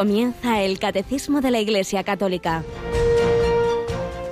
Comienza 0.00 0.62
el 0.62 0.78
Catecismo 0.78 1.42
de 1.42 1.50
la 1.50 1.60
Iglesia 1.60 2.04
Católica. 2.04 2.64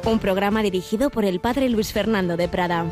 Un 0.07 0.19
programa 0.19 0.62
dirigido 0.62 1.11
por 1.11 1.27
el 1.27 1.41
Padre 1.41 1.69
Luis 1.69 1.93
Fernando 1.93 2.39
de 2.39 2.48
Prada. 2.48 2.87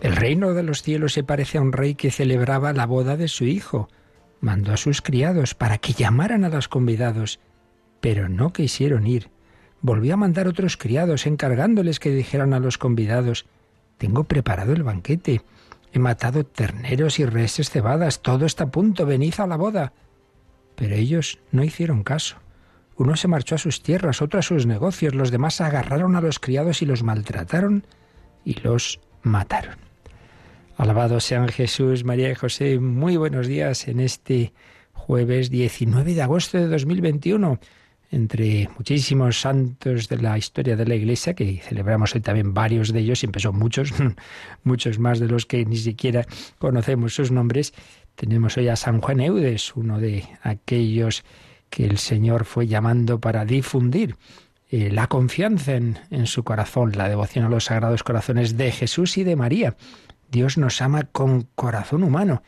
El 0.00 0.16
reino 0.16 0.54
de 0.54 0.62
los 0.62 0.80
cielos 0.80 1.12
se 1.12 1.22
parece 1.22 1.58
a 1.58 1.60
un 1.60 1.74
rey 1.74 1.94
que 1.94 2.10
celebraba 2.10 2.72
la 2.72 2.86
boda 2.86 3.18
de 3.18 3.28
su 3.28 3.44
hijo. 3.44 3.90
Mandó 4.40 4.72
a 4.72 4.78
sus 4.78 5.02
criados 5.02 5.54
para 5.54 5.76
que 5.76 5.92
llamaran 5.92 6.44
a 6.44 6.48
los 6.48 6.68
convidados, 6.68 7.40
pero 8.00 8.30
no 8.30 8.54
quisieron 8.54 9.06
ir. 9.06 9.28
Volvió 9.82 10.14
a 10.14 10.16
mandar 10.16 10.48
otros 10.48 10.78
criados 10.78 11.26
encargándoles 11.26 12.00
que 12.00 12.08
dijeran 12.08 12.54
a 12.54 12.58
los 12.58 12.78
convidados, 12.78 13.44
tengo 13.98 14.24
preparado 14.24 14.72
el 14.72 14.82
banquete. 14.82 15.42
He 15.92 15.98
matado 15.98 16.44
terneros 16.44 17.18
y 17.18 17.24
reses 17.24 17.70
cebadas. 17.70 18.20
Todo 18.20 18.46
está 18.46 18.64
a 18.64 18.70
punto. 18.70 19.06
Venid 19.06 19.34
a 19.38 19.46
la 19.46 19.56
boda. 19.56 19.92
Pero 20.74 20.94
ellos 20.94 21.38
no 21.52 21.62
hicieron 21.62 22.02
caso. 22.02 22.36
Uno 22.96 23.16
se 23.16 23.28
marchó 23.28 23.56
a 23.56 23.58
sus 23.58 23.82
tierras, 23.82 24.22
otro 24.22 24.40
a 24.40 24.42
sus 24.42 24.66
negocios. 24.66 25.14
Los 25.14 25.30
demás 25.30 25.60
agarraron 25.60 26.16
a 26.16 26.20
los 26.20 26.38
criados 26.38 26.82
y 26.82 26.86
los 26.86 27.02
maltrataron 27.02 27.86
y 28.44 28.60
los 28.60 29.00
mataron. 29.22 29.76
Alabado 30.76 31.20
sean 31.20 31.48
Jesús, 31.48 32.04
María 32.04 32.30
y 32.30 32.34
José. 32.34 32.78
Muy 32.80 33.16
buenos 33.16 33.46
días 33.46 33.86
en 33.86 34.00
este 34.00 34.52
jueves 34.92 35.50
19 35.50 36.14
de 36.14 36.22
agosto 36.22 36.58
de 36.58 36.66
2021 36.68 37.60
entre 38.14 38.68
muchísimos 38.76 39.40
santos 39.40 40.08
de 40.08 40.18
la 40.18 40.38
historia 40.38 40.76
de 40.76 40.86
la 40.86 40.94
Iglesia, 40.94 41.34
que 41.34 41.58
celebramos 41.58 42.14
hoy 42.14 42.20
también 42.20 42.54
varios 42.54 42.92
de 42.92 43.00
ellos, 43.00 43.18
siempre 43.18 43.42
son 43.42 43.58
muchos, 43.58 43.92
muchos 44.64 44.98
más 45.00 45.18
de 45.18 45.26
los 45.26 45.46
que 45.46 45.64
ni 45.64 45.76
siquiera 45.76 46.24
conocemos 46.58 47.14
sus 47.14 47.32
nombres, 47.32 47.74
tenemos 48.14 48.56
hoy 48.56 48.68
a 48.68 48.76
San 48.76 49.00
Juan 49.00 49.20
Eudes, 49.20 49.74
uno 49.74 49.98
de 49.98 50.24
aquellos 50.42 51.24
que 51.70 51.84
el 51.86 51.98
Señor 51.98 52.44
fue 52.44 52.68
llamando 52.68 53.18
para 53.18 53.44
difundir 53.44 54.14
eh, 54.70 54.90
la 54.92 55.08
confianza 55.08 55.74
en, 55.74 55.98
en 56.10 56.26
su 56.26 56.44
corazón, 56.44 56.92
la 56.94 57.08
devoción 57.08 57.44
a 57.44 57.48
los 57.48 57.64
sagrados 57.64 58.04
corazones 58.04 58.56
de 58.56 58.70
Jesús 58.70 59.18
y 59.18 59.24
de 59.24 59.34
María. 59.34 59.76
Dios 60.30 60.56
nos 60.56 60.80
ama 60.80 61.02
con 61.10 61.48
corazón 61.56 62.04
humano 62.04 62.44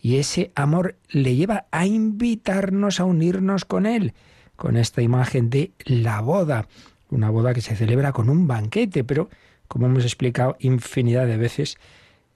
y 0.00 0.16
ese 0.16 0.50
amor 0.54 0.96
le 1.10 1.36
lleva 1.36 1.66
a 1.70 1.84
invitarnos 1.84 3.00
a 3.00 3.04
unirnos 3.04 3.66
con 3.66 3.84
Él 3.84 4.14
con 4.60 4.76
esta 4.76 5.00
imagen 5.00 5.48
de 5.48 5.72
la 5.86 6.20
boda, 6.20 6.68
una 7.08 7.30
boda 7.30 7.54
que 7.54 7.62
se 7.62 7.76
celebra 7.76 8.12
con 8.12 8.28
un 8.28 8.46
banquete, 8.46 9.04
pero 9.04 9.30
como 9.68 9.86
hemos 9.86 10.04
explicado 10.04 10.58
infinidad 10.60 11.26
de 11.26 11.38
veces, 11.38 11.78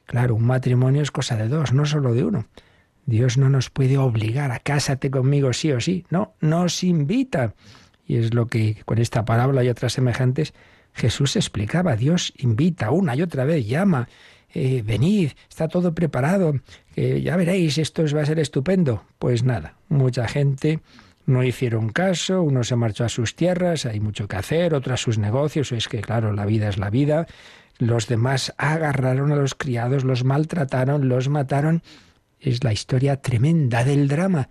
claro, 0.06 0.34
un 0.34 0.46
matrimonio 0.46 1.02
es 1.02 1.10
cosa 1.10 1.36
de 1.36 1.48
dos, 1.48 1.74
no 1.74 1.84
solo 1.84 2.14
de 2.14 2.24
uno. 2.24 2.46
Dios 3.04 3.36
no 3.36 3.50
nos 3.50 3.68
puede 3.68 3.98
obligar 3.98 4.52
a 4.52 4.58
cásate 4.58 5.10
conmigo 5.10 5.52
sí 5.52 5.70
o 5.72 5.82
sí, 5.82 6.06
no, 6.08 6.32
nos 6.40 6.82
invita. 6.82 7.52
Y 8.06 8.16
es 8.16 8.32
lo 8.32 8.46
que 8.46 8.78
con 8.86 8.96
esta 8.96 9.26
parábola 9.26 9.62
y 9.62 9.68
otras 9.68 9.92
semejantes 9.92 10.54
Jesús 10.94 11.36
explicaba. 11.36 11.94
Dios 11.94 12.32
invita 12.38 12.90
una 12.90 13.14
y 13.14 13.20
otra 13.20 13.44
vez, 13.44 13.66
llama, 13.66 14.08
eh, 14.54 14.82
venid, 14.82 15.32
está 15.50 15.68
todo 15.68 15.94
preparado, 15.94 16.54
ya 16.96 17.36
veréis, 17.36 17.76
esto 17.76 18.02
va 18.16 18.22
a 18.22 18.26
ser 18.26 18.38
estupendo. 18.38 19.04
Pues 19.18 19.44
nada, 19.44 19.74
mucha 19.90 20.26
gente 20.26 20.80
no 21.26 21.42
hicieron 21.42 21.88
caso, 21.88 22.42
uno 22.42 22.64
se 22.64 22.76
marchó 22.76 23.04
a 23.04 23.08
sus 23.08 23.34
tierras, 23.34 23.86
hay 23.86 24.00
mucho 24.00 24.28
que 24.28 24.36
hacer, 24.36 24.74
otro 24.74 24.94
a 24.94 24.98
sus 24.98 25.18
negocios, 25.18 25.72
es 25.72 25.88
que 25.88 26.00
claro, 26.00 26.32
la 26.32 26.44
vida 26.44 26.68
es 26.68 26.78
la 26.78 26.90
vida. 26.90 27.26
Los 27.78 28.06
demás 28.06 28.54
agarraron 28.56 29.32
a 29.32 29.36
los 29.36 29.54
criados, 29.54 30.04
los 30.04 30.24
maltrataron, 30.24 31.08
los 31.08 31.28
mataron. 31.28 31.82
Es 32.38 32.62
la 32.62 32.72
historia 32.72 33.20
tremenda 33.20 33.84
del 33.84 34.06
drama, 34.06 34.48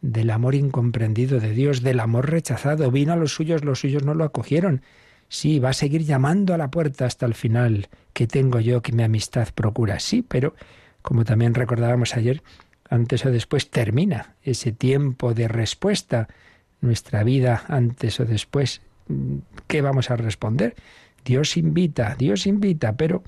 del 0.00 0.30
amor 0.30 0.54
incomprendido 0.54 1.40
de 1.40 1.52
Dios, 1.52 1.82
del 1.82 2.00
amor 2.00 2.30
rechazado. 2.30 2.90
Vino 2.90 3.12
a 3.12 3.16
los 3.16 3.32
suyos, 3.32 3.64
los 3.64 3.80
suyos 3.80 4.04
no 4.04 4.14
lo 4.14 4.24
acogieron. 4.24 4.82
Sí, 5.28 5.58
va 5.58 5.70
a 5.70 5.74
seguir 5.74 6.02
llamando 6.02 6.54
a 6.54 6.58
la 6.58 6.70
puerta 6.70 7.06
hasta 7.06 7.24
el 7.24 7.34
final. 7.34 7.88
¿Qué 8.12 8.26
tengo 8.26 8.60
yo 8.60 8.82
que 8.82 8.92
mi 8.92 9.02
amistad 9.02 9.48
procura? 9.54 9.98
Sí, 9.98 10.22
pero 10.22 10.54
como 11.02 11.24
también 11.24 11.54
recordábamos 11.54 12.16
ayer, 12.16 12.42
antes 12.88 13.24
o 13.26 13.30
después 13.30 13.70
termina 13.70 14.34
ese 14.42 14.72
tiempo 14.72 15.34
de 15.34 15.48
respuesta. 15.48 16.28
Nuestra 16.80 17.24
vida 17.24 17.64
antes 17.68 18.20
o 18.20 18.24
después, 18.24 18.82
¿qué 19.66 19.80
vamos 19.80 20.10
a 20.10 20.16
responder? 20.16 20.74
Dios 21.24 21.56
invita, 21.56 22.14
Dios 22.18 22.46
invita, 22.46 22.96
pero 22.96 23.22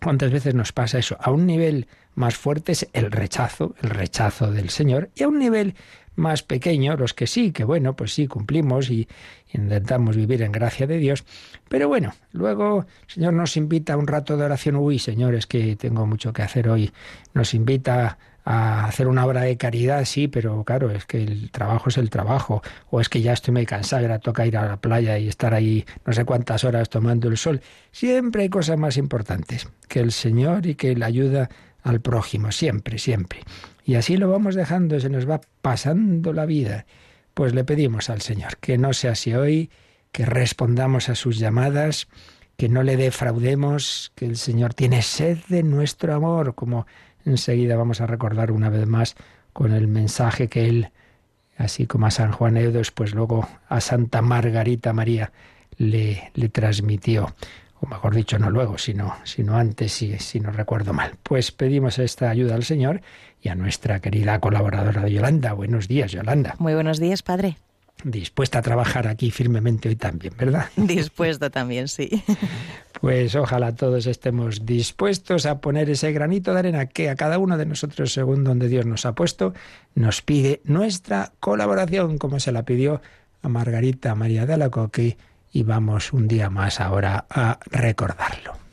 ¿cuántas 0.00 0.30
veces 0.30 0.54
nos 0.54 0.72
pasa 0.72 0.98
eso? 0.98 1.16
A 1.20 1.30
un 1.30 1.46
nivel 1.46 1.88
más 2.14 2.36
fuerte 2.36 2.72
es 2.72 2.88
el 2.92 3.10
rechazo, 3.10 3.74
el 3.82 3.90
rechazo 3.90 4.50
del 4.50 4.70
Señor, 4.70 5.10
y 5.14 5.24
a 5.24 5.28
un 5.28 5.38
nivel 5.38 5.74
más 6.16 6.42
pequeño, 6.42 6.96
los 6.96 7.14
que 7.14 7.26
sí, 7.26 7.52
que 7.52 7.64
bueno, 7.64 7.94
pues 7.94 8.12
sí, 8.12 8.26
cumplimos 8.26 8.90
y 8.90 9.06
intentamos 9.52 10.16
vivir 10.16 10.42
en 10.42 10.50
gracia 10.50 10.86
de 10.86 10.98
Dios, 10.98 11.24
pero 11.68 11.86
bueno, 11.86 12.12
luego 12.32 12.86
el 13.06 13.14
Señor 13.14 13.34
nos 13.34 13.56
invita 13.56 13.92
a 13.92 13.96
un 13.96 14.08
rato 14.08 14.36
de 14.36 14.44
oración, 14.44 14.76
uy, 14.76 14.98
Señor, 14.98 15.34
es 15.34 15.46
que 15.46 15.76
tengo 15.76 16.06
mucho 16.06 16.32
que 16.32 16.42
hacer 16.42 16.68
hoy, 16.68 16.90
nos 17.34 17.54
invita 17.54 18.18
a 18.50 18.86
hacer 18.86 19.08
una 19.08 19.26
obra 19.26 19.42
de 19.42 19.58
caridad, 19.58 20.06
sí, 20.06 20.26
pero 20.26 20.64
claro, 20.64 20.90
es 20.90 21.04
que 21.04 21.22
el 21.22 21.50
trabajo 21.50 21.90
es 21.90 21.98
el 21.98 22.08
trabajo, 22.08 22.62
o 22.88 22.98
es 22.98 23.10
que 23.10 23.20
ya 23.20 23.34
estoy 23.34 23.52
muy 23.52 23.66
cansado, 23.66 24.00
ahora 24.00 24.20
toca 24.20 24.46
ir 24.46 24.56
a 24.56 24.66
la 24.66 24.78
playa 24.78 25.18
y 25.18 25.28
estar 25.28 25.52
ahí 25.52 25.84
no 26.06 26.14
sé 26.14 26.24
cuántas 26.24 26.64
horas 26.64 26.88
tomando 26.88 27.28
el 27.28 27.36
sol. 27.36 27.60
Siempre 27.92 28.44
hay 28.44 28.48
cosas 28.48 28.78
más 28.78 28.96
importantes 28.96 29.68
que 29.86 30.00
el 30.00 30.12
Señor 30.12 30.64
y 30.64 30.76
que 30.76 30.96
la 30.96 31.04
ayuda 31.04 31.50
al 31.82 32.00
prójimo, 32.00 32.50
siempre, 32.50 32.98
siempre. 32.98 33.40
Y 33.84 33.96
así 33.96 34.16
lo 34.16 34.30
vamos 34.30 34.54
dejando, 34.54 34.98
se 34.98 35.10
nos 35.10 35.28
va 35.28 35.42
pasando 35.60 36.32
la 36.32 36.46
vida. 36.46 36.86
Pues 37.34 37.52
le 37.52 37.64
pedimos 37.64 38.08
al 38.08 38.22
Señor 38.22 38.56
que 38.56 38.78
no 38.78 38.94
sea 38.94 39.12
así 39.12 39.34
hoy, 39.34 39.70
que 40.10 40.24
respondamos 40.24 41.10
a 41.10 41.16
sus 41.16 41.38
llamadas, 41.38 42.08
que 42.56 42.70
no 42.70 42.82
le 42.82 42.96
defraudemos, 42.96 44.10
que 44.14 44.24
el 44.24 44.38
Señor 44.38 44.72
tiene 44.72 45.02
sed 45.02 45.36
de 45.48 45.62
nuestro 45.62 46.14
amor, 46.14 46.54
como 46.54 46.86
Enseguida 47.28 47.76
vamos 47.76 48.00
a 48.00 48.06
recordar 48.06 48.50
una 48.50 48.70
vez 48.70 48.86
más 48.86 49.14
con 49.52 49.72
el 49.72 49.86
mensaje 49.86 50.48
que 50.48 50.68
él, 50.68 50.90
así 51.56 51.86
como 51.86 52.06
a 52.06 52.10
San 52.10 52.32
Juan 52.32 52.56
Eudes, 52.56 52.90
pues 52.90 53.14
luego 53.14 53.48
a 53.68 53.80
Santa 53.80 54.22
Margarita 54.22 54.92
María 54.92 55.32
le, 55.76 56.30
le 56.34 56.48
transmitió 56.48 57.34
o 57.80 57.86
mejor 57.86 58.14
dicho, 58.14 58.38
no 58.38 58.50
luego, 58.50 58.76
sino, 58.78 59.14
sino 59.24 59.56
antes, 59.56 59.92
si, 59.92 60.18
si 60.18 60.40
no 60.40 60.50
recuerdo 60.50 60.92
mal. 60.92 61.12
Pues 61.22 61.52
pedimos 61.52 61.98
esta 61.98 62.28
ayuda 62.28 62.54
al 62.54 62.64
Señor 62.64 63.02
y 63.40 63.50
a 63.50 63.54
nuestra 63.54 64.00
querida 64.00 64.40
colaboradora 64.40 65.06
Yolanda. 65.06 65.52
Buenos 65.52 65.86
días, 65.86 66.10
Yolanda. 66.10 66.56
Muy 66.58 66.74
buenos 66.74 66.98
días, 66.98 67.22
Padre. 67.22 67.56
Dispuesta 68.04 68.60
a 68.60 68.62
trabajar 68.62 69.08
aquí 69.08 69.30
firmemente 69.30 69.88
hoy 69.88 69.96
también, 69.96 70.34
¿verdad? 70.38 70.66
Dispuesta 70.76 71.50
también, 71.50 71.88
sí. 71.88 72.22
Pues 73.00 73.34
ojalá 73.34 73.74
todos 73.74 74.06
estemos 74.06 74.66
dispuestos 74.66 75.46
a 75.46 75.60
poner 75.60 75.90
ese 75.90 76.12
granito 76.12 76.52
de 76.52 76.58
arena 76.60 76.86
que 76.86 77.10
a 77.10 77.16
cada 77.16 77.38
uno 77.38 77.56
de 77.56 77.66
nosotros, 77.66 78.12
según 78.12 78.44
donde 78.44 78.68
Dios 78.68 78.86
nos 78.86 79.06
ha 79.06 79.14
puesto, 79.14 79.54
nos 79.94 80.22
pide 80.22 80.60
nuestra 80.64 81.32
colaboración, 81.40 82.18
como 82.18 82.40
se 82.40 82.52
la 82.52 82.64
pidió 82.64 83.00
a 83.42 83.48
Margarita 83.48 84.14
María 84.14 84.46
de 84.46 84.54
Alacoque, 84.54 85.16
y 85.52 85.62
vamos 85.62 86.12
un 86.12 86.28
día 86.28 86.50
más 86.50 86.80
ahora 86.80 87.26
a 87.30 87.58
recordarlo. 87.70 88.67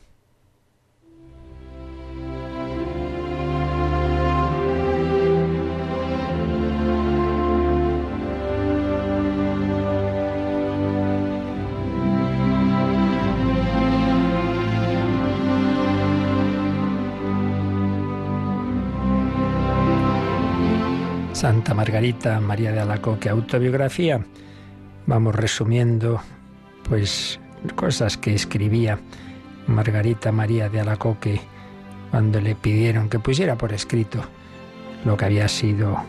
Santa 21.36 21.74
Margarita 21.74 22.40
María 22.40 22.72
de 22.72 22.80
Alacoque, 22.80 23.28
autobiografía. 23.28 24.24
Vamos 25.04 25.34
resumiendo, 25.34 26.18
pues, 26.88 27.38
cosas 27.74 28.16
que 28.16 28.32
escribía 28.32 28.98
Margarita 29.66 30.32
María 30.32 30.70
de 30.70 30.80
Alacoque 30.80 31.42
cuando 32.10 32.40
le 32.40 32.54
pidieron 32.54 33.10
que 33.10 33.18
pusiera 33.18 33.54
por 33.58 33.74
escrito 33.74 34.22
lo 35.04 35.18
que 35.18 35.26
había 35.26 35.46
sido 35.46 36.02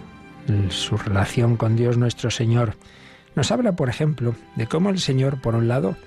su 0.69 0.95
relación 0.95 1.57
con 1.57 1.75
Dios 1.75 1.97
nuestro 1.97 2.31
Señor. 2.31 2.75
Nos 3.35 3.51
habla, 3.51 3.73
por 3.73 3.89
ejemplo, 3.89 4.33
de 4.55 4.67
cómo 4.67 4.91
el 4.91 4.99
Señor, 4.99 5.41
por 5.41 5.55
un 5.55 5.67
lado, 5.67 5.97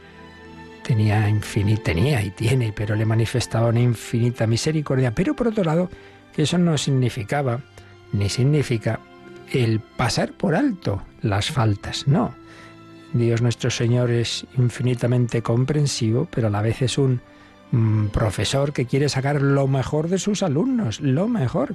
tenía 0.83 1.29
infinita, 1.29 1.83
tenía 1.83 2.23
y 2.23 2.31
tiene, 2.31 2.73
pero 2.75 2.97
le 2.97 3.05
manifestaba 3.05 3.69
una 3.69 3.81
infinita 3.81 4.47
misericordia, 4.47 5.15
pero 5.15 5.37
por 5.37 5.49
otro 5.49 5.63
lado, 5.63 5.91
que 6.35 6.45
eso 6.45 6.57
no 6.57 6.79
significaba 6.79 7.61
ni 8.13 8.31
significa 8.31 8.99
el 9.53 9.81
pasar 9.81 10.33
por 10.33 10.55
alto 10.55 11.03
las 11.23 11.51
faltas, 11.51 12.07
no. 12.07 12.35
Dios 13.13 13.43
nuestro 13.43 13.71
Señor 13.71 14.11
es 14.11 14.47
infinitamente 14.57 15.43
comprensivo, 15.43 16.29
pero 16.31 16.47
a 16.47 16.51
la 16.51 16.63
vez 16.63 16.83
es 16.83 16.97
un 16.97 17.21
mm, 17.73 18.07
profesor 18.07 18.73
que 18.73 18.87
quiere 18.87 19.09
sacar 19.09 19.43
lo 19.43 19.67
mejor 19.67 20.09
de 20.09 20.19
sus 20.19 20.43
alumnos, 20.43 21.01
lo 21.01 21.27
mejor. 21.27 21.75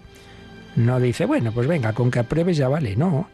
No 0.75 0.99
dice, 0.99 1.25
bueno, 1.25 1.51
pues 1.51 1.67
venga, 1.67 1.93
con 1.93 2.11
que 2.11 2.19
apruebes 2.19 2.57
ya 2.57 2.69
vale. 2.69 2.95
No, 2.95 3.27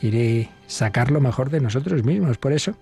quiere 0.00 0.50
sacar 0.66 1.10
lo 1.10 1.20
mejor 1.20 1.50
de 1.50 1.60
nosotros 1.60 2.04
mismos. 2.04 2.38
Por 2.38 2.52
eso 2.52 2.74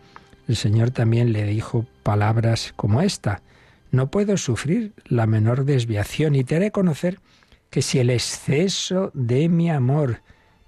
el 0.48 0.56
Señor 0.56 0.90
también 0.90 1.32
le 1.32 1.44
dijo 1.44 1.86
palabras 2.02 2.72
como 2.74 3.02
esta. 3.02 3.42
No 3.90 4.10
puedo 4.10 4.38
sufrir 4.38 4.92
la 5.06 5.26
menor 5.26 5.64
desviación 5.64 6.34
y 6.34 6.44
te 6.44 6.56
haré 6.56 6.70
conocer 6.70 7.20
que 7.68 7.82
si 7.82 7.98
el 7.98 8.10
exceso 8.10 9.10
de 9.14 9.48
mi 9.48 9.70
amor 9.70 10.20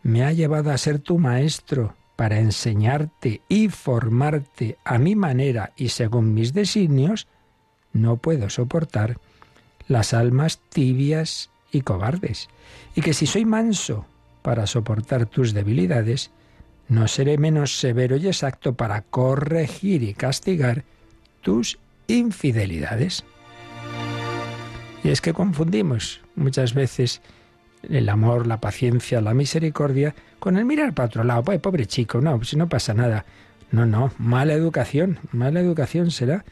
me 0.05 0.23
ha 0.23 0.33
llevado 0.33 0.71
a 0.71 0.79
ser 0.79 1.01
tu 1.01 1.19
maestro 1.19 1.97
para 2.15 2.39
enseñarte 2.39 3.41
y 3.49 3.71
formarte 3.71 4.79
a 4.85 4.99
mi 4.99 5.17
manera 5.17 5.73
y 5.77 5.89
según 5.89 6.35
mis 6.35 6.53
designios, 6.53 7.27
no 7.93 8.19
puedo 8.19 8.51
soportar 8.51 9.19
las 9.89 10.15
almas 10.15 10.61
tibias 10.69 11.51
y 11.73 11.81
cobardes, 11.81 12.49
y 12.95 13.01
que 13.01 13.15
si 13.15 13.27
soy 13.27 13.45
manso 13.45 14.07
para 14.43 14.67
soportar 14.67 15.27
tus 15.27 15.55
debilidades, 15.55 16.31
no 16.89 17.09
seré 17.09 17.39
menos 17.39 17.79
severo 17.79 18.17
y 18.17 18.27
exacto 18.27 18.75
para 18.75 19.03
corregir 19.03 20.03
y 20.03 20.15
castigar 20.15 20.85
tus 21.41 21.79
infidelidades. 22.07 23.25
Y 25.03 25.09
es 25.09 25.21
que 25.21 25.33
confundimos 25.33 26.21
muchas 26.37 26.75
veces 26.75 27.23
el 27.91 28.09
amor, 28.09 28.47
la 28.47 28.61
paciencia, 28.61 29.21
la 29.21 29.35
misericordia 29.35 30.15
con 30.39 30.57
el 30.57 30.65
mirar 30.65 30.95
para 30.95 31.07
otro 31.07 31.25
lado. 31.25 31.43
Pues 31.43 31.61
pobre 31.61 31.87
chico, 31.87 32.21
no, 32.21 32.43
si 32.45 32.57
no 32.57 32.69
pasa 32.69 32.95
nada. 32.95 33.25
No, 33.71 33.87
no, 33.87 34.13
mala 34.19 34.53
educación, 34.53 35.19
mala 35.33 35.61
educación 35.61 36.11
será. 36.11 36.45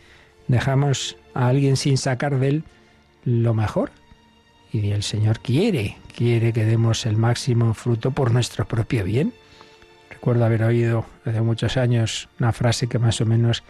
Dejamos 0.48 1.16
a 1.34 1.48
alguien 1.48 1.76
sin 1.76 1.96
sacar 1.96 2.38
de 2.38 2.48
él 2.48 2.64
lo 3.24 3.54
mejor. 3.54 3.90
Y 4.72 4.90
el 4.90 5.02
Señor 5.02 5.40
quiere, 5.40 5.98
quiere 6.16 6.52
que 6.52 6.64
demos 6.64 7.06
el 7.06 7.16
máximo 7.16 7.74
fruto 7.74 8.10
por 8.10 8.32
nuestro 8.32 8.66
propio 8.66 9.04
bien. 9.04 9.32
Recuerdo 10.10 10.44
haber 10.44 10.62
oído 10.64 11.04
hace 11.24 11.40
muchos 11.42 11.76
años 11.76 12.28
una 12.40 12.52
frase 12.52 12.88
que 12.88 12.98
más 12.98 13.20
o 13.20 13.26
menos 13.26 13.62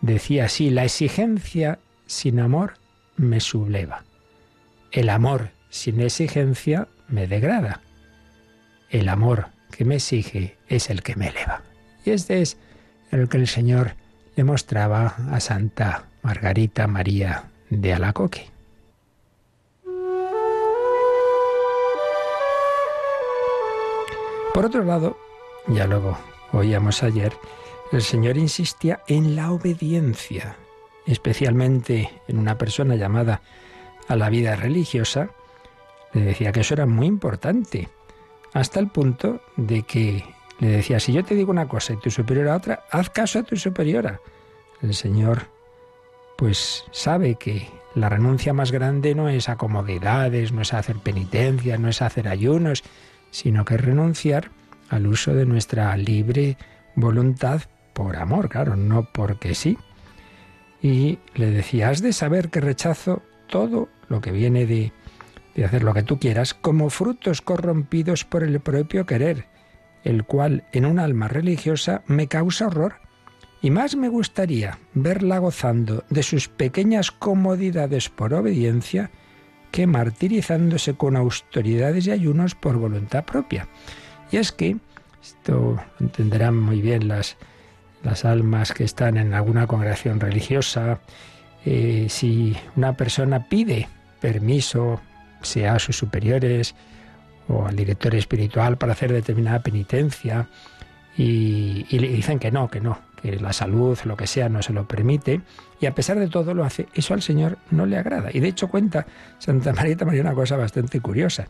decía 0.00 0.46
así, 0.46 0.70
la 0.70 0.84
exigencia 0.84 1.78
sin 2.06 2.40
amor 2.40 2.74
me 3.16 3.40
subleva. 3.40 4.02
El 4.90 5.08
amor 5.08 5.50
sin 5.68 6.00
exigencia 6.00 6.88
me 7.10 7.26
degrada. 7.26 7.80
El 8.88 9.08
amor 9.08 9.48
que 9.70 9.84
me 9.84 9.96
exige 9.96 10.56
es 10.68 10.90
el 10.90 11.02
que 11.02 11.16
me 11.16 11.28
eleva. 11.28 11.62
Y 12.04 12.10
este 12.10 12.40
es 12.42 12.56
el 13.10 13.28
que 13.28 13.36
el 13.36 13.46
Señor 13.46 13.94
le 14.36 14.44
mostraba 14.44 15.16
a 15.30 15.40
Santa 15.40 16.06
Margarita 16.22 16.86
María 16.86 17.44
de 17.68 17.92
Alacoque. 17.92 18.50
Por 24.54 24.66
otro 24.66 24.84
lado, 24.84 25.16
ya 25.68 25.86
luego 25.86 26.18
oíamos 26.52 27.02
ayer, 27.02 27.32
el 27.92 28.02
Señor 28.02 28.36
insistía 28.36 29.00
en 29.06 29.36
la 29.36 29.52
obediencia, 29.52 30.56
especialmente 31.06 32.10
en 32.28 32.38
una 32.38 32.58
persona 32.58 32.96
llamada 32.96 33.42
a 34.08 34.16
la 34.16 34.28
vida 34.28 34.56
religiosa, 34.56 35.30
le 36.12 36.22
decía 36.22 36.52
que 36.52 36.60
eso 36.60 36.74
era 36.74 36.86
muy 36.86 37.06
importante, 37.06 37.88
hasta 38.52 38.80
el 38.80 38.88
punto 38.88 39.40
de 39.56 39.82
que 39.82 40.24
le 40.58 40.68
decía, 40.68 41.00
si 41.00 41.12
yo 41.12 41.24
te 41.24 41.34
digo 41.34 41.50
una 41.50 41.68
cosa 41.68 41.92
y 41.92 41.96
tu 41.96 42.10
superior 42.10 42.48
a 42.48 42.56
otra, 42.56 42.84
haz 42.90 43.10
caso 43.10 43.38
a 43.38 43.42
tu 43.42 43.56
superiora. 43.56 44.20
El 44.82 44.94
Señor 44.94 45.46
pues 46.36 46.84
sabe 46.90 47.34
que 47.34 47.68
la 47.94 48.08
renuncia 48.08 48.52
más 48.52 48.72
grande 48.72 49.14
no 49.14 49.28
es 49.28 49.48
a 49.48 49.56
comodidades, 49.56 50.52
no 50.52 50.62
es 50.62 50.72
a 50.72 50.78
hacer 50.78 50.96
penitencia, 50.96 51.76
no 51.76 51.88
es 51.88 52.02
a 52.02 52.06
hacer 52.06 52.28
ayunos, 52.28 52.82
sino 53.30 53.64
que 53.64 53.74
es 53.74 53.80
renunciar 53.80 54.50
al 54.88 55.06
uso 55.06 55.34
de 55.34 55.46
nuestra 55.46 55.96
libre 55.96 56.56
voluntad 56.94 57.62
por 57.92 58.16
amor, 58.16 58.48
claro, 58.48 58.76
no 58.76 59.08
porque 59.12 59.54
sí. 59.54 59.78
Y 60.82 61.18
le 61.34 61.50
decía, 61.50 61.90
has 61.90 62.00
de 62.00 62.12
saber 62.12 62.48
que 62.48 62.60
rechazo 62.60 63.22
todo 63.46 63.88
lo 64.08 64.20
que 64.20 64.32
viene 64.32 64.66
de, 64.66 64.92
de 65.54 65.64
hacer 65.64 65.82
lo 65.82 65.94
que 65.94 66.02
tú 66.02 66.18
quieras, 66.18 66.54
como 66.54 66.90
frutos 66.90 67.42
corrompidos 67.42 68.24
por 68.24 68.42
el 68.42 68.60
propio 68.60 69.06
querer, 69.06 69.46
el 70.04 70.24
cual 70.24 70.64
en 70.72 70.86
un 70.86 70.98
alma 70.98 71.28
religiosa 71.28 72.02
me 72.06 72.28
causa 72.28 72.66
horror. 72.66 72.94
Y 73.62 73.70
más 73.70 73.94
me 73.94 74.08
gustaría 74.08 74.78
verla 74.94 75.38
gozando 75.38 76.04
de 76.08 76.22
sus 76.22 76.48
pequeñas 76.48 77.10
comodidades 77.10 78.08
por 78.08 78.32
obediencia 78.32 79.10
que 79.70 79.86
martirizándose 79.86 80.94
con 80.94 81.16
austeridades 81.16 82.06
y 82.06 82.10
ayunos 82.10 82.54
por 82.54 82.76
voluntad 82.76 83.24
propia. 83.24 83.68
Y 84.30 84.38
es 84.38 84.52
que, 84.52 84.78
esto 85.22 85.78
entenderán 86.00 86.56
muy 86.56 86.80
bien 86.80 87.06
las, 87.06 87.36
las 88.02 88.24
almas 88.24 88.72
que 88.72 88.84
están 88.84 89.16
en 89.18 89.34
alguna 89.34 89.66
congregación 89.66 90.20
religiosa, 90.20 91.00
eh, 91.64 92.06
si 92.08 92.56
una 92.76 92.96
persona 92.96 93.48
pide 93.48 93.88
permiso, 94.20 95.00
sea 95.42 95.74
a 95.74 95.78
sus 95.78 95.96
superiores 95.96 96.74
o 97.48 97.66
al 97.66 97.76
director 97.76 98.14
espiritual 98.14 98.78
para 98.78 98.92
hacer 98.92 99.12
determinada 99.12 99.60
penitencia 99.60 100.48
y, 101.16 101.84
le 101.90 102.08
dicen 102.08 102.38
que 102.38 102.50
no, 102.50 102.68
que 102.68 102.80
no, 102.80 102.98
que 103.20 103.38
la 103.38 103.52
salud, 103.52 103.98
lo 104.04 104.16
que 104.16 104.26
sea, 104.26 104.48
no 104.48 104.62
se 104.62 104.72
lo 104.72 104.86
permite, 104.86 105.40
y 105.80 105.86
a 105.86 105.94
pesar 105.94 106.18
de 106.18 106.28
todo 106.28 106.54
lo 106.54 106.64
hace, 106.64 106.88
eso 106.94 107.14
al 107.14 107.22
Señor 107.22 107.58
no 107.70 107.84
le 107.86 107.98
agrada. 107.98 108.30
Y 108.32 108.40
de 108.40 108.48
hecho 108.48 108.68
cuenta 108.68 109.06
Santa 109.38 109.72
María 109.72 109.96
María 110.04 110.22
una 110.22 110.34
cosa 110.34 110.56
bastante 110.56 111.00
curiosa. 111.00 111.48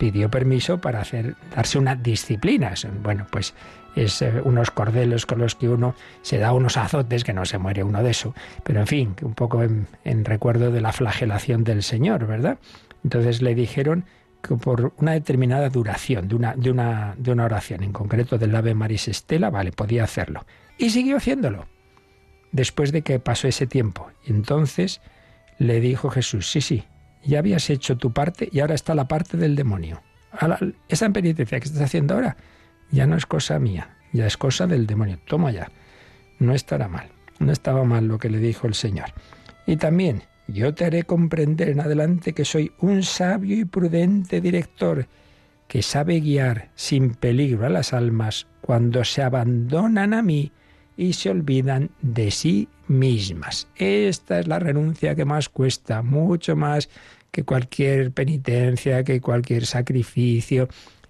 Pidió 0.00 0.30
permiso 0.30 0.80
para 0.80 1.02
hacer, 1.02 1.36
darse 1.54 1.78
una 1.78 1.94
disciplina. 1.94 2.72
Bueno, 3.02 3.26
pues 3.30 3.52
es 3.94 4.22
eh, 4.22 4.40
unos 4.42 4.70
cordelos 4.70 5.26
con 5.26 5.40
los 5.40 5.54
que 5.54 5.68
uno 5.68 5.94
se 6.22 6.38
da 6.38 6.54
unos 6.54 6.78
azotes, 6.78 7.22
que 7.22 7.34
no 7.34 7.44
se 7.44 7.58
muere 7.58 7.84
uno 7.84 8.02
de 8.02 8.10
eso, 8.12 8.34
pero 8.64 8.80
en 8.80 8.86
fin, 8.86 9.14
un 9.20 9.34
poco 9.34 9.62
en, 9.62 10.24
recuerdo 10.24 10.70
de 10.70 10.80
la 10.80 10.94
flagelación 10.94 11.64
del 11.64 11.82
Señor, 11.82 12.26
¿verdad? 12.26 12.58
Entonces 13.04 13.42
le 13.42 13.54
dijeron 13.54 14.06
que 14.42 14.54
por 14.54 14.94
una 14.96 15.12
determinada 15.12 15.68
duración 15.68 16.28
de 16.28 16.34
una, 16.34 16.54
de 16.54 16.70
una, 16.70 17.14
de 17.18 17.32
una 17.32 17.44
oración, 17.44 17.82
en 17.82 17.92
concreto 17.92 18.38
del 18.38 18.56
Ave 18.56 18.74
Maris 18.74 19.06
Estela, 19.06 19.50
vale, 19.50 19.70
podía 19.70 20.04
hacerlo. 20.04 20.46
Y 20.78 20.88
siguió 20.88 21.18
haciéndolo, 21.18 21.66
después 22.52 22.90
de 22.90 23.02
que 23.02 23.18
pasó 23.18 23.48
ese 23.48 23.66
tiempo. 23.66 24.08
Entonces 24.24 25.02
le 25.58 25.78
dijo 25.80 26.08
Jesús, 26.08 26.50
sí, 26.50 26.62
sí, 26.62 26.84
ya 27.24 27.38
habías 27.38 27.70
hecho 27.70 27.96
tu 27.96 28.12
parte 28.12 28.48
y 28.50 28.60
ahora 28.60 28.74
está 28.74 28.94
la 28.94 29.08
parte 29.08 29.36
del 29.36 29.56
demonio. 29.56 30.02
Esa 30.88 31.10
penitencia 31.10 31.58
que 31.58 31.66
estás 31.66 31.82
haciendo 31.82 32.14
ahora, 32.14 32.36
ya 32.90 33.06
no 33.06 33.16
es 33.16 33.26
cosa 33.26 33.58
mía, 33.58 33.96
ya 34.12 34.26
es 34.26 34.36
cosa 34.36 34.66
del 34.66 34.86
demonio. 34.86 35.18
Toma 35.26 35.50
ya. 35.50 35.70
No 36.38 36.54
estará 36.54 36.88
mal. 36.88 37.08
No 37.38 37.52
estaba 37.52 37.84
mal 37.84 38.06
lo 38.06 38.18
que 38.18 38.30
le 38.30 38.38
dijo 38.38 38.66
el 38.66 38.74
Señor. 38.74 39.12
Y 39.66 39.76
también, 39.76 40.22
yo 40.46 40.74
te 40.74 40.84
haré 40.84 41.04
comprender 41.04 41.68
en 41.68 41.80
adelante 41.80 42.32
que 42.32 42.44
soy 42.44 42.72
un 42.78 43.02
sabio 43.02 43.56
y 43.56 43.64
prudente 43.64 44.40
director 44.40 45.06
que 45.68 45.82
sabe 45.82 46.20
guiar 46.20 46.70
sin 46.74 47.14
peligro 47.14 47.66
a 47.66 47.70
las 47.70 47.92
almas 47.92 48.46
cuando 48.60 49.04
se 49.04 49.22
abandonan 49.22 50.14
a 50.14 50.22
mí 50.22 50.52
y 51.00 51.14
se 51.14 51.30
olvidan 51.30 51.88
de 52.02 52.30
sí 52.30 52.68
mismas. 52.86 53.68
Esta 53.74 54.38
es 54.38 54.46
la 54.46 54.58
renuncia 54.58 55.14
que 55.14 55.24
más 55.24 55.48
cuesta, 55.48 56.02
mucho 56.02 56.56
más 56.56 56.90
que 57.30 57.42
cualquier 57.42 58.12
penitencia, 58.12 59.02
que 59.02 59.18
cualquier 59.22 59.64
sacrificio, 59.64 60.68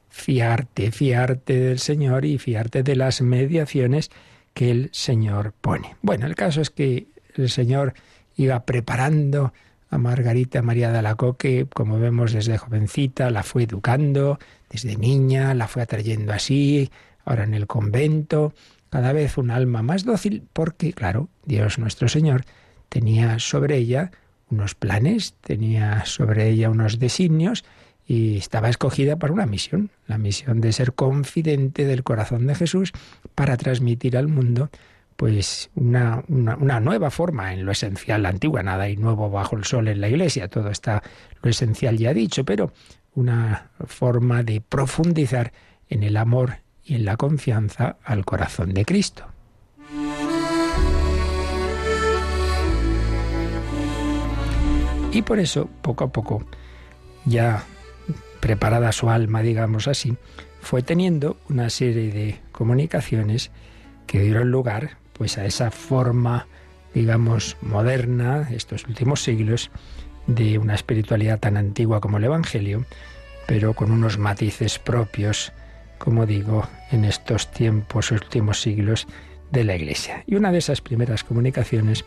fiarte, 0.08 0.92
fiarte 0.92 1.58
del 1.58 1.80
Señor 1.80 2.24
y 2.24 2.38
fiarte 2.38 2.84
de 2.84 2.94
las 2.94 3.20
mediaciones 3.20 4.12
que 4.54 4.70
el 4.70 4.90
Señor 4.92 5.54
pone. 5.60 5.96
Bueno, 6.02 6.26
el 6.26 6.36
caso 6.36 6.60
es 6.60 6.70
que 6.70 7.08
el 7.34 7.50
Señor 7.50 7.94
iba 8.36 8.64
preparando 8.64 9.52
a 9.90 9.98
Margarita 9.98 10.62
María 10.62 10.92
de 10.92 10.98
Alacoque, 10.98 11.66
como 11.74 11.98
vemos 11.98 12.32
desde 12.32 12.58
jovencita, 12.58 13.28
la 13.30 13.42
fue 13.42 13.64
educando, 13.64 14.38
desde 14.70 14.94
niña, 14.94 15.52
la 15.54 15.66
fue 15.66 15.82
atrayendo 15.82 16.32
así, 16.32 16.92
ahora 17.24 17.42
en 17.42 17.54
el 17.54 17.66
convento, 17.66 18.54
cada 18.90 19.12
vez 19.12 19.38
un 19.38 19.50
alma 19.50 19.82
más 19.82 20.04
dócil, 20.04 20.44
porque, 20.52 20.92
claro, 20.92 21.28
Dios 21.44 21.78
nuestro 21.78 22.08
Señor 22.08 22.44
tenía 22.88 23.38
sobre 23.38 23.76
ella 23.76 24.10
unos 24.50 24.74
planes, 24.74 25.34
tenía 25.40 26.04
sobre 26.04 26.48
ella 26.48 26.70
unos 26.70 26.98
designios, 26.98 27.64
y 28.10 28.38
estaba 28.38 28.68
escogida 28.68 29.16
para 29.20 29.32
una 29.32 29.46
misión, 29.46 29.90
la 30.08 30.18
misión 30.18 30.60
de 30.60 30.72
ser 30.72 30.94
confidente 30.94 31.84
del 31.84 32.02
corazón 32.02 32.48
de 32.48 32.56
Jesús 32.56 32.92
para 33.36 33.56
transmitir 33.56 34.16
al 34.16 34.26
mundo 34.26 34.68
pues 35.14 35.70
una, 35.76 36.24
una, 36.28 36.80
nueva 36.80 37.10
forma 37.10 37.52
en 37.52 37.64
lo 37.64 37.70
esencial, 37.70 38.24
la 38.24 38.30
antigua, 38.30 38.64
nada 38.64 38.88
y 38.88 38.96
nuevo 38.96 39.30
bajo 39.30 39.54
el 39.54 39.64
sol 39.64 39.86
en 39.86 40.00
la 40.00 40.08
iglesia, 40.08 40.48
todo 40.48 40.70
está 40.70 41.04
lo 41.40 41.50
esencial 41.50 41.98
ya 41.98 42.12
dicho, 42.12 42.44
pero 42.44 42.72
una 43.14 43.70
forma 43.86 44.42
de 44.42 44.60
profundizar 44.60 45.52
en 45.88 46.02
el 46.02 46.16
amor 46.16 46.56
y 46.90 46.96
en 46.96 47.04
la 47.04 47.16
confianza 47.16 47.98
al 48.02 48.24
corazón 48.24 48.74
de 48.74 48.84
Cristo. 48.84 49.24
Y 55.12 55.22
por 55.22 55.38
eso, 55.38 55.70
poco 55.82 56.02
a 56.02 56.08
poco, 56.10 56.44
ya 57.24 57.62
preparada 58.40 58.90
su 58.90 59.08
alma, 59.08 59.40
digamos 59.40 59.86
así, 59.86 60.16
fue 60.62 60.82
teniendo 60.82 61.36
una 61.48 61.70
serie 61.70 62.10
de 62.10 62.40
comunicaciones 62.50 63.52
que 64.08 64.18
dieron 64.18 64.50
lugar 64.50 64.96
pues 65.12 65.38
a 65.38 65.44
esa 65.44 65.70
forma, 65.70 66.48
digamos, 66.92 67.56
moderna, 67.62 68.48
estos 68.50 68.84
últimos 68.86 69.22
siglos, 69.22 69.70
de 70.26 70.58
una 70.58 70.74
espiritualidad 70.74 71.38
tan 71.38 71.56
antigua 71.56 72.00
como 72.00 72.16
el 72.16 72.24
Evangelio, 72.24 72.84
pero 73.46 73.74
con 73.74 73.92
unos 73.92 74.18
matices 74.18 74.80
propios, 74.80 75.52
como 76.00 76.24
digo, 76.24 76.66
en 76.90 77.04
estos 77.04 77.50
tiempos, 77.50 78.10
últimos 78.10 78.62
siglos 78.62 79.06
de 79.52 79.64
la 79.64 79.76
Iglesia. 79.76 80.24
Y 80.26 80.34
una 80.34 80.50
de 80.50 80.58
esas 80.58 80.80
primeras 80.80 81.24
comunicaciones 81.24 82.06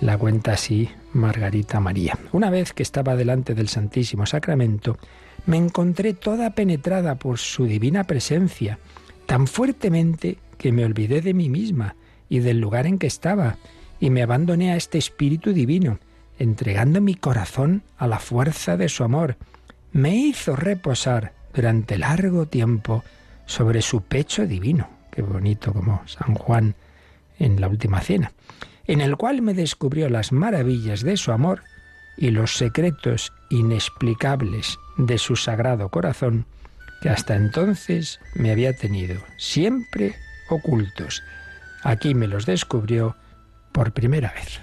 la 0.00 0.16
cuenta 0.16 0.52
así 0.52 0.88
Margarita 1.12 1.78
María. 1.78 2.18
Una 2.32 2.48
vez 2.50 2.72
que 2.72 2.82
estaba 2.82 3.14
delante 3.14 3.54
del 3.54 3.68
Santísimo 3.68 4.24
Sacramento, 4.24 4.98
me 5.44 5.58
encontré 5.58 6.14
toda 6.14 6.50
penetrada 6.50 7.16
por 7.16 7.38
su 7.38 7.66
divina 7.66 8.04
presencia, 8.04 8.78
tan 9.26 9.46
fuertemente 9.46 10.38
que 10.56 10.72
me 10.72 10.84
olvidé 10.84 11.20
de 11.20 11.34
mí 11.34 11.50
misma 11.50 11.94
y 12.30 12.38
del 12.38 12.58
lugar 12.58 12.86
en 12.86 12.98
que 12.98 13.06
estaba, 13.06 13.58
y 14.00 14.08
me 14.08 14.22
abandoné 14.22 14.72
a 14.72 14.76
este 14.76 14.96
Espíritu 14.96 15.52
Divino, 15.52 15.98
entregando 16.38 17.02
mi 17.02 17.14
corazón 17.14 17.82
a 17.98 18.06
la 18.06 18.18
fuerza 18.18 18.78
de 18.78 18.88
su 18.88 19.04
amor. 19.04 19.36
Me 19.92 20.16
hizo 20.16 20.56
reposar 20.56 21.32
durante 21.54 21.98
largo 21.98 22.46
tiempo 22.46 23.04
sobre 23.46 23.82
su 23.82 24.02
pecho 24.02 24.46
divino. 24.46 24.88
Qué 25.10 25.22
bonito 25.22 25.72
como 25.72 26.02
San 26.06 26.34
Juan 26.34 26.74
en 27.38 27.60
la 27.60 27.68
última 27.68 28.00
cena 28.00 28.32
en 28.86 29.00
el 29.00 29.16
cual 29.16 29.42
me 29.42 29.54
descubrió 29.54 30.08
las 30.08 30.32
maravillas 30.32 31.02
de 31.02 31.16
su 31.16 31.32
amor 31.32 31.62
y 32.16 32.30
los 32.30 32.56
secretos 32.56 33.32
inexplicables 33.50 34.78
de 34.96 35.18
su 35.18 35.36
sagrado 35.36 35.90
corazón, 35.90 36.46
que 37.02 37.10
hasta 37.10 37.36
entonces 37.36 38.20
me 38.34 38.50
había 38.50 38.74
tenido 38.74 39.20
siempre 39.36 40.14
ocultos. 40.48 41.22
Aquí 41.82 42.14
me 42.14 42.26
los 42.26 42.46
descubrió 42.46 43.16
por 43.72 43.92
primera 43.92 44.32
vez. 44.32 44.60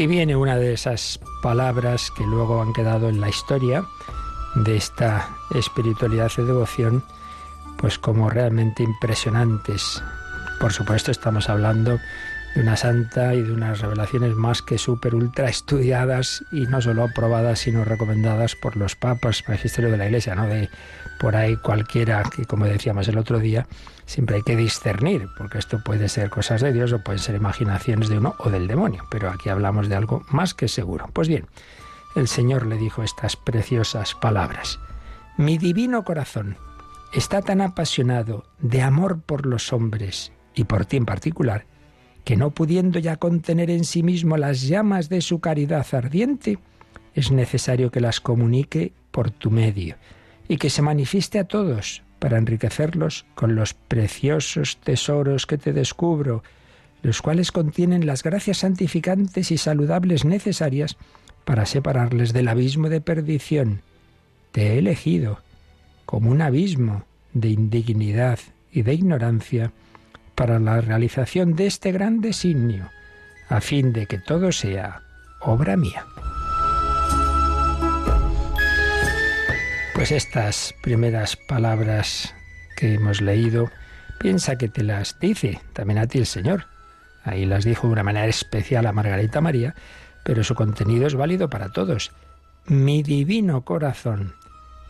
Y 0.00 0.06
viene 0.06 0.34
una 0.34 0.56
de 0.56 0.72
esas 0.72 1.20
palabras 1.42 2.10
que 2.16 2.24
luego 2.24 2.62
han 2.62 2.72
quedado 2.72 3.10
en 3.10 3.20
la 3.20 3.28
historia 3.28 3.84
de 4.54 4.74
esta 4.78 5.28
espiritualidad 5.54 6.32
y 6.38 6.40
devoción, 6.40 7.04
pues 7.76 7.98
como 7.98 8.30
realmente 8.30 8.82
impresionantes. 8.82 10.02
Por 10.58 10.72
supuesto 10.72 11.10
estamos 11.10 11.50
hablando 11.50 12.00
de 12.54 12.62
una 12.62 12.78
santa 12.78 13.34
y 13.34 13.42
de 13.42 13.52
unas 13.52 13.80
revelaciones 13.80 14.34
más 14.36 14.62
que 14.62 14.78
súper 14.78 15.14
ultra 15.14 15.50
estudiadas 15.50 16.46
y 16.50 16.62
no 16.62 16.80
solo 16.80 17.04
aprobadas 17.04 17.58
sino 17.58 17.84
recomendadas 17.84 18.56
por 18.56 18.78
los 18.78 18.96
papas, 18.96 19.44
magisterio 19.48 19.90
de 19.90 19.98
la 19.98 20.06
Iglesia, 20.06 20.34
no 20.34 20.46
de 20.46 20.70
por 21.20 21.36
ahí 21.36 21.56
cualquiera 21.56 22.22
que 22.22 22.46
como 22.46 22.64
decíamos 22.64 23.06
el 23.06 23.18
otro 23.18 23.38
día, 23.38 23.66
siempre 24.06 24.36
hay 24.36 24.42
que 24.42 24.56
discernir, 24.56 25.28
porque 25.36 25.58
esto 25.58 25.84
puede 25.84 26.08
ser 26.08 26.30
cosas 26.30 26.62
de 26.62 26.72
Dios 26.72 26.94
o 26.94 27.04
pueden 27.04 27.18
ser 27.18 27.34
imaginaciones 27.34 28.08
de 28.08 28.16
uno 28.16 28.34
o 28.38 28.48
del 28.48 28.66
demonio, 28.66 29.04
pero 29.10 29.28
aquí 29.28 29.50
hablamos 29.50 29.90
de 29.90 29.96
algo 29.96 30.24
más 30.30 30.54
que 30.54 30.66
seguro. 30.66 31.10
Pues 31.12 31.28
bien, 31.28 31.44
el 32.16 32.26
Señor 32.26 32.64
le 32.64 32.78
dijo 32.78 33.02
estas 33.02 33.36
preciosas 33.36 34.14
palabras. 34.14 34.80
Mi 35.36 35.58
divino 35.58 36.04
corazón 36.04 36.56
está 37.12 37.42
tan 37.42 37.60
apasionado 37.60 38.44
de 38.58 38.80
amor 38.80 39.20
por 39.20 39.44
los 39.44 39.74
hombres 39.74 40.32
y 40.54 40.64
por 40.64 40.86
ti 40.86 40.96
en 40.96 41.04
particular, 41.04 41.66
que 42.24 42.36
no 42.38 42.52
pudiendo 42.52 42.98
ya 42.98 43.16
contener 43.16 43.68
en 43.68 43.84
sí 43.84 44.02
mismo 44.02 44.38
las 44.38 44.62
llamas 44.62 45.10
de 45.10 45.20
su 45.20 45.38
caridad 45.40 45.86
ardiente, 45.92 46.58
es 47.14 47.30
necesario 47.30 47.90
que 47.90 48.00
las 48.00 48.20
comunique 48.20 48.94
por 49.10 49.30
tu 49.30 49.50
medio 49.50 49.96
y 50.50 50.56
que 50.56 50.68
se 50.68 50.82
manifieste 50.82 51.38
a 51.38 51.44
todos 51.44 52.02
para 52.18 52.36
enriquecerlos 52.36 53.24
con 53.36 53.54
los 53.54 53.72
preciosos 53.72 54.78
tesoros 54.78 55.46
que 55.46 55.58
te 55.58 55.72
descubro, 55.72 56.42
los 57.02 57.22
cuales 57.22 57.52
contienen 57.52 58.04
las 58.04 58.24
gracias 58.24 58.58
santificantes 58.58 59.52
y 59.52 59.58
saludables 59.58 60.24
necesarias 60.24 60.96
para 61.44 61.66
separarles 61.66 62.32
del 62.32 62.48
abismo 62.48 62.88
de 62.88 63.00
perdición. 63.00 63.82
Te 64.50 64.72
he 64.72 64.78
elegido 64.78 65.38
como 66.04 66.32
un 66.32 66.42
abismo 66.42 67.04
de 67.32 67.50
indignidad 67.50 68.40
y 68.72 68.82
de 68.82 68.94
ignorancia 68.94 69.70
para 70.34 70.58
la 70.58 70.80
realización 70.80 71.54
de 71.54 71.68
este 71.68 71.92
gran 71.92 72.20
designio, 72.20 72.90
a 73.48 73.60
fin 73.60 73.92
de 73.92 74.06
que 74.06 74.18
todo 74.18 74.50
sea 74.50 75.00
obra 75.42 75.76
mía. 75.76 76.04
Pues 80.00 80.12
estas 80.12 80.74
primeras 80.80 81.36
palabras 81.36 82.34
que 82.74 82.94
hemos 82.94 83.20
leído, 83.20 83.70
piensa 84.18 84.56
que 84.56 84.66
te 84.66 84.82
las 84.82 85.20
dice 85.20 85.60
también 85.74 85.98
a 85.98 86.06
ti 86.06 86.16
el 86.16 86.24
Señor. 86.24 86.68
Ahí 87.22 87.44
las 87.44 87.66
dijo 87.66 87.86
de 87.86 87.92
una 87.92 88.02
manera 88.02 88.26
especial 88.26 88.86
a 88.86 88.94
Margarita 88.94 89.42
María, 89.42 89.74
pero 90.24 90.42
su 90.42 90.54
contenido 90.54 91.06
es 91.06 91.14
válido 91.14 91.50
para 91.50 91.68
todos. 91.68 92.12
Mi 92.64 93.02
divino 93.02 93.66
corazón 93.66 94.32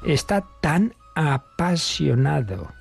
está 0.06 0.44
tan 0.62 0.94
apasionado 1.16 2.72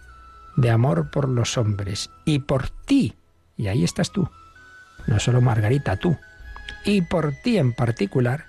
de 0.55 0.69
amor 0.69 1.09
por 1.09 1.27
los 1.27 1.57
hombres 1.57 2.11
y 2.25 2.37
por 2.37 2.69
ti, 2.69 3.15
y 3.57 3.69
ahí 3.69 3.83
estás 3.83 4.11
tú, 4.11 4.29
no 5.07 5.19
solo 5.19 5.41
Margarita, 5.41 5.97
tú, 5.97 6.15
y 6.85 7.01
por 7.01 7.33
ti 7.41 7.57
en 7.57 7.73
particular, 7.73 8.48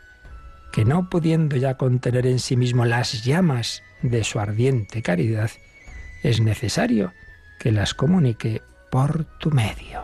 que 0.73 0.85
no 0.85 1.09
pudiendo 1.09 1.57
ya 1.57 1.77
contener 1.77 2.27
en 2.27 2.39
sí 2.39 2.57
mismo 2.57 2.85
las 2.85 3.25
llamas 3.25 3.83
de 4.03 4.25
su 4.25 4.39
ardiente 4.39 5.03
caridad, 5.03 5.51
es 6.23 6.41
necesario 6.41 7.13
que 7.59 7.73
las 7.73 7.95
comunique 7.95 8.63
por 8.91 9.25
tu 9.39 9.51
medio. 9.51 10.03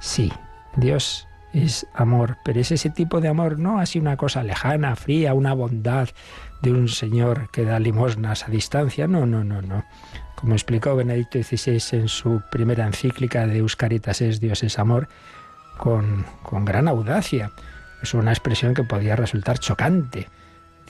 Sí, 0.00 0.32
Dios 0.76 1.26
es 1.52 1.86
amor, 1.94 2.38
pero 2.44 2.60
es 2.60 2.70
ese 2.72 2.90
tipo 2.90 3.20
de 3.20 3.28
amor, 3.28 3.58
no 3.58 3.78
así 3.78 3.98
una 3.98 4.16
cosa 4.16 4.42
lejana, 4.42 4.96
fría, 4.96 5.34
una 5.34 5.54
bondad 5.54 6.08
de 6.62 6.72
un 6.72 6.88
señor 6.88 7.50
que 7.50 7.64
da 7.64 7.78
limosnas 7.78 8.46
a 8.46 8.50
distancia, 8.50 9.06
no, 9.06 9.26
no, 9.26 9.44
no, 9.44 9.62
no. 9.62 9.84
Como 10.34 10.54
explicó 10.54 10.94
Benedicto 10.94 11.42
XVI 11.42 11.98
en 11.98 12.08
su 12.08 12.42
primera 12.50 12.86
encíclica 12.86 13.46
de 13.46 13.58
Euscaritas 13.58 14.20
es 14.20 14.40
Dios 14.40 14.62
es 14.62 14.78
amor, 14.78 15.08
con, 15.76 16.24
con 16.42 16.64
gran 16.64 16.88
audacia. 16.88 17.50
Es 18.02 18.14
una 18.14 18.32
expresión 18.32 18.74
que 18.74 18.84
podía 18.84 19.16
resultar 19.16 19.58
chocante. 19.58 20.28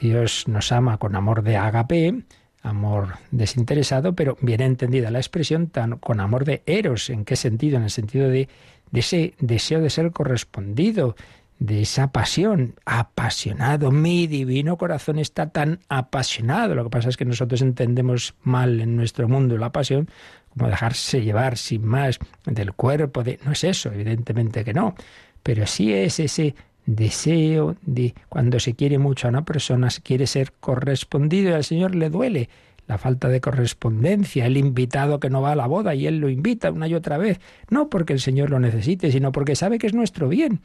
Dios 0.00 0.46
nos 0.46 0.72
ama 0.72 0.98
con 0.98 1.16
amor 1.16 1.42
de 1.42 1.56
agape, 1.56 2.22
amor 2.62 3.14
desinteresado, 3.30 4.14
pero 4.14 4.36
bien 4.40 4.60
entendida 4.60 5.10
la 5.10 5.18
expresión 5.18 5.68
tan, 5.68 5.98
con 5.98 6.20
amor 6.20 6.44
de 6.44 6.62
eros. 6.66 7.10
¿En 7.10 7.24
qué 7.24 7.36
sentido? 7.36 7.78
En 7.78 7.84
el 7.84 7.90
sentido 7.90 8.28
de 8.28 8.48
de 8.90 9.00
ese 9.00 9.34
deseo 9.38 9.80
de 9.80 9.90
ser 9.90 10.10
correspondido, 10.12 11.16
de 11.58 11.82
esa 11.82 12.12
pasión, 12.12 12.76
apasionado. 12.84 13.90
Mi 13.90 14.26
divino 14.26 14.78
corazón 14.78 15.18
está 15.18 15.50
tan 15.50 15.80
apasionado. 15.88 16.74
Lo 16.74 16.84
que 16.84 16.90
pasa 16.90 17.08
es 17.08 17.16
que 17.16 17.24
nosotros 17.24 17.62
entendemos 17.62 18.34
mal 18.42 18.80
en 18.80 18.96
nuestro 18.96 19.28
mundo 19.28 19.58
la 19.58 19.72
pasión 19.72 20.08
como 20.50 20.68
dejarse 20.68 21.22
llevar 21.22 21.56
sin 21.56 21.84
más 21.84 22.18
del 22.44 22.72
cuerpo. 22.72 23.24
No 23.44 23.52
es 23.52 23.64
eso, 23.64 23.92
evidentemente 23.92 24.64
que 24.64 24.72
no. 24.72 24.94
Pero 25.42 25.66
sí 25.66 25.92
es 25.92 26.20
ese 26.20 26.54
deseo 26.88 27.76
de 27.83 28.14
cuando 28.30 28.59
se 28.59 28.75
quiere 28.75 28.99
mucho 28.99 29.26
a 29.26 29.30
una 29.30 29.45
persona, 29.45 29.90
se 29.90 30.00
quiere 30.00 30.26
ser 30.26 30.52
correspondido 30.59 31.50
y 31.50 31.52
al 31.52 31.64
Señor 31.64 31.95
le 31.95 32.09
duele 32.09 32.49
la 32.87 32.97
falta 32.97 33.28
de 33.28 33.42
correspondencia, 33.42 34.47
el 34.47 34.57
invitado 34.57 35.21
que 35.21 35.28
no 35.28 35.42
va 35.42 35.52
a 35.52 35.57
la 35.57 35.66
boda 35.66 35.95
y 35.95 36.07
él 36.07 36.18
lo 36.18 36.30
invita 36.30 36.73
una 36.73 36.88
y 36.88 36.95
otra 36.95 37.18
vez, 37.18 37.40
no 37.68 37.90
porque 37.90 38.14
el 38.14 38.21
Señor 38.21 38.49
lo 38.49 38.59
necesite, 38.59 39.12
sino 39.12 39.30
porque 39.33 39.54
sabe 39.54 39.78
que 39.78 39.87
es 39.87 39.92
nuestro 39.92 40.30
bien. 40.30 40.62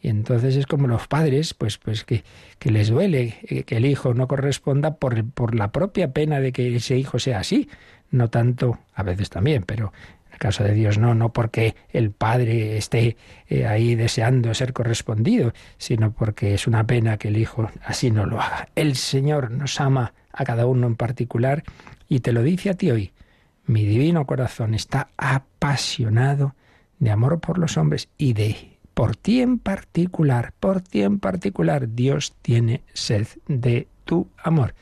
Y 0.00 0.08
entonces 0.08 0.56
es 0.56 0.66
como 0.66 0.88
los 0.88 1.06
padres, 1.06 1.54
pues, 1.54 1.78
pues 1.78 2.02
que, 2.02 2.24
que 2.58 2.72
les 2.72 2.88
duele 2.88 3.36
eh, 3.44 3.62
que 3.62 3.76
el 3.76 3.86
hijo 3.86 4.14
no 4.14 4.26
corresponda 4.26 4.96
por, 4.96 5.24
por 5.30 5.54
la 5.54 5.70
propia 5.70 6.12
pena 6.12 6.40
de 6.40 6.50
que 6.50 6.74
ese 6.74 6.98
hijo 6.98 7.20
sea 7.20 7.38
así, 7.38 7.68
no 8.10 8.28
tanto, 8.28 8.80
a 8.94 9.04
veces 9.04 9.30
también, 9.30 9.62
pero 9.62 9.92
caso 10.42 10.64
de 10.64 10.74
Dios 10.74 10.98
no, 10.98 11.14
no 11.14 11.32
porque 11.32 11.76
el 11.90 12.10
padre 12.10 12.76
esté 12.76 13.16
eh, 13.48 13.64
ahí 13.64 13.94
deseando 13.94 14.52
ser 14.54 14.72
correspondido, 14.72 15.52
sino 15.78 16.10
porque 16.10 16.54
es 16.54 16.66
una 16.66 16.84
pena 16.84 17.16
que 17.16 17.28
el 17.28 17.38
hijo 17.38 17.70
así 17.84 18.10
no 18.10 18.26
lo 18.26 18.40
haga. 18.40 18.68
El 18.74 18.96
Señor 18.96 19.52
nos 19.52 19.80
ama 19.80 20.14
a 20.32 20.44
cada 20.44 20.66
uno 20.66 20.88
en 20.88 20.96
particular 20.96 21.62
y 22.08 22.18
te 22.20 22.32
lo 22.32 22.42
dice 22.42 22.70
a 22.70 22.74
ti 22.74 22.90
hoy. 22.90 23.12
Mi 23.66 23.84
divino 23.84 24.26
corazón 24.26 24.74
está 24.74 25.10
apasionado 25.16 26.56
de 26.98 27.12
amor 27.12 27.38
por 27.38 27.58
los 27.58 27.76
hombres 27.76 28.08
y 28.18 28.32
de 28.32 28.78
por 28.94 29.14
ti 29.14 29.42
en 29.42 29.60
particular, 29.60 30.52
por 30.58 30.80
ti 30.80 31.02
en 31.02 31.20
particular, 31.20 31.94
Dios 31.94 32.34
tiene 32.42 32.82
sed 32.94 33.28
de 33.46 33.86
tu 34.04 34.26
amor. 34.42 34.74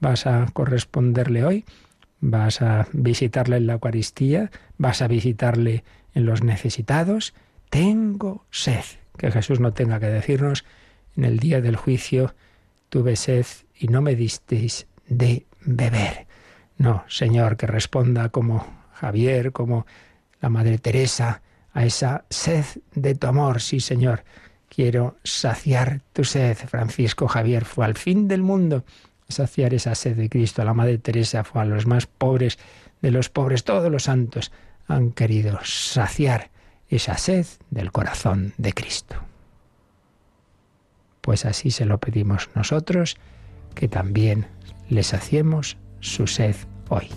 Vas 0.00 0.26
a 0.26 0.46
corresponderle 0.54 1.44
hoy, 1.44 1.64
vas 2.24 2.62
a 2.62 2.88
visitarle 2.92 3.58
en 3.58 3.66
la 3.66 3.74
Eucaristía, 3.74 4.50
vas 4.78 5.02
a 5.02 5.08
visitarle 5.08 5.84
en 6.14 6.24
los 6.24 6.42
necesitados, 6.42 7.34
tengo 7.68 8.46
sed. 8.50 8.84
Que 9.18 9.30
Jesús 9.30 9.60
no 9.60 9.74
tenga 9.74 10.00
que 10.00 10.06
decirnos 10.06 10.64
en 11.16 11.24
el 11.24 11.38
día 11.38 11.60
del 11.60 11.76
juicio, 11.76 12.34
tuve 12.88 13.16
sed 13.16 13.46
y 13.78 13.88
no 13.88 14.00
me 14.00 14.16
disteis 14.16 14.86
de 15.06 15.46
beber. 15.60 16.26
No, 16.78 17.04
Señor, 17.08 17.58
que 17.58 17.66
responda 17.66 18.30
como 18.30 18.66
Javier, 18.94 19.52
como 19.52 19.86
la 20.40 20.48
Madre 20.48 20.78
Teresa, 20.78 21.42
a 21.72 21.84
esa 21.84 22.24
sed 22.30 22.64
de 22.94 23.14
tu 23.14 23.26
amor. 23.26 23.60
Sí, 23.60 23.80
Señor, 23.80 24.24
quiero 24.68 25.18
saciar 25.24 26.00
tu 26.14 26.24
sed. 26.24 26.56
Francisco 26.56 27.28
Javier 27.28 27.66
fue 27.66 27.84
al 27.84 27.94
fin 27.94 28.28
del 28.28 28.42
mundo 28.42 28.84
saciar 29.28 29.74
esa 29.74 29.94
sed 29.94 30.16
de 30.16 30.28
Cristo. 30.28 30.64
La 30.64 30.74
Madre 30.74 30.98
Teresa 30.98 31.44
fue 31.44 31.62
a 31.62 31.64
los 31.64 31.86
más 31.86 32.06
pobres 32.06 32.58
de 33.02 33.10
los 33.10 33.28
pobres. 33.28 33.64
Todos 33.64 33.90
los 33.90 34.04
santos 34.04 34.52
han 34.86 35.12
querido 35.12 35.58
saciar 35.64 36.50
esa 36.88 37.16
sed 37.16 37.46
del 37.70 37.92
corazón 37.92 38.54
de 38.58 38.72
Cristo. 38.72 39.16
Pues 41.20 41.44
así 41.46 41.70
se 41.70 41.86
lo 41.86 41.98
pedimos 41.98 42.50
nosotros, 42.54 43.16
que 43.74 43.88
también 43.88 44.46
les 44.88 45.08
saciemos 45.08 45.78
su 46.00 46.26
sed 46.26 46.54
hoy. 46.88 47.08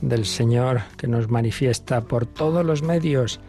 Del 0.00 0.24
Señor 0.24 0.80
que 0.96 1.06
nos 1.06 1.28
manifiesta 1.28 2.00
por 2.00 2.26
todos 2.26 2.64
los 2.64 2.82
medios, 2.82 3.40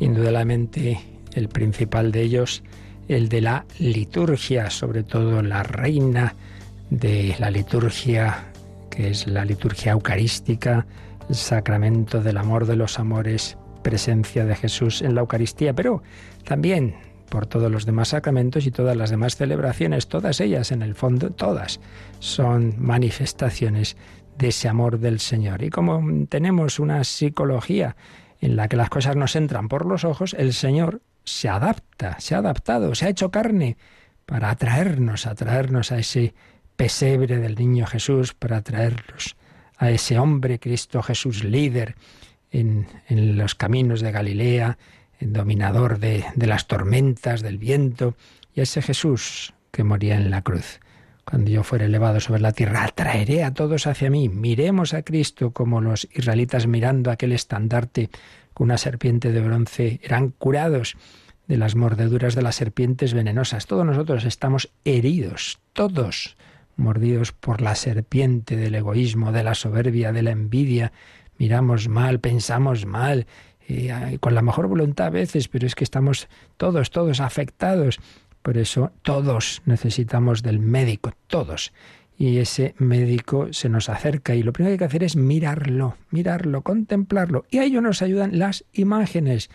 indudablemente 0.00 1.00
el 1.34 1.48
principal 1.48 2.10
de 2.10 2.22
ellos, 2.22 2.64
el 3.06 3.28
de 3.28 3.40
la 3.40 3.64
liturgia, 3.78 4.68
sobre 4.70 5.04
todo 5.04 5.42
la 5.42 5.62
reina 5.62 6.34
de 6.90 7.36
la 7.38 7.50
liturgia, 7.50 8.50
que 8.90 9.10
es 9.10 9.28
la 9.28 9.44
liturgia 9.44 9.92
eucarística, 9.92 10.86
el 11.28 11.36
sacramento 11.36 12.20
del 12.20 12.36
amor 12.36 12.66
de 12.66 12.74
los 12.74 12.98
amores, 12.98 13.56
presencia 13.82 14.44
de 14.44 14.56
Jesús 14.56 15.02
en 15.02 15.14
la 15.14 15.20
Eucaristía, 15.20 15.72
pero 15.72 16.02
también 16.44 16.96
por 17.28 17.46
todos 17.46 17.70
los 17.70 17.86
demás 17.86 18.08
sacramentos 18.08 18.66
y 18.66 18.72
todas 18.72 18.96
las 18.96 19.10
demás 19.10 19.36
celebraciones, 19.36 20.08
todas 20.08 20.40
ellas 20.40 20.72
en 20.72 20.82
el 20.82 20.94
fondo, 20.94 21.30
todas 21.30 21.78
son 22.18 22.74
manifestaciones 22.78 23.96
de 24.38 24.48
ese 24.48 24.68
amor 24.68 24.98
del 24.98 25.18
Señor. 25.18 25.62
Y 25.62 25.70
como 25.70 26.26
tenemos 26.26 26.78
una 26.78 27.02
psicología 27.04 27.96
en 28.40 28.56
la 28.56 28.68
que 28.68 28.76
las 28.76 28.88
cosas 28.88 29.16
nos 29.16 29.34
entran 29.36 29.68
por 29.68 29.84
los 29.84 30.04
ojos, 30.04 30.34
el 30.38 30.52
Señor 30.54 31.02
se 31.24 31.48
adapta, 31.48 32.18
se 32.20 32.34
ha 32.34 32.38
adaptado, 32.38 32.94
se 32.94 33.06
ha 33.06 33.10
hecho 33.10 33.30
carne 33.30 33.76
para 34.24 34.50
atraernos, 34.50 35.26
atraernos 35.26 35.90
a 35.90 35.98
ese 35.98 36.34
pesebre 36.76 37.38
del 37.38 37.56
niño 37.56 37.86
Jesús, 37.86 38.34
para 38.34 38.58
atraernos 38.58 39.36
a 39.76 39.90
ese 39.90 40.18
hombre 40.18 40.58
Cristo 40.58 41.02
Jesús 41.02 41.44
líder 41.44 41.96
en, 42.50 42.86
en 43.08 43.36
los 43.36 43.54
caminos 43.54 44.00
de 44.00 44.12
Galilea, 44.12 44.78
dominador 45.20 45.98
de, 45.98 46.24
de 46.36 46.46
las 46.46 46.66
tormentas, 46.66 47.42
del 47.42 47.58
viento, 47.58 48.14
y 48.54 48.60
a 48.60 48.62
ese 48.62 48.82
Jesús 48.82 49.52
que 49.72 49.84
moría 49.84 50.14
en 50.14 50.30
la 50.30 50.42
cruz. 50.42 50.80
Cuando 51.28 51.50
yo 51.50 51.62
fuere 51.62 51.84
elevado 51.84 52.20
sobre 52.20 52.40
la 52.40 52.52
tierra, 52.52 52.84
atraeré 52.84 53.44
a 53.44 53.52
todos 53.52 53.86
hacia 53.86 54.08
mí. 54.08 54.30
Miremos 54.30 54.94
a 54.94 55.02
Cristo 55.02 55.50
como 55.50 55.82
los 55.82 56.08
israelitas 56.10 56.66
mirando 56.66 57.10
aquel 57.10 57.32
estandarte 57.32 58.08
con 58.54 58.64
una 58.64 58.78
serpiente 58.78 59.30
de 59.30 59.42
bronce 59.42 60.00
eran 60.02 60.30
curados 60.30 60.96
de 61.46 61.58
las 61.58 61.74
mordeduras 61.74 62.34
de 62.34 62.40
las 62.40 62.56
serpientes 62.56 63.12
venenosas. 63.12 63.66
Todos 63.66 63.84
nosotros 63.84 64.24
estamos 64.24 64.70
heridos, 64.86 65.58
todos 65.74 66.38
mordidos 66.76 67.32
por 67.32 67.60
la 67.60 67.74
serpiente 67.74 68.56
del 68.56 68.76
egoísmo, 68.76 69.30
de 69.30 69.44
la 69.44 69.54
soberbia, 69.54 70.12
de 70.12 70.22
la 70.22 70.30
envidia. 70.30 70.92
Miramos 71.36 71.88
mal, 71.88 72.20
pensamos 72.20 72.86
mal, 72.86 73.26
eh, 73.68 74.16
con 74.20 74.34
la 74.34 74.40
mejor 74.40 74.66
voluntad 74.66 75.08
a 75.08 75.10
veces, 75.10 75.48
pero 75.48 75.66
es 75.66 75.74
que 75.74 75.84
estamos 75.84 76.26
todos, 76.56 76.90
todos 76.90 77.20
afectados 77.20 78.00
por 78.42 78.58
eso 78.58 78.92
todos 79.02 79.62
necesitamos 79.66 80.42
del 80.42 80.58
médico, 80.58 81.12
todos. 81.26 81.72
Y 82.16 82.38
ese 82.38 82.74
médico 82.78 83.52
se 83.52 83.68
nos 83.68 83.88
acerca 83.88 84.34
y 84.34 84.42
lo 84.42 84.52
primero 84.52 84.70
que 84.70 84.74
hay 84.74 84.78
que 84.78 84.84
hacer 84.84 85.04
es 85.04 85.16
mirarlo, 85.16 85.96
mirarlo, 86.10 86.62
contemplarlo. 86.62 87.44
Y 87.50 87.58
a 87.58 87.64
ello 87.64 87.80
nos 87.80 88.02
ayudan 88.02 88.38
las 88.38 88.64
imágenes. 88.72 89.50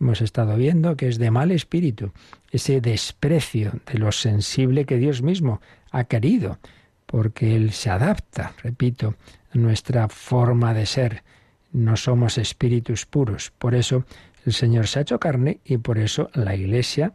Hemos 0.00 0.20
estado 0.22 0.56
viendo 0.56 0.96
que 0.96 1.08
es 1.08 1.18
de 1.18 1.30
mal 1.30 1.50
espíritu, 1.50 2.12
ese 2.50 2.80
desprecio 2.80 3.72
de 3.90 3.98
lo 3.98 4.12
sensible 4.12 4.86
que 4.86 4.96
Dios 4.96 5.22
mismo 5.22 5.60
ha 5.90 6.04
querido, 6.04 6.58
porque 7.06 7.56
Él 7.56 7.72
se 7.72 7.90
adapta, 7.90 8.54
repito, 8.62 9.14
a 9.54 9.58
nuestra 9.58 10.08
forma 10.08 10.72
de 10.74 10.86
ser. 10.86 11.22
No 11.72 11.96
somos 11.96 12.38
espíritus 12.38 13.04
puros. 13.04 13.52
Por 13.58 13.74
eso 13.74 14.04
el 14.46 14.52
Señor 14.52 14.86
se 14.86 14.98
ha 14.98 15.02
hecho 15.02 15.18
carne 15.18 15.60
y 15.64 15.78
por 15.78 15.98
eso 15.98 16.30
la 16.32 16.54
Iglesia 16.54 17.12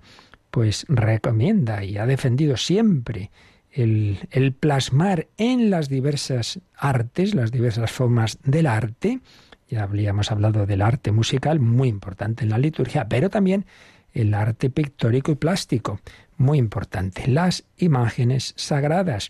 pues 0.52 0.86
recomienda 0.90 1.84
y 1.84 1.98
ha 1.98 2.06
defendido 2.06 2.58
siempre 2.58 3.32
el, 3.72 4.56
plasmar 4.60 5.28
en 5.38 5.70
las 5.70 5.90
diversas 5.90 6.60
artes, 6.76 7.34
las 7.34 7.52
diversas 7.52 7.92
formas 7.92 8.38
del 8.44 8.68
arte, 8.68 9.22
ya 9.70 9.84
habríamos 9.84 10.32
hablado 10.32 10.66
del 10.66 10.82
arte 10.82 11.12
musical, 11.12 11.60
muy 11.62 11.88
importante 11.88 12.44
en 12.44 12.50
la 12.50 12.58
liturgia, 12.58 13.08
pero 13.08 13.30
también 13.30 13.66
el 14.14 14.34
arte 14.34 14.70
pictórico 14.70 15.32
y 15.32 15.36
plástico, 15.36 16.02
muy 16.38 16.58
importante, 16.58 17.28
las 17.28 17.64
imágenes 17.78 18.54
sagradas. 18.58 19.30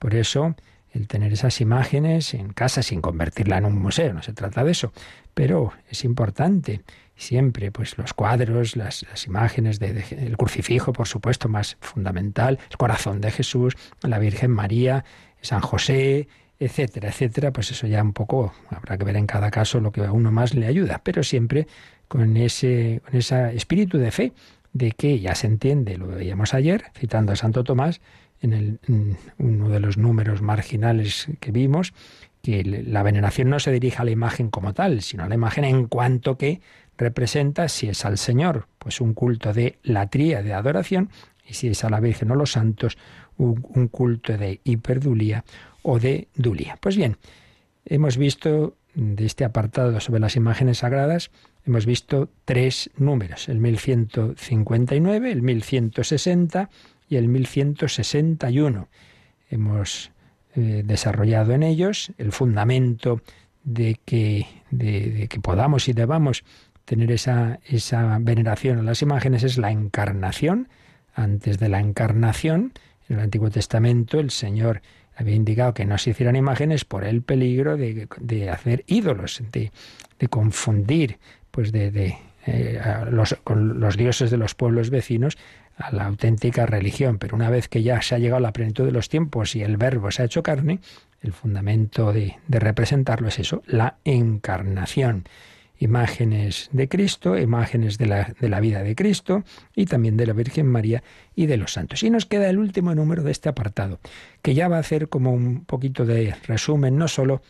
Por 0.00 0.16
eso, 0.16 0.56
el 0.90 1.06
tener 1.06 1.32
esas 1.32 1.60
imágenes 1.60 2.34
en 2.34 2.52
casa 2.52 2.82
sin 2.82 3.00
convertirla 3.00 3.58
en 3.58 3.66
un 3.66 3.78
museo, 3.78 4.12
no 4.12 4.22
se 4.22 4.32
trata 4.32 4.64
de 4.64 4.72
eso, 4.72 4.92
pero 5.34 5.72
es 5.88 6.04
importante 6.04 6.82
siempre, 7.16 7.72
pues 7.72 7.98
los 7.98 8.12
cuadros, 8.12 8.76
las, 8.76 9.04
imágenes 9.26 9.78
de, 9.78 10.34
crucifijo, 10.36 10.92
por 10.92 11.08
supuesto, 11.08 11.48
más 11.48 11.76
fundamental, 11.80 12.58
el 12.70 12.76
corazón 12.76 13.20
de 13.20 13.30
Jesús, 13.30 13.76
la 14.02 14.18
Virgen 14.18 14.50
María, 14.50 15.04
San 15.40 15.60
José, 15.60 16.28
etcétera, 16.58 17.08
etcétera, 17.08 17.52
pues 17.52 17.70
eso 17.70 17.86
ya 17.86 18.02
un 18.02 18.12
poco 18.12 18.52
habrá 18.70 18.96
que 18.96 19.04
ver 19.04 19.16
en 19.16 19.26
cada 19.26 19.50
caso 19.50 19.80
lo 19.80 19.92
que 19.92 20.04
a 20.04 20.12
uno 20.12 20.30
más 20.30 20.54
le 20.54 20.66
ayuda, 20.66 21.00
pero 21.02 21.22
siempre 21.22 21.66
con 22.08 22.36
ese, 22.36 23.02
con 23.04 23.16
ese 23.16 23.54
espíritu 23.54 23.98
de 23.98 24.10
fe, 24.10 24.32
de 24.72 24.92
que 24.92 25.18
ya 25.20 25.34
se 25.34 25.46
entiende, 25.46 25.96
lo 25.96 26.06
veíamos 26.06 26.54
ayer, 26.54 26.84
citando 26.94 27.32
a 27.32 27.36
Santo 27.36 27.64
Tomás, 27.64 28.00
en, 28.42 28.52
el, 28.52 28.78
en 28.86 29.16
uno 29.38 29.70
de 29.70 29.80
los 29.80 29.96
números 29.96 30.42
marginales 30.42 31.28
que 31.40 31.50
vimos, 31.50 31.94
que 32.42 32.62
la 32.62 33.02
veneración 33.02 33.50
no 33.50 33.58
se 33.58 33.72
dirige 33.72 34.00
a 34.00 34.04
la 34.04 34.10
imagen 34.10 34.50
como 34.50 34.72
tal, 34.72 35.02
sino 35.02 35.24
a 35.24 35.28
la 35.28 35.34
imagen 35.34 35.64
en 35.64 35.86
cuanto 35.86 36.38
que 36.38 36.60
representa, 36.98 37.68
si 37.68 37.88
es 37.88 38.04
al 38.04 38.18
Señor, 38.18 38.68
pues 38.78 39.00
un 39.00 39.14
culto 39.14 39.52
de 39.52 39.78
latría, 39.82 40.42
de 40.42 40.54
adoración, 40.54 41.10
y 41.48 41.54
si 41.54 41.68
es 41.68 41.84
a 41.84 41.90
la 41.90 42.00
Virgen 42.00 42.30
o 42.30 42.34
los 42.34 42.52
santos, 42.52 42.96
un, 43.38 43.88
culto 43.88 44.36
de 44.36 44.60
hiperdulía 44.64 45.44
o 45.82 45.98
de 45.98 46.28
dulía. 46.34 46.78
Pues 46.80 46.96
bien, 46.96 47.16
hemos 47.84 48.16
visto 48.16 48.76
de 48.94 49.26
este 49.26 49.44
apartado 49.44 50.00
sobre 50.00 50.20
las 50.20 50.36
imágenes 50.36 50.78
sagradas, 50.78 51.30
hemos 51.66 51.86
visto 51.86 52.30
tres 52.44 52.90
números, 52.96 53.48
el 53.48 53.58
1159, 53.58 55.32
el 55.32 55.42
1160 55.42 56.70
y 57.08 57.16
el 57.16 57.28
1161. 57.28 58.88
Hemos 59.50 60.10
eh, 60.54 60.82
desarrollado 60.84 61.52
en 61.52 61.62
ellos 61.62 62.12
el 62.18 62.32
fundamento 62.32 63.20
de 63.62 64.00
que, 64.04 64.46
de 64.70 65.26
que 65.28 65.40
podamos 65.40 65.88
y 65.88 65.92
debamos 65.92 66.44
tener 66.86 67.12
esa, 67.12 67.58
esa 67.66 68.16
veneración 68.20 68.78
a 68.78 68.82
las 68.82 69.02
imágenes 69.02 69.42
es 69.42 69.58
la 69.58 69.70
encarnación. 69.70 70.68
Antes 71.14 71.58
de 71.58 71.68
la 71.68 71.80
encarnación, 71.80 72.72
en 73.08 73.16
el 73.16 73.22
Antiguo 73.22 73.50
Testamento, 73.50 74.18
el 74.18 74.30
Señor 74.30 74.80
había 75.14 75.34
indicado 75.34 75.74
que 75.74 75.84
no 75.84 75.98
se 75.98 76.10
hicieran 76.10 76.36
imágenes 76.36 76.84
por 76.84 77.04
el 77.04 77.22
peligro 77.22 77.76
de, 77.76 78.08
de 78.20 78.50
hacer 78.50 78.84
ídolos, 78.86 79.42
de, 79.50 79.72
de, 80.18 80.28
confundir, 80.28 81.18
pues 81.50 81.72
de, 81.72 81.90
de 81.90 82.18
eh, 82.46 82.80
los, 83.10 83.34
con 83.42 83.80
los 83.80 83.96
dioses 83.96 84.30
de 84.30 84.36
los 84.36 84.54
pueblos 84.54 84.90
vecinos 84.90 85.36
a 85.78 85.90
la 85.92 86.06
auténtica 86.06 86.66
religión, 86.66 87.18
pero 87.18 87.34
una 87.34 87.50
vez 87.50 87.68
que 87.68 87.82
ya 87.82 88.00
se 88.00 88.14
ha 88.14 88.18
llegado 88.18 88.38
a 88.38 88.40
la 88.40 88.52
plenitud 88.52 88.84
de 88.84 88.92
los 88.92 89.08
tiempos 89.08 89.56
y 89.56 89.62
el 89.62 89.76
verbo 89.76 90.10
se 90.10 90.22
ha 90.22 90.26
hecho 90.26 90.42
carne, 90.42 90.80
el 91.20 91.32
fundamento 91.32 92.12
de, 92.12 92.36
de 92.46 92.60
representarlo 92.60 93.28
es 93.28 93.38
eso, 93.38 93.62
la 93.66 93.96
encarnación 94.04 95.24
imágenes 95.78 96.68
de 96.72 96.88
Cristo, 96.88 97.38
imágenes 97.38 97.98
de 97.98 98.06
la, 98.06 98.34
de 98.40 98.48
la, 98.48 98.60
vida 98.60 98.82
de 98.82 98.94
Cristo 98.94 99.44
y 99.74 99.86
también 99.86 100.16
de 100.16 100.26
la 100.26 100.32
Virgen 100.32 100.66
María 100.66 101.02
y 101.34 101.46
de 101.46 101.56
los 101.56 101.72
santos. 101.72 102.02
Y 102.02 102.10
nos 102.10 102.26
queda 102.26 102.48
el 102.48 102.58
último 102.58 102.94
número 102.94 103.22
de 103.22 103.32
este 103.32 103.48
apartado, 103.48 104.00
que 104.42 104.54
ya 104.54 104.68
va 104.68 104.76
a 104.76 104.80
hacer 104.80 105.08
como 105.08 105.32
un 105.32 105.64
poquito 105.64 106.04
de 106.04 106.34
resumen, 106.46 106.96
no 106.96 107.08
solo 107.08 107.42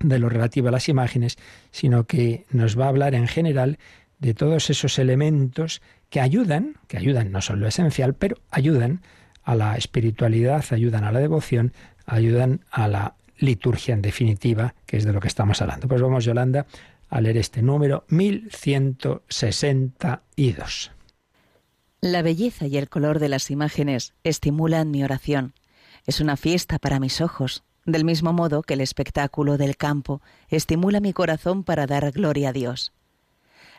de 0.00 0.18
lo 0.18 0.28
relativo 0.28 0.68
a 0.68 0.72
las 0.72 0.88
imágenes, 0.88 1.36
sino 1.70 2.04
que 2.04 2.44
nos 2.50 2.78
va 2.78 2.86
a 2.86 2.88
hablar 2.88 3.14
en 3.14 3.26
general 3.26 3.78
de 4.18 4.34
todos 4.34 4.70
esos 4.70 4.98
elementos 4.98 5.82
que 6.10 6.20
ayudan, 6.20 6.74
que 6.86 6.96
ayudan, 6.96 7.30
no 7.32 7.40
son 7.40 7.60
lo 7.60 7.68
esencial, 7.68 8.14
pero 8.14 8.36
ayudan 8.50 9.02
a 9.44 9.54
la 9.54 9.76
espiritualidad, 9.76 10.64
ayudan 10.70 11.04
a 11.04 11.12
la 11.12 11.20
devoción, 11.20 11.72
ayudan 12.06 12.64
a 12.70 12.88
la 12.88 13.14
liturgia 13.38 13.94
en 13.94 14.02
definitiva, 14.02 14.74
que 14.86 14.96
es 14.96 15.04
de 15.04 15.12
lo 15.12 15.20
que 15.20 15.28
estamos 15.28 15.62
hablando. 15.62 15.88
Pues 15.88 16.02
vamos, 16.02 16.24
Yolanda, 16.24 16.66
a 17.08 17.20
leer 17.20 17.36
este 17.36 17.62
número 17.62 18.04
1162. 18.08 20.92
La 22.00 22.22
belleza 22.22 22.66
y 22.66 22.76
el 22.76 22.88
color 22.88 23.18
de 23.18 23.28
las 23.28 23.50
imágenes 23.50 24.14
estimulan 24.22 24.90
mi 24.90 25.02
oración. 25.02 25.54
Es 26.06 26.20
una 26.20 26.36
fiesta 26.36 26.78
para 26.78 27.00
mis 27.00 27.20
ojos, 27.20 27.64
del 27.84 28.04
mismo 28.04 28.32
modo 28.32 28.62
que 28.62 28.74
el 28.74 28.80
espectáculo 28.80 29.58
del 29.58 29.76
campo 29.76 30.22
estimula 30.48 31.00
mi 31.00 31.12
corazón 31.12 31.64
para 31.64 31.86
dar 31.86 32.12
gloria 32.12 32.50
a 32.50 32.52
Dios. 32.52 32.92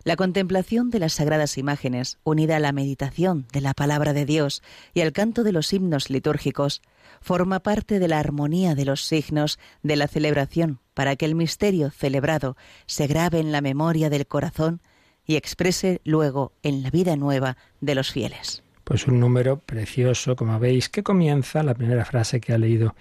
La 0.03 0.15
contemplación 0.15 0.89
de 0.89 0.99
las 0.99 1.13
sagradas 1.13 1.57
imágenes, 1.57 2.17
unida 2.23 2.57
a 2.57 2.59
la 2.59 2.71
meditación 2.71 3.47
de 3.51 3.61
la 3.61 3.73
palabra 3.73 4.13
de 4.13 4.25
Dios 4.25 4.63
y 4.93 5.01
al 5.01 5.11
canto 5.11 5.43
de 5.43 5.51
los 5.51 5.73
himnos 5.73 6.09
litúrgicos, 6.09 6.81
forma 7.21 7.59
parte 7.59 7.99
de 7.99 8.07
la 8.07 8.19
armonía 8.19 8.75
de 8.75 8.85
los 8.85 9.03
signos 9.03 9.59
de 9.83 9.95
la 9.97 10.07
celebración 10.07 10.79
para 10.93 11.15
que 11.15 11.25
el 11.25 11.35
misterio 11.35 11.91
celebrado 11.91 12.55
se 12.85 13.07
grabe 13.07 13.39
en 13.39 13.51
la 13.51 13.61
memoria 13.61 14.09
del 14.09 14.27
corazón 14.27 14.81
y 15.25 15.35
exprese 15.35 16.01
luego 16.05 16.53
en 16.63 16.81
la 16.81 16.89
vida 16.89 17.15
nueva 17.15 17.57
de 17.81 17.95
los 17.95 18.11
fieles. 18.11 18.63
Pues 18.83 19.05
un 19.05 19.19
número 19.19 19.59
precioso, 19.59 20.35
como 20.35 20.57
veis, 20.59 20.89
que 20.89 21.03
comienza, 21.03 21.61
la 21.61 21.75
primera 21.75 22.05
frase 22.05 22.39
que 22.39 22.53
ha 22.53 22.57
leído 22.57 22.95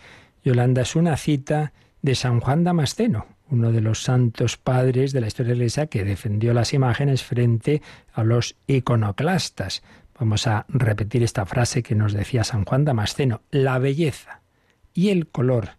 Yolanda, 0.44 0.82
es 0.82 0.96
una 0.96 1.16
cita 1.16 1.72
de 2.02 2.14
San 2.14 2.40
Juan 2.40 2.64
Damasceno, 2.64 3.26
uno 3.50 3.72
de 3.72 3.80
los 3.80 4.02
santos 4.02 4.56
padres 4.56 5.12
de 5.12 5.20
la 5.20 5.26
historia 5.26 5.50
de 5.50 5.56
Iglesia 5.56 5.87
que 5.87 6.04
defendió 6.04 6.54
las 6.54 6.74
imágenes 6.74 7.22
frente 7.22 7.82
a 8.12 8.24
los 8.24 8.56
iconoclastas. 8.66 9.82
Vamos 10.18 10.46
a 10.46 10.66
repetir 10.68 11.22
esta 11.22 11.46
frase 11.46 11.82
que 11.82 11.94
nos 11.94 12.12
decía 12.12 12.44
San 12.44 12.64
Juan 12.64 12.84
Damasceno. 12.84 13.42
La 13.50 13.78
belleza 13.78 14.42
y 14.92 15.11
el 15.11 15.28
color 15.28 15.70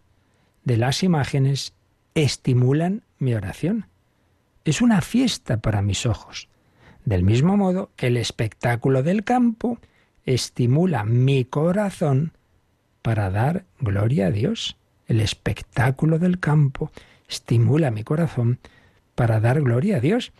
de 0.64 0.76
las 0.76 1.02
imágenes 1.02 1.74
estimulan 2.14 3.02
mi 3.18 3.34
oración. 3.34 3.86
Es 4.64 4.80
una 4.80 5.00
fiesta 5.00 5.58
para 5.58 5.82
mis 5.82 6.06
ojos. 6.06 6.48
Del 7.04 7.22
mismo 7.22 7.56
modo 7.56 7.90
el 7.98 8.16
espectáculo 8.16 9.02
del 9.02 9.24
campo 9.24 9.78
estimula 10.24 11.04
mi 11.04 11.44
corazón 11.44 12.32
para 13.02 13.30
dar 13.30 13.64
gloria 13.78 14.26
a 14.26 14.30
Dios. 14.30 14.76
El 15.06 15.20
espectáculo 15.20 16.18
del 16.18 16.38
campo 16.38 16.92
estimula 17.30 17.90
mi 17.90 18.04
corazón 18.04 18.58
para 19.14 19.40
dar 19.40 19.60
gloria 19.62 19.96
a 19.96 20.00
Dios. 20.00 20.32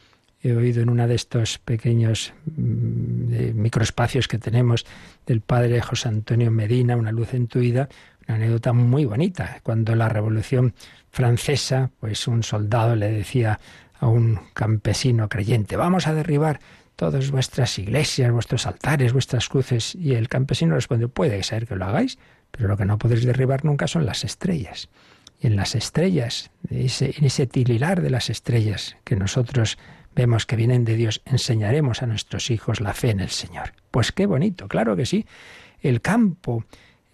He 0.43 0.53
oído 0.53 0.83
en 0.83 0.91
uno 0.91 1.07
de 1.07 1.15
estos 1.15 1.59
pequeños 1.59 2.33
mm, 2.57 3.55
microespacios 3.55 4.27
que 4.27 4.39
tenemos 4.39 4.87
del 5.27 5.41
padre 5.41 5.81
José 5.81 6.09
Antonio 6.09 6.51
Medina, 6.51 6.97
Una 6.97 7.13
luz 7.13 7.35
en 7.35 7.47
tu 7.47 7.61
vida, 7.61 7.89
una 8.27 8.37
anécdota 8.37 8.73
muy 8.73 9.05
bonita. 9.05 9.61
Cuando 9.63 9.95
la 9.95 10.09
Revolución 10.09 10.75
Francesa, 11.11 11.91
pues 12.01 12.27
un 12.27 12.43
soldado 12.43 12.97
le 12.97 13.11
decía 13.11 13.61
a 13.99 14.09
un 14.09 14.41
campesino 14.55 15.29
creyente, 15.29 15.77
vamos 15.77 16.07
a 16.07 16.15
derribar 16.15 16.61
todas 16.97 17.31
vuestras 17.31 17.79
iglesias, 17.79 18.33
vuestros 18.33 18.67
altares, 18.67 19.13
vuestras 19.13 19.49
cruces. 19.49 19.95
Y 19.95 20.15
el 20.15 20.29
campesino 20.29 20.75
respondió, 20.75 21.11
puede 21.11 21.43
ser 21.43 21.67
que 21.67 21.77
lo 21.77 21.85
hagáis, 21.85 22.19
pero 22.51 22.67
lo 22.67 22.77
que 22.77 22.87
no 22.87 22.99
podéis 22.99 23.25
derribar 23.25 23.65
nunca 23.65 23.87
son 23.87 24.07
las 24.07 24.25
estrellas 24.25 24.89
en 25.41 25.57
las 25.57 25.75
estrellas, 25.75 26.51
en 26.69 27.25
ese 27.25 27.47
tililar 27.47 28.03
de 28.03 28.11
las 28.11 28.31
estrellas 28.31 28.97
que 29.05 29.17
nosotros 29.17 29.79
vemos 30.15 30.47
que 30.47 30.57
vienen 30.57 30.85
de 30.85 30.97
Dios, 30.97 31.23
enseñaremos 31.25 32.03
a 32.03 32.07
nuestros 32.07 32.51
hijos 32.51 32.81
la 32.81 32.95
fe 32.95 33.11
en 33.11 33.21
el 33.21 33.31
Señor. 33.31 33.73
Pues 33.91 34.13
qué 34.13 34.27
bonito, 34.27 34.69
claro 34.69 34.97
que 34.97 35.07
sí. 35.07 35.27
El 35.81 36.01
campo, 36.01 36.65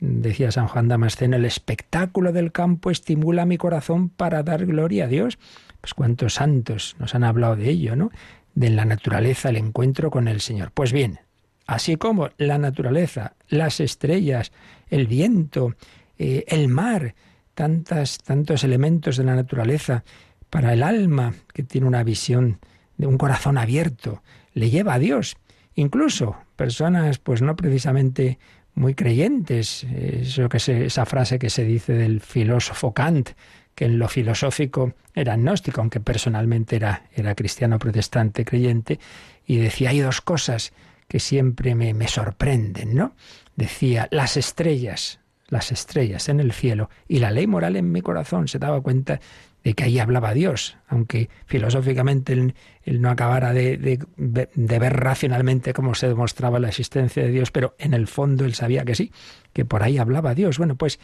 decía 0.00 0.50
San 0.50 0.66
Juan 0.66 0.88
Damasceno, 0.88 1.36
el 1.36 1.44
espectáculo 1.44 2.32
del 2.32 2.52
campo 2.52 2.90
estimula 2.90 3.46
mi 3.46 3.58
corazón 3.58 4.08
para 4.08 4.42
dar 4.42 4.66
gloria 4.66 5.04
a 5.04 5.08
Dios. 5.08 5.38
Pues 5.80 5.94
cuántos 5.94 6.34
santos 6.34 6.96
nos 6.98 7.14
han 7.14 7.22
hablado 7.22 7.56
de 7.56 7.70
ello, 7.70 7.96
¿no? 7.96 8.10
De 8.54 8.70
la 8.70 8.84
naturaleza, 8.84 9.50
el 9.50 9.56
encuentro 9.56 10.10
con 10.10 10.26
el 10.26 10.40
Señor. 10.40 10.72
Pues 10.72 10.92
bien, 10.92 11.20
así 11.66 11.96
como 11.96 12.30
la 12.38 12.58
naturaleza, 12.58 13.34
las 13.48 13.80
estrellas, 13.80 14.50
el 14.88 15.06
viento, 15.06 15.74
eh, 16.18 16.44
el 16.48 16.68
mar, 16.68 17.14
tantas, 17.56 18.18
tantos 18.18 18.62
elementos 18.62 19.16
de 19.16 19.24
la 19.24 19.34
naturaleza 19.34 20.04
para 20.50 20.74
el 20.74 20.82
alma 20.82 21.34
que 21.52 21.62
tiene 21.64 21.88
una 21.88 22.04
visión 22.04 22.60
de 22.98 23.06
un 23.06 23.18
corazón 23.18 23.58
abierto, 23.58 24.22
le 24.52 24.70
lleva 24.70 24.94
a 24.94 24.98
Dios. 24.98 25.36
Incluso 25.74 26.36
personas, 26.54 27.18
pues 27.18 27.42
no 27.42 27.56
precisamente 27.56 28.38
muy 28.74 28.94
creyentes, 28.94 29.86
que 29.88 30.84
esa 30.86 31.06
frase 31.06 31.38
que 31.38 31.50
se 31.50 31.64
dice 31.64 31.94
del 31.94 32.20
filósofo 32.20 32.92
Kant, 32.92 33.30
que 33.74 33.86
en 33.86 33.98
lo 33.98 34.08
filosófico 34.08 34.94
era 35.14 35.32
agnóstico, 35.32 35.80
aunque 35.80 36.00
personalmente 36.00 36.76
era, 36.76 37.04
era 37.14 37.34
cristiano 37.34 37.78
protestante 37.78 38.44
creyente, 38.44 39.00
y 39.46 39.56
decía, 39.56 39.90
hay 39.90 40.00
dos 40.00 40.20
cosas 40.20 40.72
que 41.08 41.20
siempre 41.20 41.74
me, 41.74 41.94
me 41.94 42.08
sorprenden, 42.08 42.94
¿no? 42.94 43.14
Decía, 43.56 44.08
las 44.10 44.36
estrellas, 44.36 45.20
las 45.48 45.72
estrellas 45.72 46.28
en 46.28 46.40
el 46.40 46.52
cielo 46.52 46.90
y 47.08 47.18
la 47.18 47.30
ley 47.30 47.46
moral 47.46 47.76
en 47.76 47.92
mi 47.92 48.02
corazón. 48.02 48.48
Se 48.48 48.58
daba 48.58 48.80
cuenta 48.80 49.20
de 49.64 49.74
que 49.74 49.84
ahí 49.84 49.98
hablaba 49.98 50.32
Dios, 50.32 50.76
aunque 50.86 51.28
filosóficamente 51.46 52.32
él, 52.32 52.54
no 53.00 53.10
acabara 53.10 53.52
de, 53.52 53.76
de, 53.76 54.48
de, 54.54 54.78
ver 54.78 54.96
racionalmente 54.96 55.72
cómo 55.72 55.94
se 55.94 56.06
demostraba 56.08 56.60
la 56.60 56.68
existencia 56.68 57.24
de 57.24 57.30
Dios, 57.30 57.50
pero 57.50 57.74
en 57.78 57.92
el 57.92 58.06
fondo 58.06 58.44
él 58.44 58.54
sabía 58.54 58.84
que 58.84 58.94
sí, 58.94 59.12
que 59.52 59.64
por 59.64 59.82
ahí 59.82 59.98
hablaba 59.98 60.34
Dios. 60.34 60.58
Bueno, 60.58 60.76
pues 60.76 61.00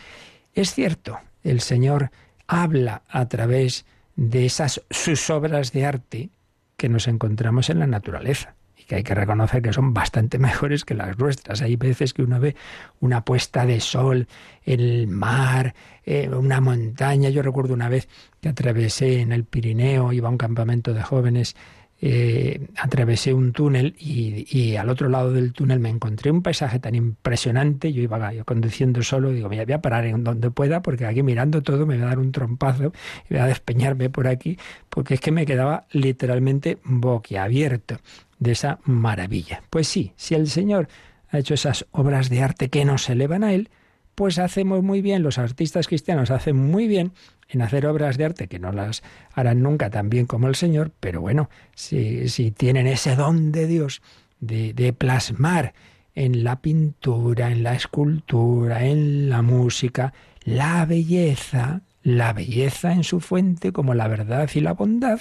es 0.55 0.74
cierto, 0.74 1.18
el 1.42 1.61
Señor 1.61 2.11
habla 2.46 3.02
a 3.09 3.28
través 3.28 3.85
de 4.14 4.46
esas 4.46 4.83
sus 4.90 5.28
obras 5.31 5.72
de 5.72 5.87
arte 5.87 6.31
que 6.76 6.88
nos 6.88 7.09
encontramos 7.09 7.68
en 7.70 7.81
la 7.81 7.87
naturaleza 7.87 8.55
que 8.87 8.97
hay 8.97 9.03
que 9.03 9.14
reconocer 9.14 9.62
que 9.62 9.73
son 9.73 9.95
bastante 9.95 10.38
mejores 10.40 10.85
que 10.85 10.95
las 10.95 11.18
nuestras. 11.18 11.62
Hay 11.62 11.77
veces 11.77 12.14
que 12.14 12.23
uno 12.23 12.40
ve 12.40 12.57
una 13.01 13.25
puesta 13.25 13.66
de 13.66 13.81
sol, 13.81 14.27
el 14.64 15.09
mar, 15.09 15.75
eh, 16.05 16.29
una 16.29 16.61
montaña. 16.61 17.31
Yo 17.31 17.42
recuerdo 17.42 17.75
una 17.75 17.88
vez 17.88 18.09
que 18.40 18.49
atravesé 18.49 19.21
en 19.21 19.33
el 19.33 19.45
Pirineo, 19.45 20.12
iba 20.12 20.29
a 20.29 20.33
un 20.33 20.38
campamento 20.38 20.95
de 20.95 21.03
jóvenes, 21.03 21.57
eh, 22.05 22.67
atravesé 22.77 23.33
un 23.33 23.53
túnel 23.53 23.95
y, 23.97 24.75
al 24.75 24.91
otro 24.91 25.09
lado 25.09 25.33
del 25.33 25.53
túnel 25.53 25.79
me 25.79 25.88
encontré 25.88 26.33
un 26.33 26.43
paisaje 26.43 26.81
tan 26.81 26.97
impresionante. 26.97 27.93
Yo 27.93 28.03
iba 28.03 28.33
conduciendo 28.45 29.03
solo, 29.05 29.31
digo, 29.31 29.49
me 29.49 29.65
voy 29.65 29.73
a 29.73 29.81
parar 29.81 30.07
en 30.07 30.25
donde 30.25 30.51
pueda 30.51 30.83
porque 30.83 31.07
aquí 31.07 31.23
mirando 31.23 31.62
todo 31.62 31.87
me 31.87 31.95
voy 31.95 32.05
a 32.05 32.09
dar 32.09 32.19
un 32.19 32.33
trompazo 32.33 32.93
y 33.31 33.35
voy 33.35 33.38
a 33.38 33.47
despeñarme 33.47 34.11
por 34.11 34.27
aquí 34.27 34.59
porque 34.88 35.15
es 35.15 35.21
que 35.21 35.31
me 35.31 35.47
quedaba 35.47 35.87
literalmente 35.93 36.79
boquiabierto 36.83 37.99
de 38.41 38.51
esa 38.51 38.81
maravilla. 38.85 39.62
Pues 39.71 39.87
sí, 39.87 40.12
si 40.17 40.35
el 40.35 40.49
Señor 40.49 40.88
ha 41.31 41.38
hecho 41.38 41.55
esas 41.55 41.87
obras 41.93 42.31
de 42.31 42.43
arte 42.43 42.69
que 42.69 42.85
nos 42.85 43.09
elevan 43.09 43.45
a 43.45 43.53
Él, 43.53 43.71
pues 44.14 44.38
hacemos 44.38 44.83
muy 44.83 45.01
bien, 45.01 45.22
los 45.22 45.38
artistas 45.38 45.88
cristianos 45.88 46.31
hacen 46.31 46.57
muy 46.57 46.87
bien 46.87 47.12
en 47.48 47.62
hacer 47.62 47.87
obras 47.87 48.16
de 48.18 48.25
arte 48.25 48.48
que 48.48 48.59
no 48.59 48.72
las 48.72 49.03
harán 49.35 49.62
nunca 49.62 49.90
tan 49.90 50.11
bien 50.11 50.27
como 50.27 50.48
el 50.48 50.55
Señor, 50.55 50.92
pero 51.01 51.20
bueno, 51.20 51.51
si, 51.75 52.29
si 52.29 52.51
tienen 52.51 52.87
ese 52.87 53.16
don 53.16 53.53
de 53.53 53.66
Dios 53.66 54.03
de, 54.40 54.72
de 54.75 54.92
plasmar 54.92 55.75
en 56.14 56.44
la 56.44 56.61
pintura, 56.61 57.51
en 57.51 57.62
la 57.62 57.75
escultura, 57.75 58.85
en 58.85 59.31
la 59.31 59.42
música, 59.42 60.12
la 60.44 60.85
belleza, 60.85 61.83
la 62.03 62.33
belleza 62.33 62.92
en 62.92 63.05
su 63.05 63.20
fuente 63.20 63.72
como 63.72 63.94
la 63.94 64.09
verdad 64.09 64.51
y 64.55 64.61
la 64.61 64.72
bondad, 64.72 65.20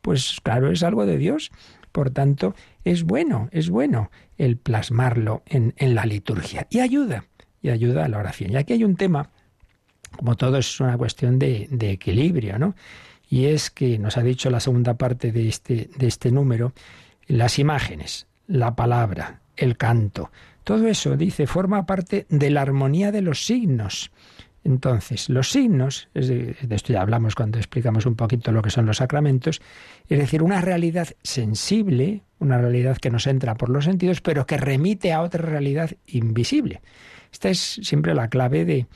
pues 0.00 0.38
claro, 0.42 0.70
es 0.70 0.82
algo 0.82 1.06
de 1.06 1.16
Dios. 1.18 1.50
Por 1.92 2.10
tanto, 2.10 2.54
es 2.84 3.04
bueno, 3.04 3.48
es 3.52 3.68
bueno 3.68 4.10
el 4.38 4.56
plasmarlo 4.56 5.42
en, 5.46 5.74
la 5.78 6.06
liturgia 6.06 6.66
y 6.70 6.80
ayuda, 6.80 7.26
y 7.62 7.70
ayuda 7.70 8.04
a 8.04 8.08
la 8.08 8.18
oración. 8.18 8.52
Y 8.52 8.56
aquí 8.56 8.72
hay 8.74 8.84
un 8.84 8.96
tema, 8.96 9.30
como 10.16 10.36
todo 10.36 10.58
es 10.58 10.80
una 10.80 10.98
cuestión 10.98 11.38
de, 11.38 11.68
equilibrio, 11.80 12.58
¿no? 12.58 12.74
Y 13.30 13.46
es 13.46 13.70
que 13.70 13.98
nos 13.98 14.18
ha 14.18 14.22
dicho 14.22 14.50
la 14.50 14.60
segunda 14.60 14.94
parte 14.94 15.32
de 15.32 15.48
este, 15.48 15.88
de 15.96 16.06
este 16.06 16.30
número, 16.30 16.74
las 17.26 17.58
imágenes, 17.58 18.26
la 18.46 18.74
palabra, 18.74 19.40
el 19.56 19.76
canto, 19.76 20.30
Todo 20.64 20.86
eso, 20.86 21.16
dice, 21.16 21.46
forma 21.46 21.86
parte 21.86 22.26
de 22.28 22.50
la 22.50 22.62
armonía 22.62 23.10
de 23.10 23.22
los 23.22 23.46
signos. 23.46 24.12
Entonces, 24.64 25.28
los 25.28 25.50
signos, 25.50 26.08
de, 26.14 26.54
esto 26.70 26.92
ya 26.92 27.02
hablamos 27.02 27.34
cuando 27.34 27.58
explicamos 27.58 28.06
un 28.06 28.14
poquito 28.14 28.52
lo 28.52 28.62
que 28.62 28.70
son 28.70 28.86
los 28.86 28.98
sacramentos, 28.98 29.60
es 30.08 30.18
decir, 30.18 30.42
una 30.42 30.60
realidad 30.60 31.08
sensible, 31.22 32.22
una 32.38 32.58
realidad 32.58 32.98
que 32.98 33.10
nos 33.10 33.26
entra 33.26 33.56
por 33.56 33.70
los 33.70 33.86
sentidos, 33.86 34.20
pero 34.20 34.46
que 34.46 34.56
remite 34.56 35.12
a 35.12 35.22
otra 35.22 35.42
realidad 35.42 35.90
invisible. 36.06 36.80
Esta 37.32 37.48
es 37.48 37.80
siempre 37.82 38.14
la 38.14 38.28
clave 38.28 38.64
de, 38.64 38.86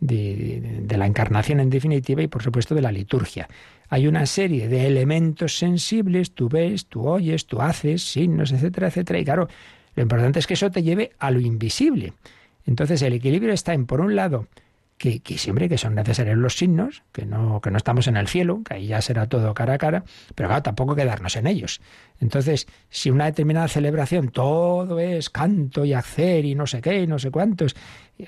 de, 0.00 0.96
la 0.96 1.06
encarnación 1.06 1.60
en 1.60 1.70
definitiva 1.70 2.22
y 2.22 2.28
por 2.28 2.42
supuesto 2.42 2.74
de 2.74 2.82
la 2.82 2.92
liturgia. 2.92 3.48
Hay 3.88 4.06
una 4.06 4.26
serie 4.26 4.68
de 4.68 4.86
elementos 4.86 5.56
sensibles, 5.56 6.32
tú 6.32 6.48
ves, 6.48 6.86
tú 6.86 7.08
oyes, 7.08 7.46
tú 7.46 7.60
haces, 7.60 8.02
signos, 8.02 8.52
etcétera, 8.52 8.88
etcétera. 8.88 9.18
Y 9.18 9.24
claro, 9.24 9.48
lo 9.94 10.02
importante 10.02 10.38
es 10.38 10.46
que 10.46 10.54
eso 10.54 10.70
te 10.70 10.82
lleve 10.82 11.12
a 11.18 11.30
lo 11.30 11.40
invisible. 11.40 12.12
Entonces 12.66 13.02
el 13.02 13.12
equilibrio 13.12 13.52
está 13.52 13.74
en, 13.74 13.86
por 13.86 14.00
un 14.00 14.16
lado, 14.16 14.46
que, 14.98 15.20
siempre 15.38 15.68
que 15.68 15.76
son 15.76 15.94
necesarios 15.94 16.36
los 16.36 16.56
signos, 16.56 17.02
que 17.12 17.26
no, 17.26 17.60
que 17.60 17.70
no 17.70 17.76
estamos 17.76 18.06
en 18.06 18.16
el 18.16 18.28
cielo, 18.28 18.62
que 18.64 18.74
ahí 18.74 18.86
ya 18.86 19.02
será 19.02 19.28
todo 19.28 19.52
cara 19.52 19.74
a 19.74 19.78
cara, 19.78 20.04
pero 20.34 20.48
claro, 20.48 20.62
tampoco 20.62 20.94
quedarnos 20.94 21.36
en 21.36 21.46
ellos. 21.46 21.80
Entonces, 22.20 22.66
si 22.90 23.10
una 23.10 23.26
determinada 23.26 23.68
celebración 23.68 24.28
todo 24.28 24.98
es 25.00 25.30
canto 25.30 25.84
y 25.84 25.92
hacer 25.92 26.44
y 26.44 26.54
no 26.54 26.66
sé 26.66 26.80
qué 26.80 27.02
y 27.02 27.06
no 27.06 27.18
sé 27.18 27.30
cuántos, 27.30 27.74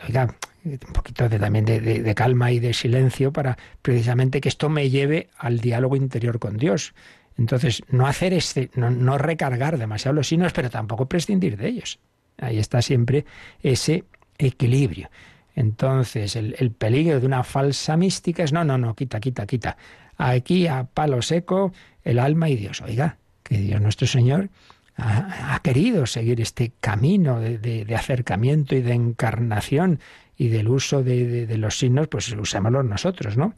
oiga, 0.06 0.34
un 0.64 0.78
poquito 0.92 1.28
de, 1.28 1.38
también 1.38 1.64
de, 1.64 2.14
calma 2.14 2.50
y 2.50 2.58
de 2.58 2.74
silencio 2.74 3.32
para 3.32 3.56
precisamente 3.80 4.40
que 4.40 4.48
esto 4.48 4.68
me 4.68 4.90
lleve 4.90 5.30
al 5.38 5.60
diálogo 5.60 5.96
interior 5.96 6.38
con 6.38 6.56
Dios. 6.56 6.94
Entonces, 7.38 7.82
no 7.88 8.06
hacer 8.06 8.32
este, 8.32 8.70
no, 8.74 8.90
no 8.90 9.18
recargar 9.18 9.78
demasiado 9.78 10.14
los 10.14 10.28
signos, 10.28 10.52
pero 10.52 10.70
tampoco 10.70 11.06
prescindir 11.06 11.56
de 11.56 11.68
ellos. 11.68 11.98
Ahí 12.38 12.58
está 12.58 12.82
siempre 12.82 13.24
ese 13.62 14.04
equilibrio. 14.38 15.08
Entonces, 15.56 16.36
el, 16.36 16.54
el, 16.58 16.70
peligro 16.70 17.18
de 17.18 17.26
una 17.26 17.42
falsa 17.42 17.96
mística 17.96 18.44
es, 18.44 18.52
no, 18.52 18.62
no, 18.62 18.78
no, 18.78 18.94
quita, 18.94 19.18
quita, 19.18 19.46
quita. 19.46 19.76
Aquí 20.18 20.66
a 20.66 20.84
palo 20.84 21.22
seco 21.22 21.72
el 22.04 22.18
alma 22.18 22.48
y 22.48 22.56
Dios. 22.56 22.82
Oiga, 22.82 23.16
que 23.42 23.58
Dios 23.58 23.80
nuestro 23.80 24.06
Señor 24.06 24.50
ha, 24.96 25.58
querido 25.62 26.06
seguir 26.06 26.40
este 26.40 26.72
camino 26.80 27.40
de, 27.40 27.86
acercamiento 27.96 28.76
y 28.76 28.82
de 28.82 28.92
encarnación 28.92 30.00
y 30.36 30.48
del 30.48 30.68
uso 30.68 31.02
de, 31.02 31.46
de 31.46 31.58
los 31.58 31.78
signos, 31.78 32.08
pues 32.08 32.30
usémoslos 32.32 32.84
nosotros, 32.84 33.36
¿no? 33.36 33.54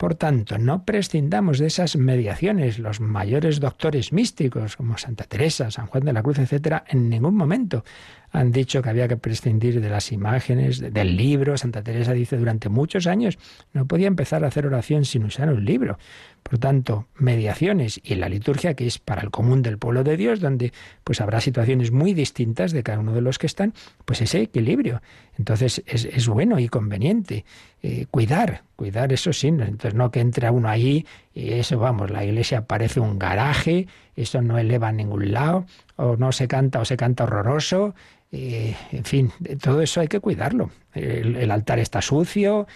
Por 0.00 0.14
tanto, 0.14 0.56
no 0.56 0.86
prescindamos 0.86 1.58
de 1.58 1.66
esas 1.66 1.96
mediaciones. 1.96 2.78
Los 2.78 3.00
mayores 3.00 3.60
doctores 3.60 4.14
místicos, 4.14 4.76
como 4.76 4.96
Santa 4.96 5.24
Teresa, 5.24 5.70
San 5.70 5.88
Juan 5.88 6.04
de 6.04 6.14
la 6.14 6.22
Cruz, 6.22 6.38
etcétera, 6.38 6.84
en 6.88 7.10
ningún 7.10 7.34
momento 7.34 7.84
han 8.32 8.52
dicho 8.52 8.82
que 8.82 8.88
había 8.90 9.08
que 9.08 9.16
prescindir 9.16 9.80
de 9.80 9.88
las 9.88 10.12
imágenes, 10.12 10.80
del 10.80 11.16
libro. 11.16 11.56
Santa 11.56 11.82
Teresa 11.82 12.12
dice 12.12 12.36
durante 12.36 12.68
muchos 12.68 13.06
años 13.06 13.38
no 13.72 13.86
podía 13.86 14.06
empezar 14.06 14.44
a 14.44 14.48
hacer 14.48 14.66
oración 14.66 15.04
sin 15.04 15.24
usar 15.24 15.52
un 15.52 15.64
libro. 15.64 15.98
Por 16.42 16.58
tanto, 16.58 17.06
mediaciones 17.16 18.00
y 18.02 18.14
la 18.14 18.28
liturgia, 18.28 18.74
que 18.74 18.86
es 18.86 18.98
para 18.98 19.22
el 19.22 19.30
común 19.30 19.62
del 19.62 19.78
pueblo 19.78 20.04
de 20.04 20.16
Dios, 20.16 20.40
donde 20.40 20.72
pues 21.04 21.20
habrá 21.20 21.40
situaciones 21.40 21.90
muy 21.90 22.14
distintas 22.14 22.72
de 22.72 22.82
cada 22.82 23.00
uno 23.00 23.12
de 23.12 23.20
los 23.20 23.38
que 23.38 23.46
están, 23.46 23.74
pues 24.04 24.22
ese 24.22 24.40
equilibrio. 24.40 25.02
Entonces 25.36 25.82
es, 25.86 26.28
bueno 26.28 26.58
y 26.58 26.68
conveniente 26.68 27.44
eh, 27.82 28.06
cuidar, 28.10 28.62
cuidar 28.76 29.12
esos 29.12 29.38
signos. 29.38 29.68
Entonces 29.68 29.94
no 29.94 30.10
que 30.10 30.20
entre 30.20 30.50
uno 30.50 30.68
ahí 30.68 31.06
y 31.34 31.52
eso, 31.52 31.78
vamos, 31.78 32.10
la 32.10 32.24
iglesia 32.24 32.66
parece 32.66 33.00
un 33.00 33.18
garaje, 33.18 33.86
eso 34.16 34.42
no 34.42 34.58
eleva 34.58 34.88
a 34.88 34.92
ningún 34.92 35.32
lado, 35.32 35.66
o 36.00 36.16
no 36.16 36.32
se 36.32 36.48
canta 36.48 36.80
o 36.80 36.84
se 36.84 36.96
canta 36.96 37.24
horroroso, 37.24 37.94
en 38.32 39.04
fin, 39.04 39.32
todo 39.60 39.82
eso 39.82 40.00
hay 40.00 40.08
que 40.08 40.20
cuidarlo. 40.20 40.70
El, 40.94 41.50
altar 41.50 41.78
está 41.78 42.00
sucio, 42.00 42.66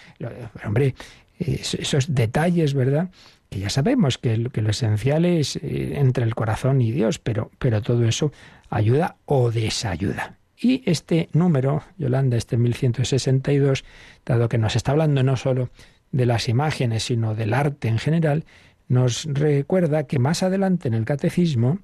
hombre, 0.65 0.95
esos 1.39 2.13
detalles, 2.13 2.73
¿verdad? 2.73 3.09
Que 3.49 3.59
ya 3.59 3.69
sabemos 3.69 4.17
que, 4.17 4.37
lo 4.37 4.69
esencial 4.69 5.25
es 5.25 5.55
eh, 5.57 5.93
entre 5.95 6.25
el 6.25 6.35
corazón 6.35 6.81
y 6.81 6.91
Dios, 6.91 7.19
pero, 7.19 7.51
pero 7.59 7.81
todo 7.81 8.05
eso 8.05 8.31
ayuda 8.69 9.17
o 9.25 9.51
desayuda. 9.51 10.37
Y 10.57 10.81
este 10.89 11.29
número, 11.33 11.83
Yolanda, 11.97 12.37
este 12.37 12.57
1162, 12.57 13.83
dado 14.25 14.49
que 14.49 14.57
nos 14.57 14.75
está 14.75 14.91
hablando 14.91 15.21
no 15.23 15.35
solo 15.35 15.69
de 16.11 16.25
las 16.25 16.47
imágenes, 16.47 17.03
sino 17.03 17.35
del 17.35 17.53
arte 17.53 17.87
en 17.87 17.97
general, 17.97 18.45
nos 18.87 19.25
recuerda 19.25 20.03
que 20.03 20.19
más 20.19 20.43
adelante 20.43 20.87
en 20.87 20.93
el 20.93 21.05
catecismo 21.05 21.79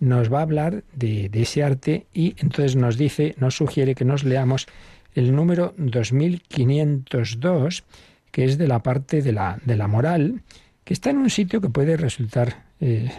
nos 0.00 0.32
va 0.32 0.38
a 0.38 0.42
hablar 0.42 0.82
de, 0.94 1.30
ese 1.32 1.62
arte 1.62 2.06
y 2.12 2.34
entonces 2.38 2.74
nos 2.74 2.96
dice, 2.96 3.34
nos 3.38 3.56
sugiere 3.56 3.94
que 3.94 4.04
nos 4.04 4.24
leamos 4.24 4.66
el 5.14 5.34
número 5.34 5.74
2502, 5.76 7.84
que 8.30 8.44
es 8.44 8.58
de 8.58 8.66
la 8.66 8.82
parte 8.82 9.22
de 9.22 9.32
la, 9.32 9.58
de 9.64 9.76
la 9.76 9.86
moral, 9.86 10.42
que 10.84 10.94
está 10.94 11.10
en 11.10 11.18
un 11.18 11.30
sitio 11.30 11.60
que 11.60 11.68
puede 11.68 11.96
resultar 11.96 12.64
eh, 12.80 13.10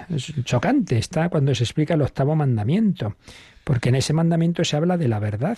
chocante, 0.44 0.98
está 0.98 1.30
cuando 1.30 1.54
se 1.54 1.64
explica 1.64 1.94
el 1.94 2.02
octavo 2.02 2.36
mandamiento, 2.36 3.16
porque 3.64 3.90
en 3.90 3.96
ese 3.96 4.14
mandamiento 4.14 4.64
se 4.64 4.76
habla 4.76 4.98
de 4.98 5.08
la 5.08 5.20
verdad. 5.20 5.58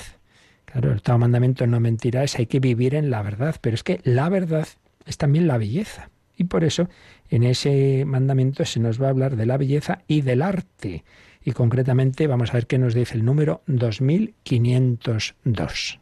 Claro, 0.65 0.89
el 0.89 0.97
octavo 0.97 1.19
mandamiento 1.19 1.65
no 1.67 1.79
mentirá, 1.79 2.23
es 2.23 2.37
hay 2.37 2.47
que 2.47 2.59
vivir 2.59 2.95
en 2.95 3.09
la 3.09 3.21
verdad, 3.21 3.55
pero 3.61 3.75
es 3.75 3.83
que 3.83 4.01
la 4.03 4.27
verdad 4.29 4.67
es 5.05 5.17
también 5.17 5.47
la 5.47 5.57
belleza. 5.57 6.09
Y 6.35 6.45
por 6.45 6.63
eso 6.63 6.89
en 7.29 7.43
ese 7.43 8.05
mandamiento 8.05 8.65
se 8.65 8.79
nos 8.79 8.99
va 9.01 9.07
a 9.07 9.11
hablar 9.11 9.35
de 9.35 9.45
la 9.45 9.57
belleza 9.57 10.03
y 10.07 10.21
del 10.21 10.41
arte. 10.41 11.03
Y 11.43 11.51
concretamente 11.51 12.27
vamos 12.27 12.51
a 12.51 12.53
ver 12.53 12.67
qué 12.67 12.77
nos 12.77 12.93
dice 12.93 13.15
el 13.15 13.25
número 13.25 13.63
2502. 13.67 15.99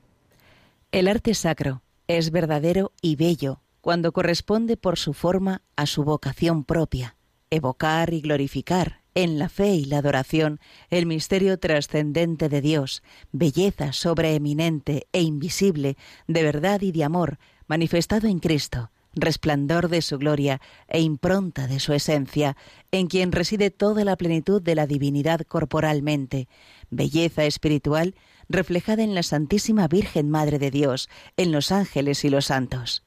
El 0.92 1.08
arte 1.08 1.34
sacro 1.34 1.82
es 2.08 2.30
verdadero 2.32 2.92
y 3.02 3.16
bello 3.16 3.62
cuando 3.82 4.12
corresponde 4.12 4.78
por 4.78 5.00
su 5.00 5.14
forma 5.14 5.64
a 5.76 5.88
su 5.88 6.04
vocación 6.04 6.64
propia, 6.64 7.16
evocar 7.50 8.14
y 8.14 8.22
glorificar 8.22 9.02
en 9.16 9.40
la 9.40 9.50
fe 9.50 9.74
y 9.74 9.86
la 9.86 9.98
adoración 9.98 10.60
el 10.90 11.06
misterio 11.06 11.60
trascendente 11.60 12.48
de 12.48 12.62
Dios, 12.62 13.04
belleza 13.32 13.94
sobreeminente 13.94 15.08
e 15.12 15.22
invisible 15.22 15.98
de 16.28 16.44
verdad 16.44 16.82
y 16.82 16.92
de 16.92 17.04
amor 17.04 17.40
manifestado 17.68 18.28
en 18.28 18.40
Cristo, 18.40 18.92
resplandor 19.13 19.89
de 19.89 20.02
su 20.02 20.17
gloria 20.17 20.62
e 20.88 21.02
impronta 21.02 21.67
de 21.67 21.80
su 21.80 21.93
esencia, 21.93 22.56
en 22.91 23.08
quien 23.08 23.32
reside 23.32 23.69
toda 23.71 24.06
la 24.06 24.15
plenitud 24.15 24.62
de 24.62 24.76
la 24.76 24.88
divinidad 24.88 25.41
corporalmente, 25.41 26.47
belleza 26.89 27.45
espiritual 27.45 28.15
reflejada 28.50 29.04
en 29.04 29.15
la 29.15 29.24
Santísima 29.24 29.88
Virgen 29.88 30.30
Madre 30.30 30.60
de 30.60 30.71
Dios, 30.71 31.10
en 31.38 31.52
los 31.52 31.71
ángeles 31.71 32.24
y 32.26 32.30
los 32.30 32.45
santos. 32.45 33.04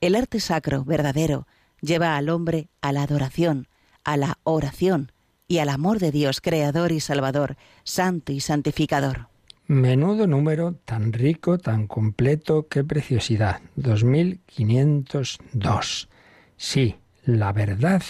El 0.00 0.14
arte 0.14 0.40
sacro 0.40 0.84
verdadero 0.84 1.46
lleva 1.80 2.16
al 2.16 2.28
hombre 2.28 2.68
a 2.80 2.92
la 2.92 3.02
adoración, 3.02 3.68
a 4.04 4.16
la 4.16 4.38
oración 4.44 5.12
y 5.48 5.58
al 5.58 5.70
amor 5.70 5.98
de 5.98 6.12
Dios 6.12 6.40
Creador 6.40 6.92
y 6.92 7.00
Salvador, 7.00 7.56
Santo 7.82 8.32
y 8.32 8.40
Santificador. 8.40 9.28
Menudo 9.68 10.26
número, 10.26 10.74
tan 10.86 11.12
rico, 11.12 11.58
tan 11.58 11.86
completo, 11.86 12.66
qué 12.68 12.82
preciosidad. 12.84 13.60
2502. 13.76 16.08
Sí, 16.56 16.96
la 17.26 17.52
verdad, 17.52 18.02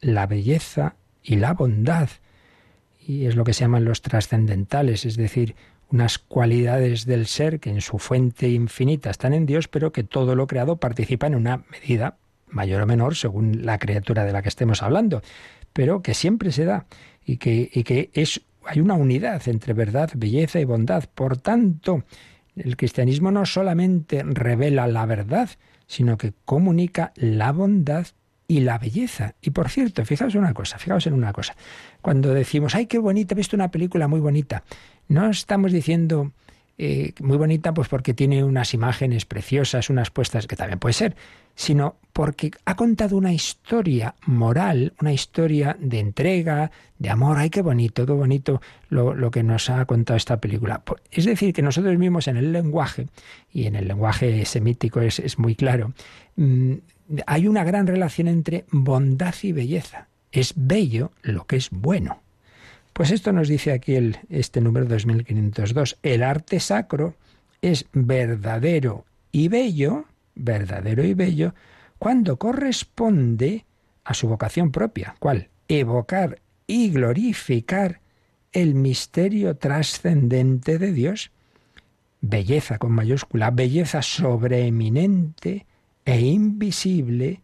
la 0.00 0.26
belleza 0.26 0.96
y 1.22 1.36
la 1.36 1.52
bondad. 1.52 2.08
Y 3.06 3.26
es 3.26 3.36
lo 3.36 3.44
que 3.44 3.52
se 3.52 3.60
llaman 3.60 3.84
los 3.84 4.00
trascendentales, 4.00 5.04
es 5.04 5.18
decir, 5.18 5.54
unas 5.90 6.18
cualidades 6.18 7.04
del 7.04 7.26
ser 7.26 7.60
que 7.60 7.68
en 7.68 7.82
su 7.82 7.98
fuente 7.98 8.48
infinita 8.48 9.10
están 9.10 9.34
en 9.34 9.44
Dios, 9.44 9.68
pero 9.68 9.92
que 9.92 10.02
todo 10.02 10.34
lo 10.34 10.46
creado 10.46 10.78
participa 10.78 11.26
en 11.26 11.34
una 11.34 11.62
medida 11.70 12.16
mayor 12.48 12.80
o 12.80 12.86
menor 12.86 13.16
según 13.16 13.66
la 13.66 13.78
criatura 13.78 14.24
de 14.24 14.32
la 14.32 14.40
que 14.40 14.48
estemos 14.48 14.82
hablando, 14.82 15.20
pero 15.74 16.00
que 16.00 16.14
siempre 16.14 16.52
se 16.52 16.64
da 16.64 16.86
y 17.22 17.36
que, 17.36 17.68
y 17.70 17.84
que 17.84 18.08
es 18.14 18.45
hay 18.66 18.80
una 18.80 18.94
unidad 18.94 19.46
entre 19.48 19.72
verdad, 19.72 20.10
belleza 20.14 20.60
y 20.60 20.64
bondad. 20.64 21.04
Por 21.14 21.36
tanto, 21.36 22.04
el 22.56 22.76
cristianismo 22.76 23.30
no 23.30 23.46
solamente 23.46 24.22
revela 24.24 24.86
la 24.86 25.06
verdad, 25.06 25.50
sino 25.86 26.16
que 26.16 26.32
comunica 26.44 27.12
la 27.16 27.52
bondad 27.52 28.06
y 28.48 28.60
la 28.60 28.78
belleza. 28.78 29.34
Y 29.40 29.50
por 29.50 29.68
cierto, 29.68 30.04
fijaos 30.04 30.34
una 30.34 30.54
cosa, 30.54 30.78
en 31.04 31.12
una 31.12 31.32
cosa. 31.32 31.56
Cuando 32.00 32.32
decimos, 32.32 32.74
ay, 32.74 32.86
qué 32.86 32.98
bonita, 32.98 33.34
he 33.34 33.36
visto 33.36 33.56
una 33.56 33.70
película 33.70 34.08
muy 34.08 34.20
bonita, 34.20 34.62
no 35.08 35.28
estamos 35.30 35.72
diciendo 35.72 36.32
eh, 36.78 37.12
muy 37.20 37.38
bonita 37.38 37.72
pues 37.72 37.88
porque 37.88 38.12
tiene 38.12 38.44
unas 38.44 38.74
imágenes 38.74 39.24
preciosas, 39.24 39.88
unas 39.88 40.10
puestas, 40.10 40.46
que 40.46 40.56
también 40.56 40.78
puede 40.78 40.92
ser, 40.92 41.16
sino 41.54 41.96
porque 42.12 42.50
ha 42.66 42.76
contado 42.76 43.16
una 43.16 43.32
historia 43.32 44.14
moral, 44.26 44.92
una 45.00 45.12
historia 45.12 45.76
de 45.80 46.00
entrega, 46.00 46.70
de 46.98 47.08
amor. 47.08 47.38
¡Ay, 47.38 47.48
qué 47.48 47.62
bonito, 47.62 48.04
qué 48.04 48.12
bonito 48.12 48.60
lo, 48.90 49.14
lo, 49.14 49.30
que 49.30 49.42
nos 49.42 49.70
ha 49.70 49.84
contado 49.86 50.18
esta 50.18 50.38
película! 50.38 50.82
Es 51.10 51.24
decir, 51.24 51.54
que 51.54 51.62
nosotros 51.62 51.96
mismos 51.98 52.28
en 52.28 52.36
el 52.36 52.52
lenguaje, 52.52 53.06
y 53.52 53.66
en 53.66 53.74
el 53.74 53.88
lenguaje 53.88 54.44
semítico 54.44 55.00
es, 55.00 55.18
es 55.18 55.38
muy 55.38 55.54
claro, 55.54 55.92
mm, 56.36 56.74
hay 57.26 57.48
una 57.48 57.64
gran 57.64 57.86
relación 57.86 58.28
entre 58.28 58.66
bondad 58.70 59.34
y 59.42 59.52
belleza. 59.52 60.08
Es 60.32 60.52
bello 60.56 61.12
lo 61.22 61.46
que 61.46 61.56
es 61.56 61.70
bueno. 61.70 62.20
Pues 62.96 63.10
esto 63.10 63.30
nos 63.30 63.48
dice 63.48 63.72
aquí 63.72 63.94
el, 63.94 64.16
este 64.30 64.62
número 64.62 64.86
2502. 64.86 65.98
El 66.02 66.22
arte 66.22 66.60
sacro 66.60 67.14
es 67.60 67.84
verdadero 67.92 69.04
y 69.30 69.48
bello, 69.48 70.06
verdadero 70.34 71.04
y 71.04 71.12
bello, 71.12 71.54
cuando 71.98 72.38
corresponde 72.38 73.66
a 74.02 74.14
su 74.14 74.28
vocación 74.28 74.72
propia. 74.72 75.14
¿Cuál? 75.18 75.50
Evocar 75.68 76.40
y 76.66 76.88
glorificar 76.88 78.00
el 78.52 78.74
misterio 78.74 79.58
trascendente 79.58 80.78
de 80.78 80.92
Dios. 80.92 81.32
Belleza 82.22 82.78
con 82.78 82.92
mayúscula, 82.92 83.50
belleza 83.50 84.00
sobreeminente 84.00 85.66
e 86.06 86.20
invisible 86.20 87.42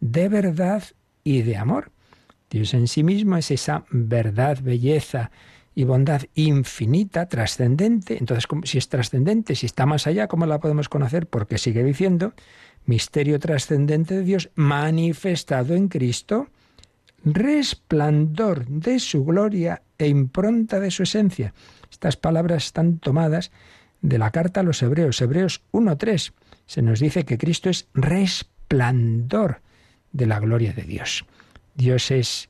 de 0.00 0.30
verdad 0.30 0.82
y 1.24 1.42
de 1.42 1.58
amor. 1.58 1.90
Dios 2.54 2.72
en 2.72 2.86
sí 2.86 3.02
mismo 3.02 3.36
es 3.36 3.50
esa 3.50 3.84
verdad, 3.90 4.60
belleza 4.62 5.32
y 5.74 5.82
bondad 5.82 6.22
infinita, 6.36 7.28
trascendente. 7.28 8.16
Entonces, 8.16 8.46
si 8.62 8.78
es 8.78 8.88
trascendente, 8.88 9.56
si 9.56 9.66
está 9.66 9.86
más 9.86 10.06
allá, 10.06 10.28
¿cómo 10.28 10.46
la 10.46 10.60
podemos 10.60 10.88
conocer? 10.88 11.26
Porque 11.26 11.58
sigue 11.58 11.82
diciendo, 11.82 12.32
misterio 12.86 13.40
trascendente 13.40 14.14
de 14.14 14.22
Dios 14.22 14.50
manifestado 14.54 15.74
en 15.74 15.88
Cristo, 15.88 16.46
resplandor 17.24 18.66
de 18.66 19.00
su 19.00 19.24
gloria 19.24 19.82
e 19.98 20.06
impronta 20.06 20.78
de 20.78 20.92
su 20.92 21.02
esencia. 21.02 21.54
Estas 21.90 22.16
palabras 22.16 22.66
están 22.66 22.98
tomadas 23.00 23.50
de 24.00 24.18
la 24.18 24.30
carta 24.30 24.60
a 24.60 24.62
los 24.62 24.80
Hebreos, 24.80 25.20
Hebreos 25.20 25.62
1.3. 25.72 26.32
Se 26.66 26.82
nos 26.82 27.00
dice 27.00 27.24
que 27.24 27.36
Cristo 27.36 27.68
es 27.68 27.88
resplandor 27.94 29.60
de 30.12 30.26
la 30.26 30.38
gloria 30.38 30.72
de 30.72 30.82
Dios. 30.82 31.26
Dios 31.74 32.10
es 32.10 32.48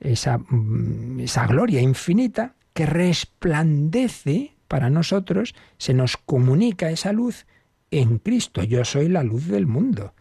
esa, 0.00 0.38
mm, 0.38 1.20
esa 1.20 1.46
gloria 1.46 1.80
infinita 1.80 2.54
que 2.72 2.86
resplandece 2.86 4.56
para 4.68 4.88
nosotros, 4.88 5.54
se 5.78 5.94
nos 5.94 6.16
comunica 6.16 6.90
esa 6.90 7.12
luz 7.12 7.46
en 7.90 8.18
Cristo. 8.18 8.62
Yo 8.62 8.84
soy 8.84 9.08
la 9.08 9.22
luz 9.22 9.48
del 9.48 9.66
mundo, 9.66 10.14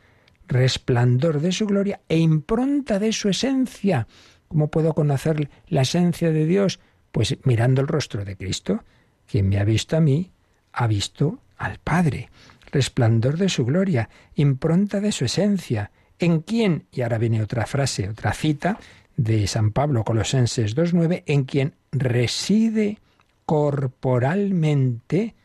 resplandor 0.48 1.40
de 1.40 1.52
su 1.52 1.68
gloria 1.68 2.02
e 2.10 2.18
impronta 2.18 3.00
de 3.00 3.14
su 3.14 3.30
esencia. 3.30 4.08
¿Cómo 4.48 4.70
puedo 4.70 4.94
conocer 4.94 5.50
la 5.68 5.84
esencia 5.84 6.32
de 6.32 6.46
Dios? 6.46 6.80
Pues 7.12 7.38
mirando 7.44 7.82
el 7.82 7.88
rostro 7.88 8.26
de 8.26 8.36
Cristo. 8.36 8.84
Quien 9.28 9.48
me 9.48 9.60
ha 9.60 9.64
visto 9.64 9.96
a 9.96 10.02
mí, 10.02 10.32
ha 10.74 10.88
visto 10.88 11.44
al 11.58 11.78
Padre. 11.78 12.32
Resplandor 12.72 13.38
de 13.38 13.50
su 13.50 13.66
gloria, 13.66 14.10
impronta 14.34 15.00
de 15.00 15.12
su 15.12 15.26
esencia. 15.26 15.92
¿En 16.20 16.42
quién? 16.42 16.86
Y 16.92 17.02
ahora 17.02 17.18
viene 17.18 17.42
otra 17.42 17.66
frase, 17.66 18.10
otra 18.10 18.34
cita 18.34 18.78
de 19.16 19.48
San 19.48 19.72
Pablo, 19.72 20.04
Colosenses 20.04 20.76
2.9, 20.76 21.24
en 21.26 21.46
quien 21.46 21.76
reside 21.92 23.00
corporalmente 23.46 25.36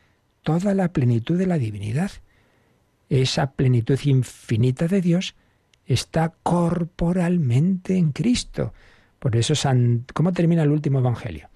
toda 0.43 0.75
la 0.75 0.93
plenitud 0.93 1.39
de 1.39 1.47
la 1.47 1.59
divinidad. 1.59 2.11
Esa 3.09 3.53
plenitud 3.53 3.99
infinita 4.05 4.89
de 4.89 5.01
Dios 5.01 5.37
está 5.87 6.35
corporalmente 6.43 7.97
en 7.97 8.13
Cristo. 8.13 8.75
Por 9.19 9.37
eso, 9.37 9.55
San, 9.55 10.05
¿cómo 10.13 10.33
termina 10.33 10.65
el 10.65 10.71
último 10.71 10.99
Evangelio? 10.99 11.49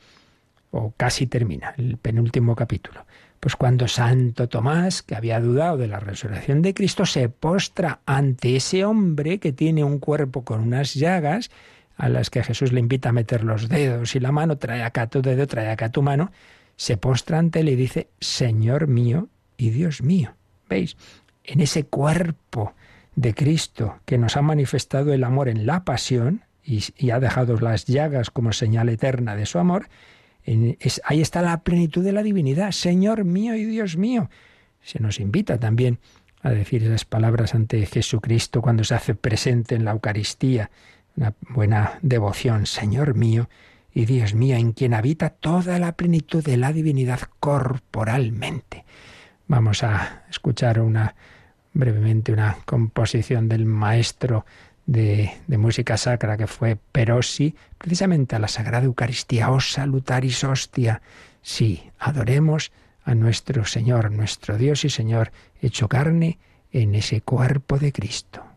O 0.70 0.92
casi 0.96 1.26
termina, 1.26 1.74
el 1.76 1.96
penúltimo 1.96 2.54
capítulo. 2.54 3.04
Pues 3.40 3.56
cuando 3.56 3.86
Santo 3.86 4.48
Tomás, 4.48 5.02
que 5.02 5.14
había 5.14 5.40
dudado 5.40 5.76
de 5.76 5.86
la 5.86 6.00
resurrección 6.00 6.62
de 6.62 6.74
Cristo, 6.74 7.06
se 7.06 7.28
postra 7.28 8.00
ante 8.04 8.56
ese 8.56 8.84
hombre 8.84 9.38
que 9.38 9.52
tiene 9.52 9.84
un 9.84 9.98
cuerpo 9.98 10.44
con 10.44 10.60
unas 10.60 10.94
llagas, 10.94 11.50
a 11.96 12.08
las 12.08 12.30
que 12.30 12.42
Jesús 12.42 12.72
le 12.72 12.80
invita 12.80 13.08
a 13.08 13.12
meter 13.12 13.44
los 13.44 13.68
dedos 13.68 14.14
y 14.14 14.20
la 14.20 14.32
mano, 14.32 14.56
trae 14.56 14.82
acá 14.82 15.08
tu 15.08 15.20
dedo, 15.20 15.46
trae 15.46 15.68
acá 15.68 15.90
tu 15.90 16.02
mano, 16.02 16.30
se 16.76 16.96
postra 16.96 17.38
ante 17.38 17.60
él 17.60 17.68
y 17.68 17.76
dice, 17.76 18.08
Señor 18.20 18.86
mío 18.86 19.28
y 19.56 19.70
Dios 19.70 20.00
mío. 20.00 20.34
¿Veis? 20.68 20.96
En 21.44 21.60
ese 21.60 21.84
cuerpo 21.84 22.74
de 23.16 23.34
Cristo 23.34 23.98
que 24.04 24.16
nos 24.16 24.36
ha 24.36 24.42
manifestado 24.42 25.12
el 25.12 25.24
amor 25.24 25.48
en 25.48 25.66
la 25.66 25.84
pasión 25.84 26.42
y, 26.62 27.10
ha 27.10 27.18
dejado 27.18 27.58
las 27.58 27.86
llagas 27.86 28.30
como 28.30 28.52
señal 28.52 28.88
eterna 28.90 29.34
de 29.34 29.46
su 29.46 29.58
amor, 29.58 29.88
ahí 31.04 31.20
está 31.20 31.42
la 31.42 31.60
plenitud 31.62 32.04
de 32.04 32.12
la 32.12 32.22
divinidad, 32.22 32.72
Señor 32.72 33.24
mío 33.24 33.54
y 33.54 33.64
Dios 33.64 33.96
mío. 33.96 34.30
Se 34.82 35.00
nos 35.00 35.20
invita 35.20 35.58
también 35.58 35.98
a 36.42 36.50
decir 36.50 36.82
esas 36.82 37.04
palabras 37.04 37.54
ante 37.54 37.84
Jesucristo 37.86 38.62
cuando 38.62 38.84
se 38.84 38.94
hace 38.94 39.14
presente 39.14 39.74
en 39.74 39.84
la 39.84 39.92
Eucaristía, 39.92 40.70
una 41.16 41.34
buena 41.50 41.98
devoción, 42.02 42.66
Señor 42.66 43.14
mío 43.14 43.48
y 43.92 44.04
Dios 44.04 44.34
mío, 44.34 44.56
en 44.56 44.72
quien 44.72 44.94
habita 44.94 45.30
toda 45.30 45.78
la 45.78 45.92
plenitud 45.92 46.44
de 46.44 46.56
la 46.56 46.72
divinidad 46.72 47.20
corporalmente. 47.40 48.84
Vamos 49.48 49.82
a 49.82 50.24
escuchar 50.30 50.80
una 50.80 51.14
brevemente 51.72 52.32
una 52.32 52.58
composición 52.64 53.48
del 53.48 53.64
maestro 53.64 54.44
de, 54.88 55.58
música 55.58 55.98
sacra 55.98 56.38
que 56.38 56.46
fue 56.46 56.76
Perosi, 56.76 57.54
precisamente 57.76 58.34
a 58.34 58.38
la 58.38 58.48
Sagrada 58.48 58.86
Eucaristía, 58.86 59.50
os 59.50 59.72
salutaris 59.72 60.42
hostia. 60.44 61.02
Sí, 61.42 61.90
adoremos 61.98 62.72
a 63.04 63.14
nuestro 63.14 63.64
Señor, 63.66 64.10
nuestro 64.10 64.56
Dios 64.56 64.84
y 64.84 64.90
Señor, 64.90 65.30
hecho 65.60 65.88
carne 65.88 66.38
en 66.72 66.94
ese 66.94 67.20
cuerpo 67.20 67.78
de 67.78 67.92
Cristo. 67.92 68.47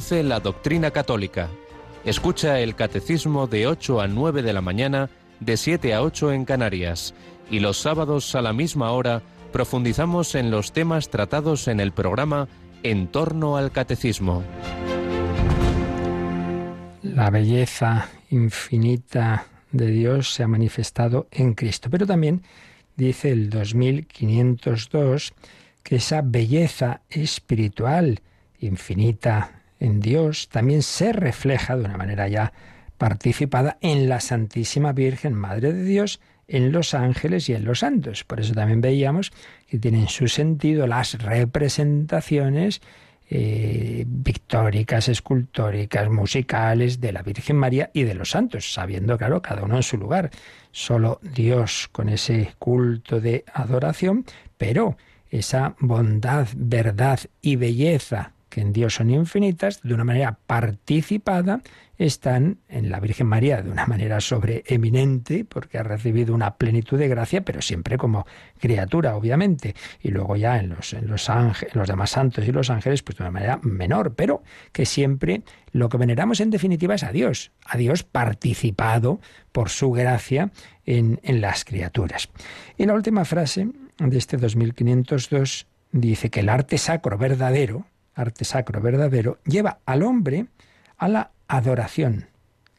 La 0.00 0.40
doctrina 0.40 0.90
católica. 0.92 1.50
Escucha 2.06 2.58
el 2.58 2.74
catecismo 2.74 3.46
de 3.46 3.66
8 3.66 4.00
a 4.00 4.08
9 4.08 4.40
de 4.42 4.54
la 4.54 4.62
mañana, 4.62 5.10
de 5.40 5.58
7 5.58 5.92
a 5.92 6.02
8 6.02 6.32
en 6.32 6.46
Canarias. 6.46 7.14
Y 7.50 7.60
los 7.60 7.76
sábados 7.76 8.34
a 8.34 8.40
la 8.40 8.54
misma 8.54 8.92
hora 8.92 9.20
profundizamos 9.52 10.34
en 10.34 10.50
los 10.50 10.72
temas 10.72 11.10
tratados 11.10 11.68
en 11.68 11.80
el 11.80 11.92
programa 11.92 12.48
En 12.82 13.08
torno 13.08 13.58
al 13.58 13.72
catecismo. 13.72 14.42
La 17.02 17.28
belleza 17.28 18.08
infinita 18.30 19.46
de 19.70 19.86
Dios 19.88 20.32
se 20.32 20.42
ha 20.42 20.48
manifestado 20.48 21.28
en 21.30 21.52
Cristo. 21.52 21.90
Pero 21.90 22.06
también 22.06 22.42
dice 22.96 23.30
el 23.30 23.50
2502 23.50 25.34
que 25.82 25.96
esa 25.96 26.22
belleza 26.24 27.02
espiritual 27.10 28.22
infinita 28.60 29.59
en 29.80 30.00
Dios 30.00 30.48
también 30.48 30.82
se 30.82 31.12
refleja 31.12 31.76
de 31.76 31.86
una 31.86 31.96
manera 31.96 32.28
ya 32.28 32.52
participada 32.98 33.78
en 33.80 34.08
la 34.08 34.20
Santísima 34.20 34.92
Virgen 34.92 35.32
Madre 35.32 35.72
de 35.72 35.84
Dios, 35.84 36.20
en 36.46 36.70
los 36.70 36.94
ángeles 36.94 37.48
y 37.48 37.54
en 37.54 37.64
los 37.64 37.80
santos. 37.80 38.24
Por 38.24 38.40
eso 38.40 38.52
también 38.52 38.80
veíamos 38.80 39.32
que 39.68 39.78
tienen 39.78 40.08
su 40.08 40.28
sentido 40.28 40.86
las 40.86 41.14
representaciones 41.22 42.82
eh, 43.30 44.04
pictóricas, 44.24 45.08
escultóricas, 45.08 46.10
musicales 46.10 47.00
de 47.00 47.12
la 47.12 47.22
Virgen 47.22 47.56
María 47.56 47.90
y 47.94 48.02
de 48.02 48.14
los 48.14 48.30
santos, 48.30 48.72
sabiendo, 48.72 49.16
claro, 49.16 49.40
cada 49.40 49.62
uno 49.62 49.76
en 49.76 49.82
su 49.82 49.96
lugar. 49.96 50.30
Solo 50.72 51.20
Dios 51.22 51.88
con 51.92 52.08
ese 52.08 52.54
culto 52.58 53.20
de 53.20 53.44
adoración, 53.54 54.26
pero 54.58 54.96
esa 55.30 55.76
bondad, 55.78 56.48
verdad 56.56 57.20
y 57.40 57.54
belleza 57.54 58.32
que 58.50 58.60
en 58.60 58.72
Dios 58.72 58.96
son 58.96 59.08
infinitas, 59.08 59.80
de 59.82 59.94
una 59.94 60.04
manera 60.04 60.38
participada, 60.46 61.62
están 61.96 62.58
en 62.68 62.90
la 62.90 62.98
Virgen 62.98 63.26
María 63.26 63.62
de 63.62 63.70
una 63.70 63.86
manera 63.86 64.20
sobreeminente, 64.20 65.44
porque 65.44 65.78
ha 65.78 65.82
recibido 65.82 66.34
una 66.34 66.56
plenitud 66.56 66.98
de 66.98 67.08
gracia, 67.08 67.42
pero 67.42 67.60
siempre 67.60 67.98
como 67.98 68.26
criatura, 68.58 69.16
obviamente. 69.16 69.74
Y 70.00 70.08
luego 70.08 70.36
ya 70.36 70.58
en 70.58 70.70
los, 70.70 70.94
en 70.94 71.08
los, 71.08 71.30
los 71.74 71.88
demás 71.88 72.10
santos 72.10 72.46
y 72.48 72.52
los 72.52 72.70
ángeles, 72.70 73.02
pues 73.02 73.18
de 73.18 73.24
una 73.24 73.30
manera 73.30 73.60
menor, 73.62 74.14
pero 74.14 74.42
que 74.72 74.86
siempre 74.86 75.42
lo 75.72 75.88
que 75.88 75.98
veneramos 75.98 76.40
en 76.40 76.50
definitiva 76.50 76.94
es 76.94 77.04
a 77.04 77.12
Dios, 77.12 77.52
a 77.64 77.76
Dios 77.76 78.02
participado 78.02 79.20
por 79.52 79.68
su 79.68 79.90
gracia 79.92 80.50
en, 80.86 81.20
en 81.22 81.40
las 81.40 81.64
criaturas. 81.64 82.30
Y 82.78 82.86
la 82.86 82.94
última 82.94 83.24
frase 83.24 83.68
de 83.98 84.18
este 84.18 84.38
2502 84.38 85.66
dice 85.92 86.30
que 86.30 86.40
el 86.40 86.48
arte 86.48 86.78
sacro 86.78 87.18
verdadero, 87.18 87.84
arte 88.14 88.44
sacro 88.44 88.80
verdadero, 88.80 89.38
lleva 89.44 89.78
al 89.86 90.02
hombre 90.02 90.46
a 90.96 91.08
la 91.08 91.30
adoración, 91.48 92.28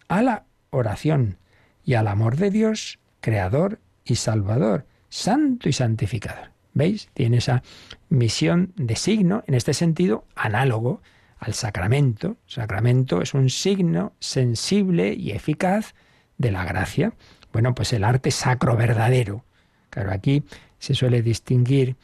a 0.08 0.22
la 0.22 0.46
oración 0.70 1.38
y 1.84 1.96
al 1.96 2.08
amor 2.08 2.38
de 2.38 2.52
Dios, 2.52 3.00
creador 3.20 3.80
y 4.06 4.16
salvador, 4.16 4.86
santo 5.10 5.70
y 5.70 5.74
santificador. 5.74 6.52
¿Veis? 6.74 7.10
Tiene 7.14 7.38
esa 7.38 7.64
misión 8.10 8.74
de 8.78 8.96
signo, 8.96 9.44
en 9.48 9.56
este 9.56 9.74
sentido, 9.74 10.26
análogo 10.36 11.02
al 11.38 11.54
sacramento. 11.54 12.38
Sacramento 12.46 13.22
es 13.22 13.34
un 13.34 13.50
signo 13.50 14.14
sensible 14.20 15.14
y 15.14 15.32
eficaz 15.32 15.96
de 16.38 16.52
la 16.52 16.64
gracia. 16.64 17.14
Bueno, 17.52 17.76
pues 17.76 17.92
el 17.94 18.04
arte 18.04 18.32
sacro 18.32 18.78
verdadero. 18.78 19.44
Claro, 19.90 20.12
aquí 20.12 20.44
se 20.80 20.96
suele 20.96 21.22
distinguir 21.22 21.98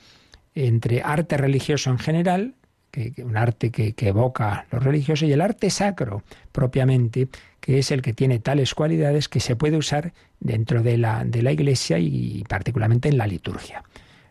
entre 0.53 1.01
arte 1.01 1.37
religioso 1.37 1.89
en 1.91 1.99
general, 1.99 2.55
un 3.23 3.37
arte 3.37 3.71
que, 3.71 3.93
evoca 4.07 4.65
lo 4.71 4.79
religioso, 4.79 5.25
y 5.25 5.33
el 5.33 5.41
arte 5.41 5.69
sacro 5.69 6.23
propiamente, 6.51 7.27
que 7.59 7.79
es 7.79 7.91
el 7.91 8.01
que 8.01 8.13
tiene 8.13 8.39
tales 8.39 8.73
cualidades 8.73 9.29
que 9.29 9.39
se 9.39 9.55
puede 9.55 9.77
usar 9.77 10.13
dentro 10.39 10.81
de 10.83 10.97
la, 10.97 11.23
de 11.23 11.43
la 11.43 11.51
iglesia 11.51 11.99
y 11.99 12.43
particularmente 12.47 13.09
en 13.09 13.17
la 13.17 13.27
liturgia. 13.27 13.83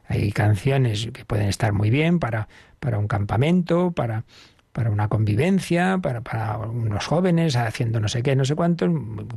Hay 0.09 0.30
canciones 0.32 1.09
que 1.12 1.24
pueden 1.24 1.48
estar 1.48 1.72
muy 1.72 1.90
bien 1.90 2.18
para, 2.18 2.48
para 2.78 2.98
un 2.98 3.09
campamento, 3.09 3.90
para, 3.90 4.24
para 4.72 4.90
una 4.90 5.09
convivencia, 5.09 5.98
para, 6.02 6.20
para, 6.20 6.59
unos 6.59 7.07
jóvenes 7.07 7.57
haciendo 7.57 7.98
no 7.98 8.09
sé 8.09 8.22
qué, 8.22 8.36
no 8.36 8.44
sé 8.44 8.54
cuánto, 8.54 8.86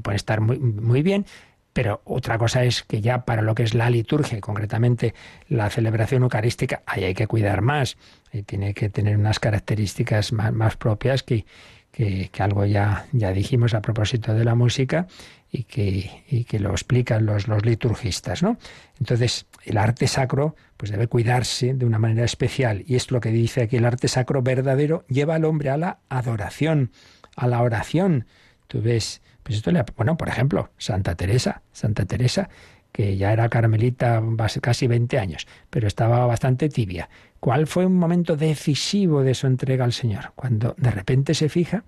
pueden 0.02 0.16
estar 0.16 0.42
muy, 0.42 0.60
muy 0.60 1.02
bien, 1.02 1.26
pero 1.74 2.02
otra 2.06 2.38
cosa 2.38 2.64
es 2.64 2.84
que 2.84 3.02
ya 3.02 3.26
para 3.26 3.42
lo 3.42 3.56
que 3.56 3.64
es 3.64 3.74
la 3.74 3.90
liturgia, 3.90 4.40
concretamente 4.42 5.14
la 5.48 5.70
celebración 5.70 6.24
eucarística, 6.24 6.82
ahí 6.86 7.04
hay 7.04 7.14
que 7.14 7.28
cuidar 7.28 7.62
más. 7.62 7.98
Y 8.34 8.44
tiene 8.44 8.74
que 8.74 8.90
tener 8.90 9.18
unas 9.18 9.40
características 9.40 10.34
más, 10.34 10.78
propias 10.78 11.24
que, 11.24 11.46
que, 11.92 12.30
algo 12.40 12.66
ya, 12.66 13.06
ya 13.12 13.32
dijimos 13.32 13.74
a 13.74 13.82
propósito 13.82 14.34
de 14.34 14.46
la 14.46 14.56
música 14.56 15.08
y 15.52 15.64
que, 15.64 16.24
y 16.30 16.44
que 16.44 16.60
lo 16.60 16.72
explican 16.72 17.26
los, 17.26 17.48
los 17.48 17.66
liturgistas. 17.66 18.44
¿no? 18.44 18.58
Entonces, 19.00 19.46
el 19.64 19.78
arte 19.78 20.08
sacro 20.08 20.56
pues 20.78 20.92
debe 20.92 21.08
cuidarse 21.08 21.74
de 21.74 21.86
una 21.86 22.00
manera 22.00 22.26
especial. 22.26 22.84
Y 22.88 22.96
es 22.96 23.12
lo 23.12 23.20
que 23.20 23.32
dice 23.32 23.64
aquí, 23.64 23.78
el 23.78 23.86
arte 23.86 24.08
sacro 24.08 24.42
verdadero 24.42 25.06
lleva 25.08 25.36
al 25.36 25.46
hombre 25.46 25.70
a 25.70 25.78
la 25.78 26.00
adoración, 26.10 26.92
a 27.36 27.48
la 27.48 27.62
oración. 27.62 28.26
Tú 28.68 28.82
ves 28.82 29.22
bueno, 29.96 30.18
por 30.18 30.30
ejemplo, 30.30 30.72
Santa 30.78 31.16
Teresa, 31.16 31.62
Santa 31.72 32.06
Teresa, 32.06 32.50
que 32.92 33.18
ya 33.18 33.32
era 33.32 33.50
carmelita 33.50 34.22
casi 34.62 34.88
20 34.88 35.20
años, 35.20 35.48
pero 35.70 35.88
estaba 35.88 36.26
bastante 36.26 36.70
tibia. 36.70 37.10
¿Cuál 37.40 37.68
fue 37.68 37.86
un 37.86 37.96
momento 37.96 38.36
decisivo 38.36 39.24
de 39.24 39.36
su 39.36 39.48
entrega 39.48 39.86
al 39.86 39.94
Señor? 39.94 40.34
Cuando 40.36 40.76
de 40.78 40.92
repente 40.92 41.34
se 41.34 41.50
fija 41.50 41.84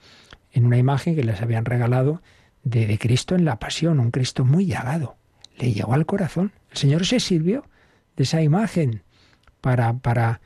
en 0.52 0.66
una 0.66 0.78
imagen 0.78 1.16
que 1.16 1.24
les 1.24 1.42
habían 1.42 1.66
regalado 1.66 2.22
de, 2.64 2.86
de 2.88 2.98
Cristo 2.98 3.36
en 3.36 3.46
la 3.46 3.60
pasión, 3.60 4.00
un 4.00 4.12
Cristo 4.12 4.46
muy 4.46 4.66
llagado. 4.66 5.16
Le 5.58 5.74
llegó 5.74 5.94
al 5.94 6.06
corazón. 6.06 6.52
El 6.72 6.78
Señor 6.78 7.06
se 7.06 7.20
sirvió 7.20 7.66
de 8.16 8.24
esa 8.24 8.42
imagen 8.42 9.04
para, 9.62 9.94
para 9.94 10.42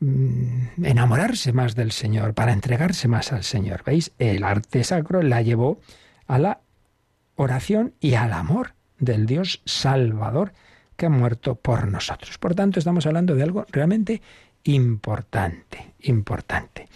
mm, 0.00 0.84
enamorarse 0.84 1.52
más 1.52 1.74
del 1.74 1.92
Señor, 1.92 2.34
para 2.34 2.52
entregarse 2.52 3.08
más 3.08 3.32
al 3.32 3.44
Señor. 3.44 3.82
¿Veis? 3.84 4.12
El 4.18 4.44
arte 4.44 4.84
sacro 4.84 5.22
la 5.22 5.42
llevó 5.42 5.80
a 6.30 6.38
la 6.38 6.60
oración 7.34 7.94
y 7.98 8.14
al 8.14 8.32
amor 8.32 8.74
del 9.00 9.26
Dios 9.26 9.62
Salvador 9.64 10.52
que 10.96 11.06
ha 11.06 11.10
muerto 11.10 11.56
por 11.56 11.88
nosotros. 11.88 12.38
Por 12.38 12.54
tanto, 12.54 12.78
estamos 12.78 13.04
hablando 13.06 13.34
de 13.34 13.42
algo 13.42 13.66
realmente 13.72 14.22
importante, 14.62 15.94
importante. 16.02 16.86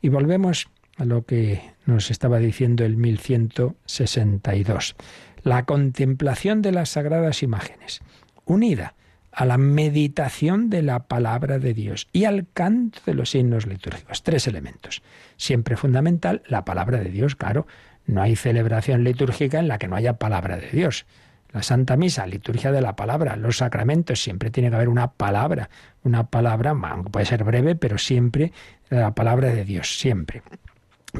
Y 0.00 0.08
volvemos 0.08 0.68
a 0.96 1.04
lo 1.04 1.24
que 1.24 1.62
nos 1.86 2.10
estaba 2.10 2.40
diciendo 2.40 2.84
el 2.84 2.96
1162. 2.96 4.96
La 5.44 5.64
contemplación 5.64 6.60
de 6.60 6.72
las 6.72 6.88
sagradas 6.88 7.44
imágenes, 7.44 8.00
unida 8.46 8.96
a 9.30 9.46
la 9.46 9.58
meditación 9.58 10.70
de 10.70 10.82
la 10.82 11.06
palabra 11.06 11.58
de 11.58 11.72
Dios 11.72 12.08
y 12.12 12.24
al 12.24 12.46
canto 12.52 12.98
de 13.06 13.14
los 13.14 13.30
signos 13.30 13.66
litúrgicos. 13.66 14.24
Tres 14.24 14.46
elementos. 14.46 15.02
Siempre 15.36 15.76
fundamental, 15.76 16.42
la 16.46 16.64
palabra 16.64 16.98
de 16.98 17.10
Dios, 17.10 17.34
claro, 17.34 17.66
no 18.06 18.22
hay 18.22 18.36
celebración 18.36 19.04
litúrgica 19.04 19.58
en 19.58 19.68
la 19.68 19.78
que 19.78 19.88
no 19.88 19.96
haya 19.96 20.14
palabra 20.14 20.56
de 20.56 20.68
Dios. 20.70 21.06
La 21.52 21.62
Santa 21.62 21.96
Misa, 21.96 22.26
liturgia 22.26 22.72
de 22.72 22.80
la 22.80 22.96
palabra, 22.96 23.36
los 23.36 23.58
sacramentos, 23.58 24.22
siempre 24.22 24.50
tiene 24.50 24.70
que 24.70 24.76
haber 24.76 24.88
una 24.88 25.12
palabra, 25.12 25.68
una 26.02 26.28
palabra, 26.28 26.70
aunque 26.70 27.10
puede 27.10 27.26
ser 27.26 27.44
breve, 27.44 27.74
pero 27.74 27.98
siempre 27.98 28.52
la 28.88 29.14
palabra 29.14 29.50
de 29.50 29.64
Dios, 29.64 29.98
siempre. 29.98 30.42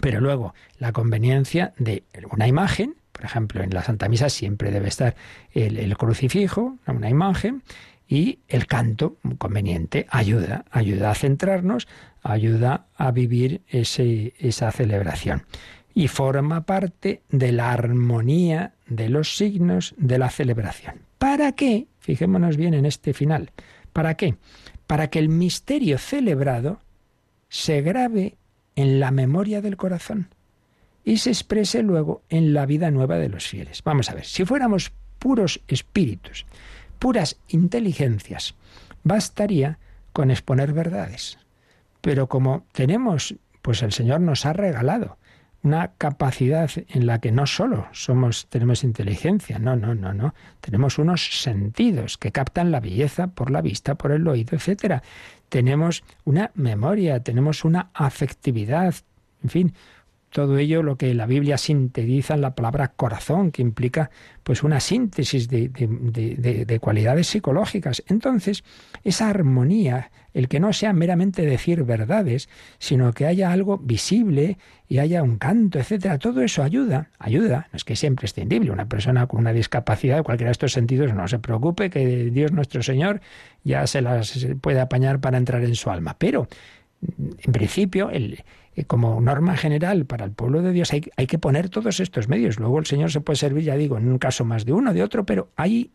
Pero 0.00 0.20
luego, 0.20 0.54
la 0.78 0.92
conveniencia 0.92 1.74
de 1.76 2.04
una 2.30 2.48
imagen, 2.48 2.96
por 3.12 3.26
ejemplo, 3.26 3.62
en 3.62 3.74
la 3.74 3.82
Santa 3.82 4.08
Misa 4.08 4.30
siempre 4.30 4.70
debe 4.70 4.88
estar 4.88 5.16
el, 5.52 5.94
crucifijo, 5.98 6.78
una 6.86 7.10
imagen, 7.10 7.62
y 8.08 8.40
el 8.48 8.66
canto 8.66 9.16
conveniente 9.38 10.06
ayuda, 10.10 10.64
ayuda 10.70 11.10
a 11.10 11.14
centrarnos, 11.14 11.88
ayuda 12.22 12.86
a 12.96 13.10
vivir 13.10 13.62
ese, 13.68 14.34
esa 14.38 14.70
celebración 14.70 15.44
y 15.94 16.08
forma 16.08 16.64
parte 16.64 17.22
de 17.30 17.52
la 17.52 17.72
armonía 17.72 18.74
de 18.86 19.08
los 19.08 19.36
signos 19.36 19.94
de 19.98 20.18
la 20.18 20.30
celebración. 20.30 21.02
¿Para 21.18 21.52
qué? 21.52 21.86
Fijémonos 21.98 22.56
bien 22.56 22.74
en 22.74 22.86
este 22.86 23.14
final. 23.14 23.50
¿Para 23.92 24.14
qué? 24.14 24.36
Para 24.86 25.08
que 25.08 25.18
el 25.18 25.28
misterio 25.28 25.98
celebrado 25.98 26.80
se 27.48 27.82
grabe 27.82 28.36
en 28.76 29.00
la 29.00 29.10
memoria 29.10 29.60
del 29.60 29.76
corazón 29.76 30.28
y 31.04 31.18
se 31.18 31.30
exprese 31.30 31.82
luego 31.82 32.22
en 32.28 32.54
la 32.54 32.66
vida 32.66 32.90
nueva 32.90 33.18
de 33.18 33.28
los 33.28 33.46
fieles. 33.46 33.82
Vamos 33.82 34.10
a 34.10 34.14
ver, 34.14 34.24
si 34.24 34.44
fuéramos 34.44 34.92
puros 35.18 35.60
espíritus, 35.68 36.46
puras 36.98 37.38
inteligencias, 37.48 38.54
bastaría 39.04 39.78
con 40.12 40.30
exponer 40.30 40.72
verdades. 40.72 41.38
Pero 42.00 42.28
como 42.28 42.64
tenemos, 42.72 43.34
pues 43.60 43.82
el 43.82 43.92
Señor 43.92 44.20
nos 44.20 44.46
ha 44.46 44.52
regalado 44.52 45.18
una 45.62 45.92
capacidad 45.96 46.70
en 46.88 47.06
la 47.06 47.20
que 47.20 47.30
no 47.30 47.46
solo 47.46 47.86
somos 47.92 48.46
tenemos 48.48 48.82
inteligencia, 48.82 49.58
no, 49.58 49.76
no, 49.76 49.94
no, 49.94 50.12
no, 50.12 50.34
tenemos 50.60 50.98
unos 50.98 51.42
sentidos 51.42 52.18
que 52.18 52.32
captan 52.32 52.70
la 52.70 52.80
belleza 52.80 53.28
por 53.28 53.50
la 53.50 53.62
vista, 53.62 53.94
por 53.94 54.12
el 54.12 54.26
oído, 54.26 54.56
etcétera. 54.56 55.02
Tenemos 55.48 56.02
una 56.24 56.50
memoria, 56.54 57.20
tenemos 57.22 57.64
una 57.64 57.90
afectividad, 57.94 58.94
en 59.42 59.50
fin, 59.50 59.74
todo 60.32 60.56
ello 60.58 60.82
lo 60.82 60.96
que 60.96 61.14
la 61.14 61.26
Biblia 61.26 61.58
sintetiza 61.58 62.34
en 62.34 62.40
la 62.40 62.54
palabra 62.54 62.88
corazón, 62.88 63.52
que 63.52 63.62
implica 63.62 64.10
pues 64.42 64.62
una 64.62 64.80
síntesis 64.80 65.48
de, 65.48 65.68
de, 65.68 66.80
cualidades 66.80 67.28
psicológicas. 67.28 68.02
Entonces, 68.08 68.64
esa 69.04 69.28
armonía, 69.28 70.10
el 70.32 70.48
que 70.48 70.58
no 70.58 70.72
sea 70.72 70.94
meramente 70.94 71.42
decir 71.44 71.84
verdades, 71.84 72.48
sino 72.78 73.12
que 73.12 73.26
haya 73.26 73.52
algo 73.52 73.76
visible 73.78 74.56
y 74.88 74.98
haya 74.98 75.22
un 75.22 75.36
canto, 75.36 75.78
etcétera, 75.78 76.18
todo 76.18 76.40
eso 76.40 76.62
ayuda, 76.62 77.10
ayuda, 77.18 77.68
no 77.70 77.76
es 77.76 77.84
que 77.84 77.94
sea 77.94 78.08
imprescindible. 78.08 78.70
Una 78.70 78.88
persona 78.88 79.26
con 79.26 79.40
una 79.40 79.52
discapacidad 79.52 80.16
de 80.16 80.22
cualquiera 80.22 80.48
de 80.48 80.52
estos 80.52 80.72
sentidos 80.72 81.14
no 81.14 81.28
se 81.28 81.38
preocupe, 81.38 81.90
que 81.90 82.30
Dios 82.30 82.52
nuestro 82.52 82.82
Señor 82.82 83.20
ya 83.64 83.86
se 83.86 84.00
las 84.00 84.46
puede 84.62 84.80
apañar 84.80 85.20
para 85.20 85.36
entrar 85.36 85.62
en 85.62 85.74
su 85.74 85.90
alma. 85.90 86.16
Pero 86.18 86.48
en 87.44 87.52
principio, 87.52 88.10
el, 88.10 88.42
como 88.86 89.20
norma 89.20 89.56
general 89.56 90.06
para 90.06 90.24
el 90.24 90.32
pueblo 90.32 90.62
de 90.62 90.72
Dios 90.72 90.92
hay, 90.92 91.10
hay, 91.16 91.26
que 91.26 91.38
poner 91.38 91.68
todos 91.68 92.00
estos 92.00 92.28
medios. 92.28 92.58
Luego 92.58 92.78
el 92.78 92.86
Señor 92.86 93.10
se 93.10 93.20
puede 93.20 93.36
servir, 93.36 93.64
ya 93.64 93.76
digo, 93.76 93.98
en 93.98 94.08
un 94.08 94.18
caso 94.18 94.44
más 94.44 94.64
de 94.64 94.72
uno, 94.72 94.94
de 94.94 95.02
otro, 95.02 95.24
pero 95.24 95.50
ahí 95.56 95.90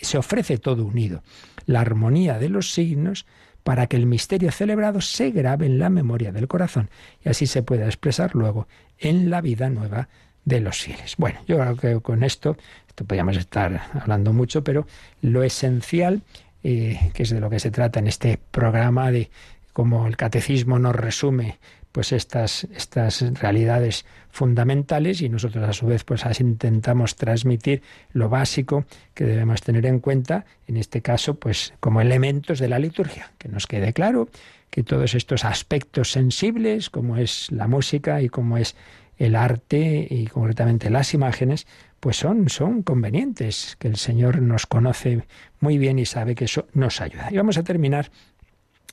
se 0.00 0.18
ofrece 0.18 0.58
todo 0.58 0.84
unido. 0.84 1.22
La 1.66 1.80
armonía 1.80 2.38
de 2.38 2.48
los 2.48 2.72
signos 2.72 3.26
para 3.62 3.86
que 3.86 3.96
el 3.96 4.06
misterio 4.06 4.50
celebrado 4.50 5.00
se 5.00 5.30
grabe 5.30 5.66
en 5.66 5.78
la 5.78 5.90
memoria 5.90 6.32
del 6.32 6.48
corazón 6.48 6.90
y 7.24 7.28
así 7.28 7.46
se 7.46 7.62
pueda 7.62 7.86
expresar 7.86 8.34
luego 8.34 8.66
en 8.98 9.30
la 9.30 9.40
vida 9.40 9.70
nueva 9.70 10.08
de 10.44 10.60
los 10.60 10.78
fieles. 10.78 11.14
Bueno, 11.16 11.40
yo 11.46 11.58
creo 11.58 11.76
que 11.76 12.00
con 12.02 12.24
esto, 12.24 12.56
esto 12.88 13.04
podríamos 13.04 13.36
estar 13.36 13.88
hablando 13.94 14.32
mucho, 14.32 14.64
pero 14.64 14.86
lo 15.20 15.44
esencial, 15.44 16.22
eh, 16.64 17.10
que 17.14 17.22
es 17.22 17.30
de 17.30 17.40
lo 17.40 17.50
que 17.50 17.60
se 17.60 17.70
trata 17.70 18.00
en 18.00 18.08
este 18.08 18.40
programa, 18.50 19.12
de 19.12 19.30
cómo 19.72 20.06
el 20.06 20.16
catecismo 20.16 20.78
nos 20.78 20.96
resume 20.96 21.58
pues 21.92 22.12
estas, 22.12 22.64
estas 22.74 23.22
realidades 23.38 24.04
fundamentales 24.30 25.20
y 25.20 25.28
nosotros 25.28 25.68
a 25.68 25.72
su 25.72 25.86
vez 25.86 26.04
pues 26.04 26.24
intentamos 26.40 27.16
transmitir 27.16 27.82
lo 28.12 28.28
básico 28.28 28.86
que 29.14 29.24
debemos 29.24 29.60
tener 29.60 29.86
en 29.86 30.00
cuenta, 30.00 30.46
en 30.66 30.78
este 30.78 31.02
caso 31.02 31.34
pues 31.34 31.74
como 31.80 32.00
elementos 32.00 32.58
de 32.58 32.68
la 32.68 32.78
liturgia, 32.78 33.32
que 33.38 33.48
nos 33.48 33.66
quede 33.66 33.92
claro 33.92 34.28
que 34.70 34.82
todos 34.82 35.14
estos 35.14 35.44
aspectos 35.44 36.10
sensibles 36.10 36.88
como 36.88 37.18
es 37.18 37.52
la 37.52 37.68
música 37.68 38.22
y 38.22 38.30
como 38.30 38.56
es 38.56 38.74
el 39.18 39.36
arte 39.36 40.06
y 40.10 40.26
concretamente 40.26 40.90
las 40.90 41.14
imágenes, 41.14 41.66
pues 42.00 42.16
son, 42.16 42.48
son 42.48 42.82
convenientes, 42.82 43.76
que 43.78 43.86
el 43.86 43.96
Señor 43.96 44.42
nos 44.42 44.66
conoce 44.66 45.22
muy 45.60 45.78
bien 45.78 45.98
y 45.98 46.06
sabe 46.06 46.34
que 46.34 46.46
eso 46.46 46.66
nos 46.72 47.00
ayuda. 47.00 47.28
Y 47.30 47.36
vamos 47.36 47.58
a 47.58 47.62
terminar 47.62 48.10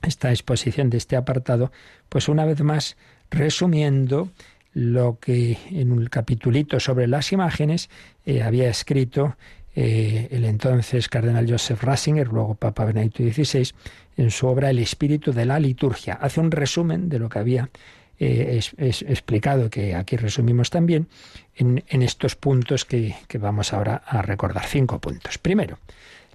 esta 0.02 0.30
exposición 0.30 0.90
de 0.90 0.98
este 0.98 1.16
apartado, 1.16 1.72
pues 2.08 2.28
una 2.28 2.44
vez 2.44 2.60
más 2.62 2.96
resumiendo 3.30 4.30
lo 4.72 5.18
que 5.20 5.58
en 5.70 5.92
un 5.92 6.06
capitulito 6.06 6.78
sobre 6.80 7.06
las 7.06 7.32
imágenes 7.32 7.90
eh, 8.24 8.42
había 8.42 8.68
escrito 8.68 9.36
eh, 9.74 10.28
el 10.30 10.44
entonces 10.44 11.08
cardenal 11.08 11.48
Joseph 11.48 11.82
Ratzinger, 11.82 12.28
luego 12.28 12.54
Papa 12.54 12.84
Benedicto 12.84 13.22
XVI, 13.22 13.72
en 14.16 14.30
su 14.30 14.46
obra 14.46 14.70
El 14.70 14.78
espíritu 14.78 15.32
de 15.32 15.46
la 15.46 15.58
liturgia. 15.58 16.14
Hace 16.14 16.40
un 16.40 16.50
resumen 16.50 17.08
de 17.08 17.18
lo 17.18 17.28
que 17.28 17.38
había 17.38 17.70
eh, 18.18 18.60
explicado, 18.78 19.70
que 19.70 19.94
aquí 19.94 20.16
resumimos 20.16 20.70
también, 20.70 21.08
en, 21.56 22.02
estos 22.02 22.36
puntos 22.36 22.84
que 22.84 23.14
vamos 23.38 23.72
ahora 23.72 24.02
a 24.06 24.22
recordar. 24.22 24.66
Cinco 24.66 24.98
puntos. 24.98 25.38
Primero, 25.38 25.78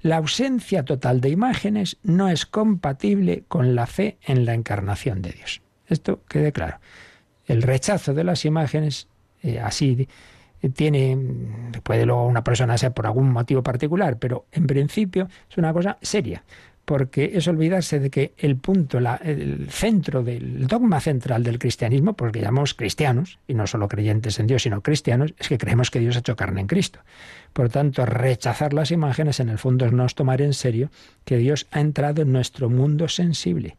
la 0.05 0.17
ausencia 0.17 0.85
total 0.85 1.19
de 1.19 1.29
imágenes 1.29 1.97
no 2.03 2.29
es 2.29 2.45
compatible 2.45 3.43
con 3.47 3.73
la 3.73 3.87
fe 3.87 4.19
en 4.21 4.45
la 4.45 4.53
encarnación 4.53 5.23
de 5.23 5.31
Dios. 5.31 5.63
Esto 5.87 6.21
quede 6.27 6.51
claro. 6.51 6.77
El 7.47 7.63
rechazo 7.63 8.13
de 8.13 8.23
las 8.23 8.45
imágenes, 8.45 9.07
eh, 9.41 9.59
así 9.59 10.07
eh, 10.61 10.69
tiene, 10.69 11.17
puede 11.81 12.05
luego 12.05 12.27
una 12.27 12.43
persona 12.43 12.77
ser 12.77 12.91
por 12.91 13.07
algún 13.07 13.31
motivo 13.31 13.63
particular, 13.63 14.19
pero 14.19 14.45
en 14.51 14.67
principio 14.67 15.27
es 15.49 15.57
una 15.57 15.73
cosa 15.73 15.97
seria 16.03 16.43
porque 16.85 17.31
es 17.33 17.47
olvidarse 17.47 17.99
de 17.99 18.09
que 18.09 18.33
el 18.37 18.57
punto, 18.57 18.99
el 18.99 19.67
centro 19.69 20.23
del 20.23 20.67
dogma 20.67 21.01
central 21.01 21.43
del 21.43 21.59
cristianismo, 21.59 22.13
porque 22.13 22.39
llamamos 22.39 22.75
cristianos, 22.75 23.39
y 23.47 23.55
no 23.55 23.67
solo 23.67 23.87
creyentes 23.87 24.39
en 24.39 24.47
Dios, 24.47 24.63
sino 24.63 24.81
cristianos, 24.81 25.33
es 25.37 25.49
que 25.49 25.57
creemos 25.57 25.91
que 25.91 25.99
Dios 25.99 26.15
ha 26.15 26.19
hecho 26.19 26.35
carne 26.35 26.61
en 26.61 26.67
Cristo. 26.67 26.99
Por 27.53 27.69
tanto, 27.69 28.05
rechazar 28.05 28.73
las 28.73 28.91
imágenes 28.91 29.39
en 29.39 29.49
el 29.49 29.57
fondo 29.57 29.85
es 29.85 29.91
no 29.91 30.05
tomar 30.07 30.41
en 30.41 30.53
serio 30.53 30.91
que 31.25 31.37
Dios 31.37 31.67
ha 31.71 31.79
entrado 31.79 32.21
en 32.21 32.31
nuestro 32.31 32.69
mundo 32.69 33.07
sensible. 33.07 33.77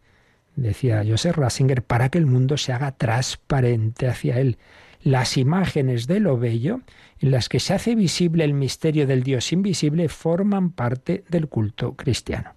Decía 0.57 1.05
Joseph 1.07 1.37
Ratzinger, 1.37 1.83
para 1.83 2.09
que 2.09 2.19
el 2.19 2.27
mundo 2.27 2.57
se 2.57 2.73
haga 2.73 2.91
transparente 2.93 4.09
hacia 4.09 4.41
él. 4.41 4.59
Las 5.03 5.37
imágenes 5.37 6.09
de 6.09 6.19
lo 6.19 6.39
bello, 6.39 6.81
en 7.21 7.31
las 7.31 7.49
que 7.49 7.61
se 7.61 7.75
hace 7.75 7.95
visible 7.95 8.43
el 8.43 8.55
misterio 8.55 9.07
del 9.07 9.23
Dios 9.23 9.53
invisible, 9.53 10.09
forman 10.09 10.71
parte 10.71 11.23
del 11.29 11.49
culto 11.49 11.95
cristiano. 11.95 12.56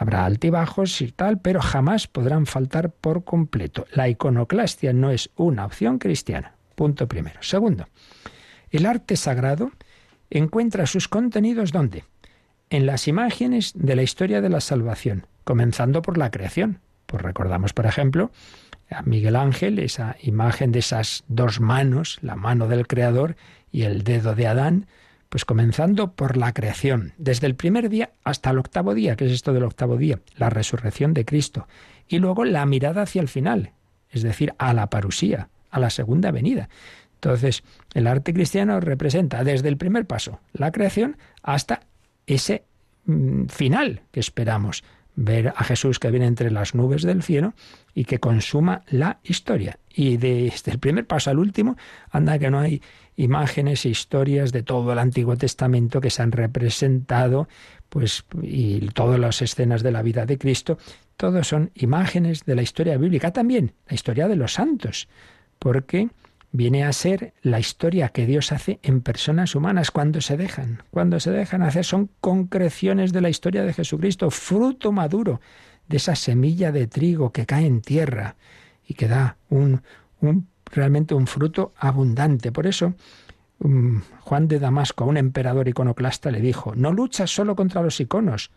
Habrá 0.00 0.24
altibajos 0.24 1.00
y 1.02 1.10
tal, 1.10 1.40
pero 1.40 1.60
jamás 1.60 2.06
podrán 2.06 2.46
faltar 2.46 2.90
por 2.90 3.24
completo. 3.24 3.84
La 3.92 4.08
iconoclastia 4.08 4.92
no 4.92 5.10
es 5.10 5.30
una 5.34 5.66
opción 5.66 5.98
cristiana. 5.98 6.52
Punto 6.76 7.08
primero. 7.08 7.42
Segundo, 7.42 7.88
el 8.70 8.86
arte 8.86 9.16
sagrado 9.16 9.72
encuentra 10.30 10.86
sus 10.86 11.08
contenidos 11.08 11.72
¿dónde? 11.72 12.04
En 12.70 12.86
las 12.86 13.08
imágenes 13.08 13.72
de 13.74 13.96
la 13.96 14.02
historia 14.02 14.40
de 14.40 14.48
la 14.48 14.60
salvación, 14.60 15.26
comenzando 15.42 16.00
por 16.00 16.16
la 16.16 16.30
creación. 16.30 16.78
Pues 17.06 17.20
recordamos, 17.20 17.72
por 17.72 17.86
ejemplo, 17.86 18.30
a 18.90 19.02
Miguel 19.02 19.34
Ángel, 19.34 19.80
esa 19.80 20.16
imagen 20.22 20.70
de 20.70 20.78
esas 20.78 21.24
dos 21.26 21.58
manos, 21.58 22.18
la 22.22 22.36
mano 22.36 22.68
del 22.68 22.86
Creador 22.86 23.34
y 23.72 23.82
el 23.82 24.04
dedo 24.04 24.36
de 24.36 24.46
Adán, 24.46 24.86
pues 25.28 25.44
comenzando 25.44 26.12
por 26.12 26.36
la 26.36 26.52
creación, 26.52 27.12
desde 27.18 27.46
el 27.46 27.54
primer 27.54 27.88
día 27.88 28.10
hasta 28.24 28.50
el 28.50 28.58
octavo 28.58 28.94
día, 28.94 29.16
que 29.16 29.26
es 29.26 29.32
esto 29.32 29.52
del 29.52 29.64
octavo 29.64 29.96
día, 29.96 30.20
la 30.36 30.50
resurrección 30.50 31.14
de 31.14 31.24
Cristo, 31.24 31.66
y 32.08 32.18
luego 32.18 32.44
la 32.44 32.64
mirada 32.66 33.02
hacia 33.02 33.20
el 33.20 33.28
final, 33.28 33.72
es 34.10 34.22
decir, 34.22 34.54
a 34.58 34.72
la 34.72 34.88
parusía, 34.88 35.48
a 35.70 35.78
la 35.80 35.90
segunda 35.90 36.30
venida. 36.30 36.68
Entonces, 37.14 37.64
el 37.94 38.06
arte 38.06 38.32
cristiano 38.32 38.80
representa 38.80 39.44
desde 39.44 39.68
el 39.68 39.76
primer 39.76 40.06
paso, 40.06 40.40
la 40.52 40.72
creación, 40.72 41.16
hasta 41.42 41.80
ese 42.26 42.64
mm, 43.04 43.46
final 43.46 44.02
que 44.12 44.20
esperamos, 44.20 44.84
ver 45.20 45.48
a 45.48 45.64
Jesús 45.64 45.98
que 45.98 46.12
viene 46.12 46.26
entre 46.26 46.52
las 46.52 46.76
nubes 46.76 47.02
del 47.02 47.24
cielo 47.24 47.52
y 47.92 48.04
que 48.04 48.20
consuma 48.20 48.82
la 48.88 49.18
historia. 49.24 49.80
Y 49.92 50.16
desde 50.16 50.70
el 50.70 50.78
primer 50.78 51.06
paso 51.06 51.30
al 51.30 51.40
último, 51.40 51.76
anda 52.10 52.38
que 52.38 52.50
no 52.50 52.60
hay 52.60 52.80
imágenes 53.16 53.84
e 53.84 53.88
historias 53.88 54.52
de 54.52 54.62
todo 54.62 54.92
el 54.92 54.98
Antiguo 55.00 55.36
Testamento 55.36 56.00
que 56.00 56.10
se 56.10 56.22
han 56.22 56.30
representado, 56.30 57.48
pues, 57.88 58.24
y 58.42 58.78
todas 58.90 59.18
las 59.18 59.42
escenas 59.42 59.82
de 59.82 59.90
la 59.90 60.02
vida 60.02 60.24
de 60.24 60.38
Cristo, 60.38 60.78
todos 61.16 61.48
son 61.48 61.72
imágenes 61.74 62.44
de 62.44 62.54
la 62.54 62.62
historia 62.62 62.96
bíblica, 62.96 63.32
también 63.32 63.72
la 63.88 63.96
historia 63.96 64.28
de 64.28 64.36
los 64.36 64.52
santos, 64.52 65.08
porque 65.58 66.10
viene 66.52 66.84
a 66.84 66.92
ser 66.92 67.34
la 67.42 67.60
historia 67.60 68.08
que 68.08 68.26
Dios 68.26 68.52
hace 68.52 68.80
en 68.82 69.00
personas 69.00 69.54
humanas 69.54 69.90
cuando 69.90 70.20
se 70.20 70.36
dejan, 70.36 70.82
cuando 70.90 71.20
se 71.20 71.30
dejan 71.30 71.62
hacer, 71.62 71.84
son 71.84 72.10
concreciones 72.20 73.12
de 73.12 73.20
la 73.20 73.28
historia 73.28 73.64
de 73.64 73.74
Jesucristo, 73.74 74.30
fruto 74.30 74.92
maduro 74.92 75.40
de 75.88 75.98
esa 75.98 76.16
semilla 76.16 76.72
de 76.72 76.86
trigo 76.86 77.32
que 77.32 77.46
cae 77.46 77.66
en 77.66 77.80
tierra 77.80 78.36
y 78.86 78.94
que 78.94 79.08
da 79.08 79.36
un, 79.50 79.82
un 80.20 80.48
realmente 80.72 81.14
un 81.14 81.26
fruto 81.26 81.72
abundante. 81.76 82.52
Por 82.52 82.66
eso 82.66 82.94
um, 83.58 84.02
Juan 84.20 84.48
de 84.48 84.58
Damasco, 84.58 85.04
un 85.04 85.16
emperador 85.16 85.68
iconoclasta, 85.68 86.30
le 86.30 86.40
dijo, 86.40 86.74
no 86.74 86.92
luchas 86.92 87.30
solo 87.30 87.56
contra 87.56 87.82
los 87.82 88.00
iconos, 88.00 88.50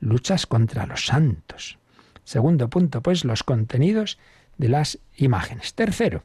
luchas 0.00 0.46
contra 0.46 0.86
los 0.86 1.06
santos. 1.06 1.78
Segundo 2.24 2.68
punto, 2.68 3.02
pues 3.02 3.24
los 3.24 3.42
contenidos 3.42 4.18
de 4.58 4.68
las 4.68 4.98
imágenes. 5.16 5.74
Tercero, 5.74 6.24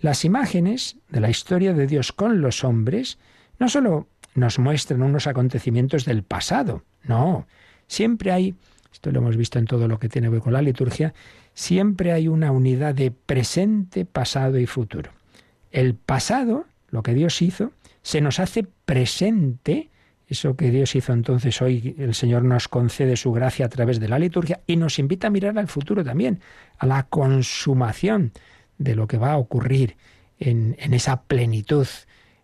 las 0.00 0.24
imágenes 0.24 0.96
de 1.08 1.20
la 1.20 1.30
historia 1.30 1.72
de 1.74 1.86
Dios 1.86 2.12
con 2.12 2.40
los 2.40 2.64
hombres 2.64 3.18
no 3.58 3.68
solo 3.68 4.08
nos 4.34 4.58
muestran 4.58 5.02
unos 5.02 5.26
acontecimientos 5.26 6.04
del 6.04 6.22
pasado, 6.22 6.84
no, 7.04 7.46
siempre 7.86 8.32
hay, 8.32 8.54
esto 8.92 9.10
lo 9.10 9.18
hemos 9.20 9.36
visto 9.36 9.58
en 9.58 9.66
todo 9.66 9.88
lo 9.88 9.98
que 9.98 10.08
tiene 10.08 10.28
que 10.28 10.32
ver 10.32 10.40
con 10.40 10.52
la 10.52 10.62
liturgia, 10.62 11.12
siempre 11.52 12.12
hay 12.12 12.28
una 12.28 12.52
unidad 12.52 12.94
de 12.94 13.10
presente, 13.10 14.04
pasado 14.04 14.58
y 14.58 14.66
futuro. 14.66 15.10
El 15.70 15.94
pasado, 15.94 16.66
lo 16.90 17.02
que 17.02 17.14
Dios 17.14 17.42
hizo, 17.42 17.72
se 18.02 18.20
nos 18.20 18.40
hace 18.40 18.66
presente, 18.84 19.90
eso 20.26 20.56
que 20.56 20.70
Dios 20.70 20.94
hizo 20.94 21.12
entonces 21.12 21.60
hoy, 21.60 21.96
el 21.98 22.14
Señor 22.14 22.44
nos 22.44 22.68
concede 22.68 23.16
su 23.16 23.32
gracia 23.32 23.66
a 23.66 23.68
través 23.68 24.00
de 24.00 24.08
la 24.08 24.18
liturgia 24.18 24.60
y 24.66 24.76
nos 24.76 24.98
invita 24.98 25.26
a 25.26 25.30
mirar 25.30 25.58
al 25.58 25.68
futuro 25.68 26.04
también, 26.04 26.40
a 26.78 26.86
la 26.86 27.02
consumación 27.04 28.32
de 28.80 28.96
lo 28.96 29.06
que 29.06 29.18
va 29.18 29.32
a 29.32 29.36
ocurrir 29.36 29.96
en, 30.38 30.74
esa 30.94 31.22
plenitud, 31.24 31.86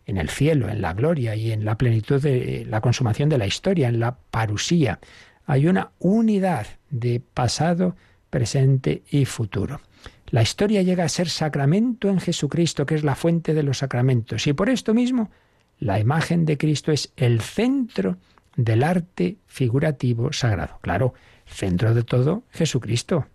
en 0.05 0.19
el 0.19 0.29
cielo, 0.29 0.69
en 0.69 0.83
la 0.83 0.93
gloria 0.93 1.35
y 1.35 1.51
en 1.51 1.65
la 1.65 1.79
plenitud 1.79 2.23
de 2.23 2.67
la 2.69 2.83
consumación 2.83 3.31
de 3.31 3.39
la 3.39 3.47
historia, 3.47 3.89
en 3.89 3.99
la 3.99 4.19
parusía. 4.31 5.01
Hay 5.47 5.67
una 5.67 5.93
unidad 5.99 6.67
de 6.91 7.21
pasado, 7.21 7.97
presente 8.29 9.03
y 9.11 9.25
futuro. 9.25 9.81
La 10.29 10.43
historia 10.43 10.83
llega 10.83 11.05
a 11.05 11.09
ser 11.09 11.31
sacramento 11.31 12.11
en 12.11 12.21
Jesucristo, 12.21 12.85
que 12.85 12.97
es 12.97 13.03
la 13.03 13.15
fuente 13.15 13.55
de 13.55 13.63
los 13.63 13.79
sacramentos. 13.79 14.47
Y 14.47 14.53
por 14.53 14.69
esto 14.69 14.93
mismo, 14.93 15.31
la 15.79 15.99
imagen 15.99 16.45
de 16.45 16.59
Cristo 16.59 16.93
es 16.93 17.13
el 17.17 17.41
centro 17.41 18.19
del 18.57 18.83
arte 18.83 19.39
figurativo 19.47 20.35
sagrado. 20.35 20.79
Claro, 20.83 21.15
centro 21.47 21.95
de 21.95 22.03
todo, 22.03 22.43
Jesucristo 22.51 23.27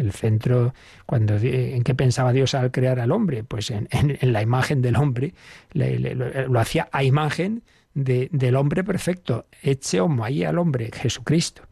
el 0.00 0.12
centro, 0.12 0.74
cuando, 1.06 1.36
¿en 1.36 1.82
qué 1.82 1.94
pensaba 1.94 2.32
Dios 2.32 2.54
al 2.54 2.70
crear 2.70 3.00
al 3.00 3.12
hombre? 3.12 3.44
Pues 3.44 3.70
en, 3.70 3.88
la 4.20 4.42
imagen 4.42 4.82
del 4.82 4.96
hombre, 4.96 5.34
lo, 5.72 6.60
hacía 6.60 6.88
a 6.92 7.04
imagen 7.04 7.62
del 7.94 8.56
hombre 8.56 8.84
perfecto, 8.84 9.46
eche 9.62 10.00
homo 10.00 10.24
ahí 10.24 10.44
al 10.44 10.58
hombre, 10.58 10.90
Jesucristo. 10.92 11.62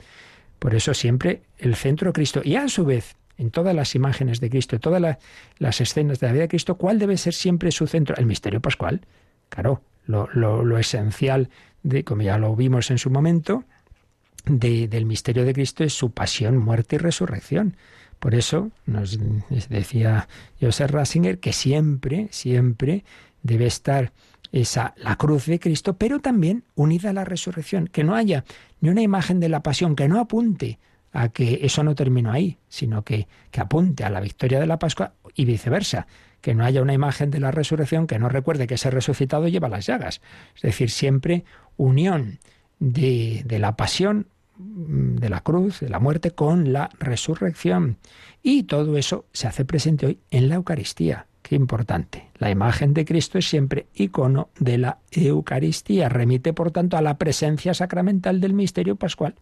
Por 0.58 0.74
eso 0.74 0.94
siempre 0.94 1.42
el 1.58 1.76
centro 1.76 2.12
Cristo. 2.12 2.40
Y 2.44 2.56
a 2.56 2.68
su 2.68 2.84
vez, 2.84 3.16
en 3.36 3.50
todas 3.50 3.74
las 3.74 3.94
imágenes 3.94 4.40
de 4.40 4.50
Cristo, 4.50 4.76
en 4.76 4.80
todas 4.80 5.18
las 5.58 5.80
escenas 5.80 6.18
de 6.18 6.26
la 6.26 6.32
vida 6.32 6.42
de 6.42 6.48
Cristo, 6.48 6.76
¿cuál 6.76 6.98
debe 6.98 7.16
ser 7.16 7.34
siempre 7.34 7.70
su 7.70 7.86
centro? 7.86 8.16
El 8.16 8.26
misterio 8.26 8.60
pascual. 8.60 9.02
Claro, 9.48 9.82
lo, 10.06 10.28
lo, 10.32 10.78
esencial, 10.78 11.48
de, 11.82 12.02
como 12.02 12.22
ya 12.22 12.38
lo 12.38 12.56
vimos 12.56 12.90
en 12.90 12.98
su 12.98 13.10
momento, 13.10 13.64
del 14.44 15.04
misterio 15.06 15.44
de 15.44 15.52
Cristo 15.52 15.84
es 15.84 15.92
su 15.92 16.10
pasión, 16.10 16.56
muerte 16.56 16.96
y 16.96 16.98
resurrección. 16.98 17.76
Por 18.18 18.34
eso 18.34 18.70
nos 18.86 19.18
decía 19.68 20.28
Joseph 20.60 20.90
Ratzinger 20.90 21.38
que 21.38 21.52
siempre, 21.52 22.28
siempre 22.30 23.04
debe 23.42 23.66
estar 23.66 24.12
esa 24.52 24.94
la 24.96 25.16
cruz 25.16 25.46
de 25.46 25.60
Cristo, 25.60 25.96
pero 25.96 26.20
también 26.20 26.64
unida 26.74 27.10
a 27.10 27.12
la 27.12 27.24
resurrección, 27.24 27.86
que 27.86 28.04
no 28.04 28.14
haya 28.14 28.44
ni 28.80 28.88
una 28.88 29.02
imagen 29.02 29.40
de 29.40 29.48
la 29.48 29.62
pasión 29.62 29.94
que 29.94 30.08
no 30.08 30.20
apunte 30.20 30.78
a 31.12 31.28
que 31.28 31.60
eso 31.62 31.82
no 31.84 31.94
terminó 31.94 32.32
ahí, 32.32 32.58
sino 32.68 33.02
que, 33.02 33.28
que 33.50 33.60
apunte 33.60 34.04
a 34.04 34.10
la 34.10 34.20
victoria 34.20 34.60
de 34.60 34.66
la 34.66 34.78
Pascua 34.78 35.14
y 35.34 35.44
viceversa, 35.44 36.06
que 36.40 36.54
no 36.54 36.64
haya 36.64 36.82
una 36.82 36.92
imagen 36.92 37.30
de 37.30 37.40
la 37.40 37.50
resurrección 37.50 38.06
que 38.06 38.18
no 38.18 38.28
recuerde 38.28 38.66
que 38.66 38.74
ese 38.74 38.90
resucitado 38.90 39.48
lleva 39.48 39.68
las 39.68 39.86
llagas. 39.86 40.20
Es 40.54 40.62
decir, 40.62 40.90
siempre 40.90 41.44
unión 41.76 42.38
de, 42.78 43.42
de 43.44 43.58
la 43.58 43.76
pasión, 43.76 44.28
de 44.58 45.28
la 45.28 45.40
cruz, 45.40 45.80
de 45.80 45.88
la 45.88 46.00
muerte, 46.00 46.32
con 46.32 46.72
la 46.72 46.90
resurrección. 46.98 47.96
Y 48.42 48.64
todo 48.64 48.96
eso 48.96 49.26
se 49.32 49.46
hace 49.46 49.64
presente 49.64 50.06
hoy 50.06 50.18
en 50.30 50.48
la 50.48 50.56
Eucaristía. 50.56 51.26
Qué 51.42 51.54
importante. 51.54 52.28
La 52.38 52.50
imagen 52.50 52.92
de 52.92 53.04
Cristo 53.04 53.38
es 53.38 53.48
siempre 53.48 53.86
icono 53.94 54.50
de 54.58 54.78
la 54.78 54.98
Eucaristía. 55.10 56.08
Remite, 56.08 56.52
por 56.52 56.70
tanto, 56.70 56.96
a 56.96 57.02
la 57.02 57.16
presencia 57.16 57.72
sacramental 57.72 58.40
del 58.40 58.52
misterio 58.52 58.96
pascual. 58.96 59.34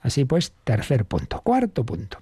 Así 0.00 0.24
pues, 0.24 0.52
tercer 0.64 1.04
punto. 1.06 1.40
Cuarto 1.40 1.84
punto. 1.84 2.18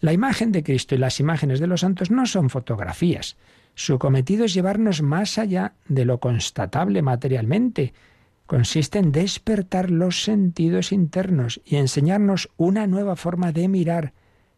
La 0.00 0.12
imagen 0.12 0.52
de 0.52 0.62
Cristo 0.62 0.94
y 0.94 0.98
las 0.98 1.20
imágenes 1.20 1.60
de 1.60 1.66
los 1.66 1.80
santos 1.80 2.10
no 2.10 2.26
son 2.26 2.50
fotografías. 2.50 3.36
Su 3.74 3.98
cometido 3.98 4.44
es 4.44 4.54
llevarnos 4.54 5.02
más 5.02 5.38
allá 5.38 5.72
de 5.88 6.04
lo 6.04 6.20
constatable 6.20 7.02
materialmente. 7.02 7.94
Consiste 8.50 8.98
en 8.98 9.12
despertar 9.12 9.92
los 9.92 10.24
sentidos 10.24 10.90
internos 10.90 11.60
y 11.64 11.76
enseñarnos 11.76 12.50
una 12.56 12.88
nueva 12.88 13.14
forma 13.14 13.52
de 13.52 13.68
mirar 13.68 14.12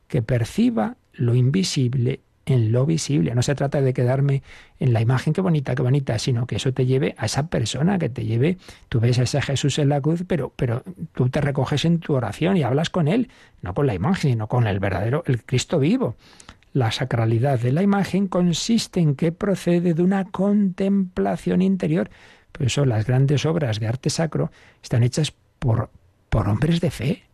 que 0.08 0.22
perciba 0.22 0.96
lo 1.12 1.34
invisible 1.34 2.20
en 2.46 2.72
lo 2.72 2.86
visible. 2.86 3.34
No 3.34 3.42
se 3.42 3.54
trata 3.54 3.82
de 3.82 3.92
quedarme 3.92 4.42
en 4.80 4.94
la 4.94 5.02
imagen, 5.02 5.34
qué 5.34 5.42
bonita, 5.42 5.74
qué 5.74 5.82
bonita, 5.82 6.18
sino 6.18 6.46
que 6.46 6.56
eso 6.56 6.72
te 6.72 6.86
lleve 6.86 7.14
a 7.18 7.26
esa 7.26 7.48
persona, 7.48 7.98
que 7.98 8.08
te 8.08 8.24
lleve, 8.24 8.56
tú 8.88 8.98
ves 8.98 9.18
a 9.18 9.24
ese 9.24 9.42
Jesús 9.42 9.78
en 9.78 9.90
la 9.90 10.00
cruz, 10.00 10.24
pero, 10.26 10.54
pero 10.56 10.82
tú 11.12 11.28
te 11.28 11.42
recoges 11.42 11.84
en 11.84 11.98
tu 11.98 12.14
oración 12.14 12.56
y 12.56 12.62
hablas 12.62 12.88
con 12.88 13.08
él, 13.08 13.28
no 13.60 13.74
con 13.74 13.86
la 13.86 13.92
imagen, 13.92 14.30
sino 14.30 14.46
con 14.46 14.66
el 14.66 14.80
verdadero, 14.80 15.22
el 15.26 15.44
Cristo 15.44 15.78
vivo. 15.78 16.16
La 16.72 16.90
sacralidad 16.90 17.60
de 17.60 17.72
la 17.72 17.82
imagen 17.82 18.28
consiste 18.28 19.00
en 19.00 19.14
que 19.14 19.30
procede 19.30 19.94
de 19.94 20.02
una 20.02 20.24
contemplación 20.24 21.60
interior. 21.60 22.08
Por 22.50 22.66
eso 22.66 22.84
las 22.86 23.06
grandes 23.06 23.44
obras 23.44 23.78
de 23.78 23.88
arte 23.88 24.08
sacro 24.10 24.50
están 24.82 25.02
hechas 25.02 25.34
por, 25.58 25.90
por 26.30 26.48
hombres 26.48 26.80
de 26.80 26.90
fe, 26.90 27.24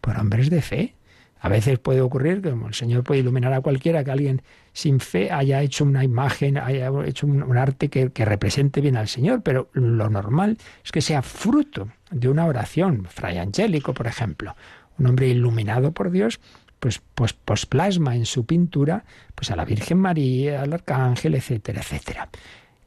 por 0.00 0.18
hombres 0.18 0.50
de 0.50 0.62
fe. 0.62 0.94
A 1.40 1.48
veces 1.48 1.78
puede 1.78 2.00
ocurrir 2.00 2.42
que 2.42 2.48
el 2.48 2.74
Señor 2.74 3.04
puede 3.04 3.20
iluminar 3.20 3.52
a 3.52 3.60
cualquiera, 3.60 4.02
que 4.02 4.10
alguien 4.10 4.42
sin 4.72 4.98
fe 4.98 5.30
haya 5.30 5.62
hecho 5.62 5.84
una 5.84 6.02
imagen, 6.02 6.58
haya 6.58 6.90
hecho 7.06 7.28
un, 7.28 7.56
arte 7.56 7.88
que, 7.88 8.24
represente 8.24 8.80
bien 8.80 8.96
al 8.96 9.06
Señor, 9.06 9.42
pero 9.42 9.68
lo 9.72 10.10
normal 10.10 10.58
es 10.84 10.90
que 10.90 11.00
sea 11.00 11.22
fruto 11.22 11.88
de 12.10 12.28
una 12.28 12.46
oración. 12.46 13.06
Fray 13.08 13.38
Angélico, 13.38 13.94
por 13.94 14.08
ejemplo, 14.08 14.56
un 14.98 15.06
hombre 15.06 15.28
iluminado 15.28 15.92
por 15.92 16.10
Dios, 16.10 16.40
pues, 16.80 17.00
pues, 17.14 17.32
pues 17.32 17.66
plasma 17.66 18.16
en 18.16 18.26
su 18.26 18.46
pintura 18.46 19.04
pues 19.34 19.50
a 19.50 19.56
la 19.56 19.64
Virgen 19.64 19.98
María, 19.98 20.62
al 20.62 20.72
Arcángel, 20.72 21.34
etcétera, 21.34 21.80
etcétera 21.80 22.28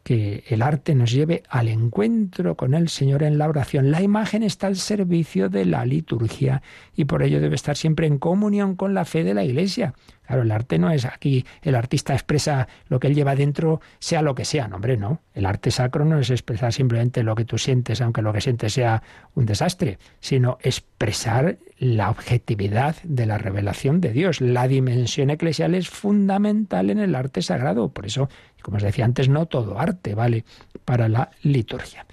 que 0.03 0.43
el 0.47 0.61
arte 0.61 0.95
nos 0.95 1.11
lleve 1.11 1.43
al 1.49 1.67
encuentro 1.67 2.55
con 2.55 2.73
el 2.73 2.89
Señor 2.89 3.23
en 3.23 3.37
la 3.37 3.47
oración. 3.47 3.91
La 3.91 4.01
imagen 4.01 4.43
está 4.43 4.67
al 4.67 4.75
servicio 4.75 5.49
de 5.49 5.65
la 5.65 5.85
liturgia 5.85 6.61
y 6.95 7.05
por 7.05 7.23
ello 7.23 7.39
debe 7.39 7.55
estar 7.55 7.77
siempre 7.77 8.07
en 8.07 8.17
comunión 8.17 8.75
con 8.75 8.93
la 8.93 9.05
fe 9.05 9.23
de 9.23 9.33
la 9.33 9.43
Iglesia. 9.43 9.93
Claro, 10.25 10.43
el 10.43 10.51
arte 10.51 10.79
no 10.79 10.89
es 10.91 11.03
aquí, 11.03 11.45
el 11.61 11.75
artista 11.75 12.13
expresa 12.13 12.67
lo 12.87 12.99
que 12.99 13.07
él 13.07 13.15
lleva 13.15 13.35
dentro, 13.35 13.81
sea 13.99 14.21
lo 14.21 14.33
que 14.33 14.45
sea. 14.45 14.67
No, 14.69 14.77
hombre, 14.77 14.95
no. 14.95 15.19
El 15.33 15.45
arte 15.45 15.71
sacro 15.71 16.05
no 16.05 16.19
es 16.19 16.29
expresar 16.29 16.71
simplemente 16.71 17.23
lo 17.23 17.35
que 17.35 17.43
tú 17.43 17.57
sientes, 17.57 17.99
aunque 17.99 18.21
lo 18.21 18.31
que 18.31 18.39
sientes 18.39 18.71
sea 18.71 19.03
un 19.35 19.45
desastre, 19.45 19.97
sino 20.21 20.57
expresar 20.61 21.57
la 21.77 22.09
objetividad 22.09 22.95
de 23.03 23.25
la 23.25 23.39
revelación 23.39 23.99
de 23.99 24.11
Dios. 24.11 24.39
La 24.39 24.67
dimensión 24.69 25.31
eclesial 25.31 25.75
es 25.75 25.89
fundamental 25.89 26.89
en 26.91 26.99
el 26.99 27.15
arte 27.15 27.41
sagrado. 27.41 27.89
Por 27.89 28.05
eso, 28.05 28.29
como 28.61 28.77
os 28.77 28.83
decía 28.83 29.05
antes, 29.05 29.29
no 29.29 29.45
todo 29.45 29.79
arte 29.79 30.15
vale 30.15 30.45
para 30.85 31.09
la 31.09 31.31
liturgia. 31.43 32.05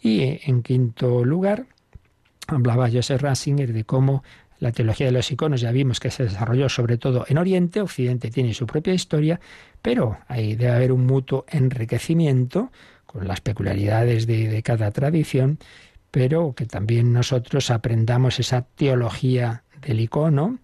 Y 0.00 0.20
eh, 0.20 0.40
en 0.44 0.62
quinto 0.62 1.24
lugar, 1.24 1.66
hablaba 2.46 2.90
Joseph 2.90 3.22
Ratzinger 3.22 3.72
de 3.72 3.84
cómo 3.84 4.22
la 4.60 4.72
teología 4.72 5.06
de 5.06 5.12
los 5.12 5.30
iconos 5.30 5.60
ya 5.60 5.72
vimos 5.72 6.00
que 6.00 6.10
se 6.10 6.24
desarrolló 6.24 6.68
sobre 6.68 6.96
todo 6.96 7.24
en 7.28 7.38
Oriente, 7.38 7.80
Occidente 7.80 8.30
tiene 8.30 8.54
su 8.54 8.66
propia 8.66 8.94
historia, 8.94 9.40
pero 9.82 10.18
ahí 10.28 10.54
debe 10.54 10.72
haber 10.72 10.92
un 10.92 11.06
mutuo 11.06 11.44
enriquecimiento 11.48 12.70
con 13.04 13.28
las 13.28 13.40
peculiaridades 13.40 14.26
de, 14.26 14.62
cada 14.62 14.90
tradición, 14.90 15.58
pero 16.10 16.54
que 16.54 16.66
también 16.66 17.12
nosotros 17.12 17.70
aprendamos 17.70 18.40
esa 18.40 18.62
teología 18.62 19.64
del 19.82 20.00
icono, 20.00 20.58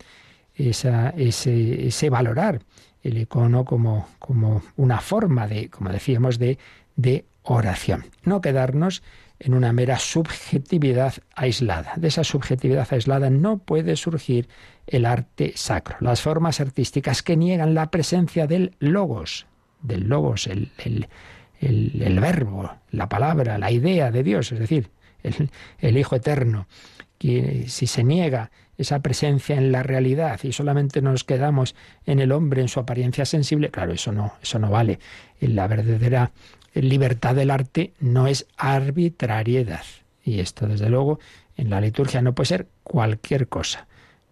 ese 0.54 2.10
valorar 2.10 2.60
el 3.02 3.18
icono 3.18 3.64
como, 3.64 4.08
como 4.18 4.62
una 4.76 5.00
forma 5.00 5.46
de, 5.46 5.68
como 5.70 5.90
decíamos, 5.90 6.38
de, 6.38 6.58
de 6.96 7.24
oración. 7.42 8.06
No 8.24 8.40
quedarnos 8.40 9.02
en 9.38 9.54
una 9.54 9.72
mera 9.72 9.98
subjetividad 9.98 11.14
aislada. 11.34 11.94
De 11.96 12.08
esa 12.08 12.24
subjetividad 12.24 12.86
aislada 12.90 13.30
no 13.30 13.58
puede 13.58 13.96
surgir 13.96 14.48
el 14.86 15.06
arte 15.06 15.52
sacro, 15.56 15.96
las 16.00 16.20
formas 16.20 16.60
artísticas 16.60 17.22
que 17.22 17.36
niegan 17.36 17.74
la 17.74 17.90
presencia 17.90 18.46
del 18.46 18.74
logos, 18.80 19.46
del 19.82 20.08
logos, 20.08 20.46
el, 20.46 20.70
el, 21.60 22.20
verbo, 22.20 22.70
la 22.90 23.08
palabra, 23.08 23.56
la 23.56 23.70
idea 23.70 24.10
de 24.10 24.22
Dios, 24.22 24.52
es 24.52 24.58
decir, 24.58 24.90
el, 25.78 25.96
Hijo 25.96 26.16
Eterno. 26.16 26.66
Que 27.18 27.66
si 27.68 27.86
se 27.86 28.02
niega 28.02 28.50
esa 28.78 29.00
presencia 29.00 29.56
en 29.56 29.72
la 29.72 29.82
realidad 29.82 30.40
y 30.42 30.52
solamente 30.52 31.02
nos 31.02 31.24
quedamos 31.24 31.74
en 32.06 32.18
el 32.18 32.32
hombre 32.32 32.62
en 32.62 32.68
su 32.68 32.80
apariencia 32.80 33.26
sensible, 33.26 33.70
claro, 33.70 33.92
eso 33.92 34.10
no, 34.10 34.34
eso 34.42 34.58
no 34.58 34.70
vale. 34.70 34.98
La 35.40 35.66
verdadera 35.66 36.32
libertad 36.74 37.34
del 37.34 37.50
arte 37.50 37.92
no 38.00 38.26
es 38.26 38.46
arbitrariedad. 38.56 39.84
Y 40.24 40.40
esto, 40.40 40.66
desde 40.66 40.88
luego, 40.88 41.18
en 41.56 41.70
la 41.70 41.80
liturgia 41.80 42.22
no 42.22 42.34
puede 42.34 42.46
ser 42.46 42.66
cualquier 42.82 43.48
cosa. 43.48 43.86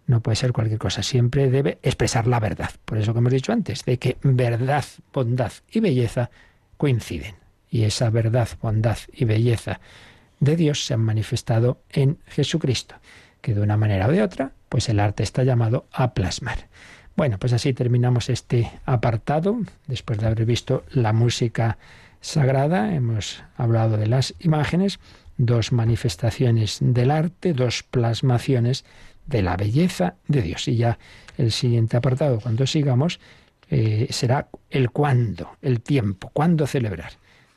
No 0.07 0.20
puede 0.20 0.36
ser 0.36 0.53
cualquier 0.53 0.78
cosa. 0.78 1.03
Siempre 1.03 1.51
debe 1.51 1.78
expresar 1.82 2.26
la 2.26 2.41
verdad. 2.41 2.70
Por 2.84 2.99
eso 2.99 3.12
que 3.12 3.18
hemos 3.18 3.32
dicho 3.32 3.53
antes, 3.53 3.84
de 3.84 3.99
que 3.99 4.16
verdad, 4.22 4.84
bondad 5.12 5.53
y 5.70 5.80
belleza 5.80 6.30
coinciden. 6.78 7.34
Y 7.70 7.84
esa 7.84 8.09
verdad, 8.09 8.49
bondad 8.62 8.97
y 9.12 9.26
belleza 9.26 9.80
de 10.41 10.57
Dios 10.57 10.84
se 10.84 10.95
han 10.95 11.01
manifestado 11.01 11.80
en 11.91 12.18
Jesucristo, 12.26 12.97
que 13.41 13.55
de 13.55 13.61
una 13.61 13.76
manera 13.76 14.07
o 14.07 14.12
de 14.12 14.22
otra, 14.22 14.53
pues 14.68 14.89
el 14.89 15.01
arte 15.01 15.22
está 15.22 15.43
llamado 15.45 15.86
a 15.93 16.14
plasmar. 16.14 16.68
Bueno, 17.16 17.39
pues 17.39 17.53
así 17.53 17.72
terminamos 17.72 18.28
este 18.28 18.70
apartado, 18.84 19.59
después 19.86 20.18
de 20.18 20.26
haber 20.26 20.45
visto 20.45 20.84
la 20.91 21.12
música 21.12 21.78
sagrada, 22.20 22.95
hemos 22.95 23.43
hablado 23.57 23.97
de 23.97 24.07
las 24.07 24.34
imágenes, 24.39 25.01
dos 25.36 25.72
manifestaciones 25.72 26.78
del 26.80 27.11
arte, 27.11 27.55
dos 27.55 27.82
plasmaciones 27.82 28.84
de 29.26 29.43
la 29.43 29.57
belleza 29.57 30.14
de 30.26 30.43
Dios. 30.43 30.68
Y 30.68 30.76
ya 30.76 30.99
el 31.36 31.53
siguiente 31.53 31.97
apartado, 31.97 32.41
cuando 32.41 32.66
sigamos, 32.66 33.20
eh, 33.70 34.09
será 34.11 34.49
el 34.70 34.91
cuándo, 34.91 35.51
el 35.62 35.80
tiempo, 35.80 36.30
cuándo 36.32 36.66
celebrar, 36.66 37.12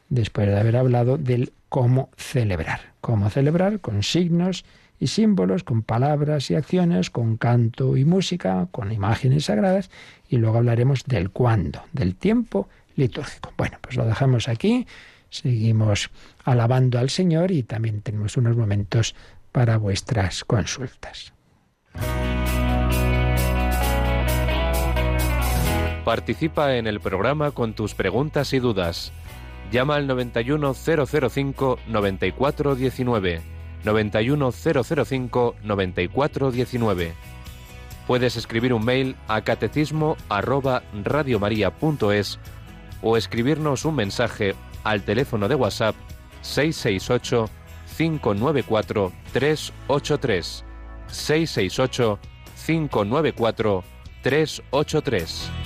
después 0.09 0.47
de 0.47 0.59
haber 0.59 0.77
hablado 0.77 1.17
del 1.17 1.53
cómo 1.71 2.09
celebrar. 2.17 2.81
Cómo 2.99 3.29
celebrar 3.29 3.79
con 3.79 4.03
signos 4.03 4.65
y 4.99 5.07
símbolos, 5.07 5.63
con 5.63 5.83
palabras 5.83 6.51
y 6.51 6.55
acciones, 6.55 7.09
con 7.09 7.37
canto 7.37 7.95
y 7.95 8.03
música, 8.03 8.67
con 8.71 8.91
imágenes 8.91 9.45
sagradas, 9.45 9.89
y 10.27 10.35
luego 10.35 10.57
hablaremos 10.57 11.05
del 11.05 11.29
cuándo, 11.29 11.81
del 11.93 12.15
tiempo 12.17 12.67
litúrgico. 12.97 13.53
Bueno, 13.55 13.77
pues 13.79 13.95
lo 13.95 14.05
dejamos 14.05 14.49
aquí, 14.49 14.85
seguimos 15.29 16.09
alabando 16.43 16.99
al 16.99 17.09
Señor 17.09 17.51
y 17.51 17.63
también 17.63 18.01
tenemos 18.01 18.35
unos 18.35 18.57
momentos 18.57 19.15
para 19.53 19.77
vuestras 19.77 20.43
consultas. 20.43 21.31
Participa 26.03 26.75
en 26.75 26.85
el 26.85 26.99
programa 26.99 27.51
con 27.51 27.75
tus 27.75 27.95
preguntas 27.95 28.51
y 28.51 28.59
dudas. 28.59 29.13
Llama 29.71 29.95
al 29.95 30.07
91005 30.07 31.79
9419. 31.87 33.61
91005 33.83 35.55
9419 35.63 37.13
Puedes 38.07 38.35
escribir 38.35 38.73
un 38.73 38.83
mail 38.83 39.15
a 39.27 39.41
catecismo 39.41 40.17
o 43.01 43.17
escribirnos 43.17 43.85
un 43.85 43.95
mensaje 43.95 44.55
al 44.83 45.03
teléfono 45.03 45.47
de 45.47 45.55
WhatsApp 45.55 45.95
668 46.41 47.49
594 47.97 49.11
383 49.31 50.65
668 51.07 52.19
594 52.65 53.83
383 54.21 55.60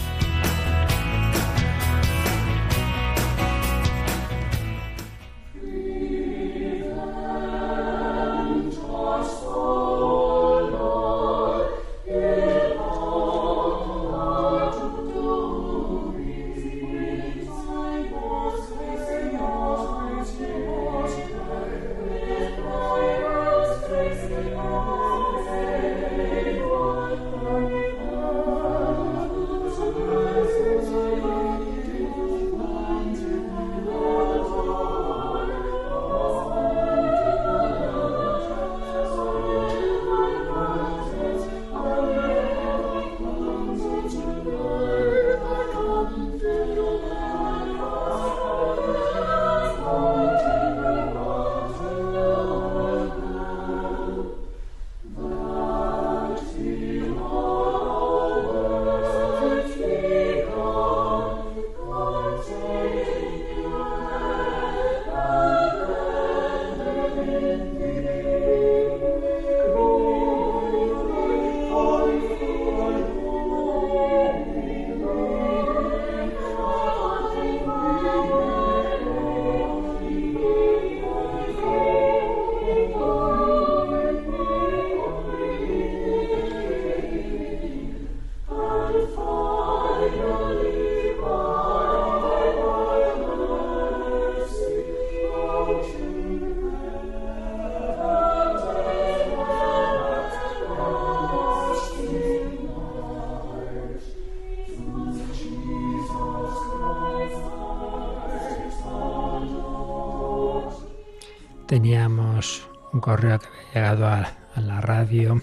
teníamos 111.68 112.68
un 112.93 112.99
correo 112.99 113.39
que 113.39 113.47
había 113.47 113.74
llegado 113.74 114.07
a, 114.07 114.32
la 114.55 114.80
radio 114.80 115.41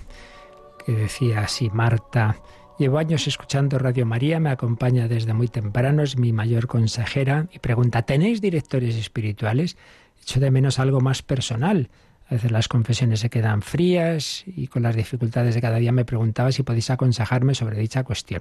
que 0.85 0.93
decía 0.93 1.41
así, 1.41 1.69
Marta, 1.69 2.37
llevo 2.79 2.97
años 2.97 3.27
escuchando 3.27 3.79
Radio 3.79 4.07
María, 4.07 4.41
me 4.41 4.49
acompaña 4.49 5.07
desde 5.07 5.35
muy 5.35 5.49
temprano, 5.49 6.03
es 6.03 6.17
mi 6.17 6.33
mayor 6.33 6.67
consejera 6.67 7.47
y 7.53 7.59
pregunta, 7.59 8.03
¿tenéis 8.03 8.41
directores 8.41 8.97
espirituales? 8.97 9.77
Echo 10.23 10.41
de 10.41 10.51
menos 10.51 10.79
algo 10.79 11.01
más 11.01 11.21
personal. 11.23 11.91
A 12.33 12.37
veces 12.37 12.51
las 12.51 12.67
confesiones 12.67 13.21
se 13.21 13.29
quedan 13.29 13.61
frías 13.61 14.45
y 14.47 14.67
con 14.69 14.83
las 14.85 14.97
dificultades 14.97 15.55
de 15.55 15.61
cada 15.61 15.77
día 15.77 15.93
me 15.93 16.07
preguntaba 16.07 16.51
si 16.51 16.63
podéis 16.63 16.89
aconsejarme 16.89 17.55
sobre 17.55 17.79
dicha 17.79 18.05
cuestión. 18.05 18.41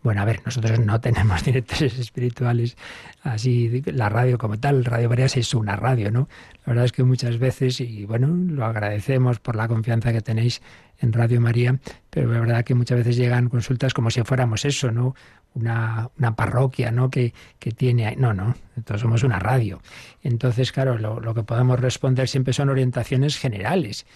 Bueno, 0.00 0.22
a 0.22 0.24
ver, 0.24 0.42
nosotros 0.46 0.78
no 0.78 1.00
tenemos 1.00 1.42
directores 1.44 1.98
espirituales 1.98 2.76
así, 3.24 3.82
la 3.86 4.08
radio 4.08 4.38
como 4.38 4.60
tal, 4.60 4.84
Radio 4.84 5.08
María 5.08 5.24
es 5.24 5.54
una 5.54 5.74
radio, 5.74 6.12
¿no? 6.12 6.28
La 6.64 6.70
verdad 6.70 6.84
es 6.84 6.92
que 6.92 7.02
muchas 7.02 7.38
veces, 7.38 7.80
y 7.80 8.04
bueno, 8.04 8.28
lo 8.28 8.64
agradecemos 8.64 9.40
por 9.40 9.56
la 9.56 9.66
confianza 9.66 10.12
que 10.12 10.20
tenéis 10.20 10.62
en 11.00 11.12
Radio 11.12 11.40
María, 11.40 11.80
pero 12.10 12.32
la 12.32 12.38
verdad 12.38 12.64
que 12.64 12.76
muchas 12.76 12.98
veces 12.98 13.16
llegan 13.16 13.48
consultas 13.48 13.92
como 13.92 14.12
si 14.12 14.22
fuéramos 14.22 14.64
eso, 14.64 14.92
¿no? 14.92 15.16
Una, 15.54 16.10
una 16.18 16.34
parroquia, 16.34 16.90
¿no? 16.90 17.10
Que, 17.10 17.34
que 17.58 17.72
tiene... 17.72 18.16
No, 18.16 18.32
no, 18.32 18.54
entonces 18.76 19.02
somos 19.02 19.22
una 19.22 19.38
radio. 19.38 19.82
Entonces, 20.22 20.72
claro, 20.72 20.96
lo, 20.96 21.20
lo 21.20 21.34
que 21.34 21.42
podemos 21.42 21.78
responder 21.78 22.28
siempre 22.28 22.54
son 22.54 22.70
orientaciones 22.70 23.36
generales. 23.36 24.06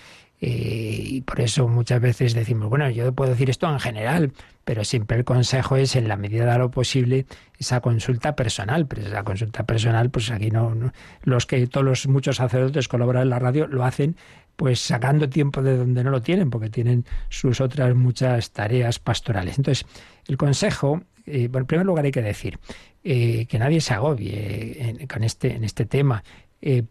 Eh, 0.41 1.01
y 1.03 1.21
por 1.23 1.41
eso 1.41 1.67
muchas 1.67 2.01
veces 2.01 2.35
decimos, 2.35 2.69
bueno, 2.69 2.91
yo 2.91 3.11
puedo 3.13 3.31
decir 3.31 3.49
esto 3.49 3.71
en 3.71 3.81
general, 3.81 4.33
pero 4.65 4.85
siempre 4.85 5.17
el 5.17 5.25
consejo 5.25 5.77
es, 5.77 5.97
en 5.97 6.09
la 6.09 6.17
medida 6.17 6.53
de 6.53 6.59
lo 6.59 6.71
posible, 6.71 7.27
esa 7.59 7.81
consulta 7.81 8.37
personal. 8.37 8.87
Pero 8.87 9.03
esa 9.07 9.23
consulta 9.23 9.65
personal, 9.65 10.11
pues 10.11 10.31
aquí 10.31 10.51
no, 10.51 10.75
los 11.23 11.47
que 11.47 11.67
todos 11.67 11.87
los 11.87 12.07
muchos 12.07 12.37
sacerdotes 12.37 12.89
colaboran 12.89 13.23
en 13.23 13.31
la 13.31 13.39
radio 13.39 13.67
lo 13.67 13.85
hacen 13.85 14.17
pues 14.57 14.81
sacando 14.81 15.29
tiempo 15.29 15.63
de 15.63 15.77
donde 15.77 16.03
no 16.03 16.11
lo 16.11 16.23
tienen, 16.23 16.49
porque 16.49 16.71
tienen 16.71 17.05
sus 17.29 17.61
otras 17.61 17.95
muchas 17.95 18.53
tareas 18.53 18.99
pastorales. 18.99 19.59
Entonces, 19.59 19.87
el 20.27 20.39
consejo, 20.39 21.03
eh, 21.27 21.51
en 21.53 21.67
primer 21.67 21.87
lugar 21.87 22.05
hay 22.05 22.13
que 22.13 22.23
decir 22.23 22.59
eh, 23.05 23.47
que 23.47 23.59
nadie 23.59 23.81
se 23.81 23.95
agobie 23.95 24.77
en, 24.79 25.07
con 25.07 25.25
este, 25.25 25.55
en 25.55 25.65
este 25.65 25.85
tema, 25.87 26.23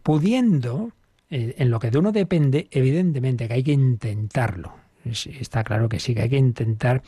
pudiendo 0.02 0.92
eh, 1.28 1.56
en 1.58 1.70
lo 1.70 1.80
que 1.80 1.90
de 1.90 1.98
uno 1.98 2.12
depende, 2.12 2.68
evidentemente 2.70 3.48
que 3.48 3.54
hay 3.54 3.62
que 3.62 3.72
intentarlo. 3.72 4.74
Está 5.04 5.62
claro 5.62 5.88
que 5.88 6.00
sí, 6.00 6.14
que 6.14 6.22
hay 6.22 6.28
que 6.28 6.36
intentar 6.36 7.02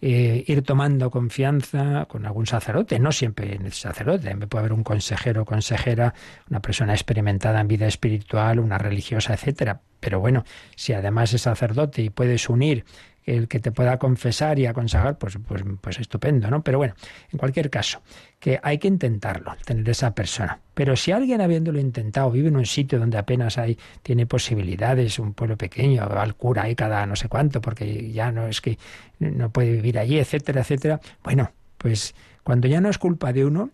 eh, 0.00 0.44
ir 0.48 0.62
tomando 0.62 1.08
confianza 1.08 2.04
con 2.06 2.26
algún 2.26 2.46
sacerdote, 2.46 2.98
no 2.98 3.12
siempre 3.12 3.54
en 3.54 3.66
el 3.66 3.72
sacerdote, 3.72 4.34
puede 4.48 4.60
haber 4.60 4.72
un 4.72 4.82
consejero 4.82 5.44
consejera, 5.44 6.14
una 6.50 6.60
persona 6.60 6.94
experimentada 6.94 7.60
en 7.60 7.68
vida 7.68 7.86
espiritual, 7.86 8.58
una 8.58 8.76
religiosa, 8.76 9.34
etcétera. 9.34 9.82
Pero 10.00 10.18
bueno, 10.18 10.44
si 10.74 10.92
además 10.92 11.32
es 11.32 11.42
sacerdote 11.42 12.02
y 12.02 12.10
puedes 12.10 12.48
unir 12.48 12.84
el 13.24 13.48
que 13.48 13.58
te 13.60 13.72
pueda 13.72 13.98
confesar 13.98 14.58
y 14.58 14.66
aconsejar, 14.66 15.18
pues, 15.18 15.38
pues, 15.46 15.62
pues 15.80 15.98
estupendo, 15.98 16.50
¿no? 16.50 16.62
Pero 16.62 16.78
bueno, 16.78 16.94
en 17.32 17.38
cualquier 17.38 17.70
caso, 17.70 18.02
que 18.38 18.60
hay 18.62 18.78
que 18.78 18.88
intentarlo, 18.88 19.54
tener 19.64 19.88
esa 19.88 20.14
persona. 20.14 20.60
Pero 20.74 20.96
si 20.96 21.12
alguien 21.12 21.40
habiéndolo 21.40 21.78
intentado 21.78 22.30
vive 22.30 22.48
en 22.48 22.56
un 22.56 22.66
sitio 22.66 22.98
donde 22.98 23.16
apenas 23.16 23.58
hay, 23.58 23.78
tiene 24.02 24.26
posibilidades, 24.26 25.18
un 25.18 25.32
pueblo 25.32 25.56
pequeño, 25.56 26.06
va 26.08 26.22
al 26.22 26.34
cura 26.34 26.64
ahí 26.64 26.74
cada 26.74 27.06
no 27.06 27.16
sé 27.16 27.28
cuánto, 27.28 27.60
porque 27.60 28.12
ya 28.12 28.30
no 28.30 28.46
es 28.46 28.60
que 28.60 28.78
no 29.18 29.50
puede 29.50 29.72
vivir 29.72 29.98
allí, 29.98 30.18
etcétera, 30.18 30.60
etcétera, 30.60 31.00
bueno, 31.22 31.50
pues 31.78 32.14
cuando 32.42 32.68
ya 32.68 32.80
no 32.80 32.90
es 32.90 32.98
culpa 32.98 33.32
de 33.32 33.46
uno, 33.46 33.70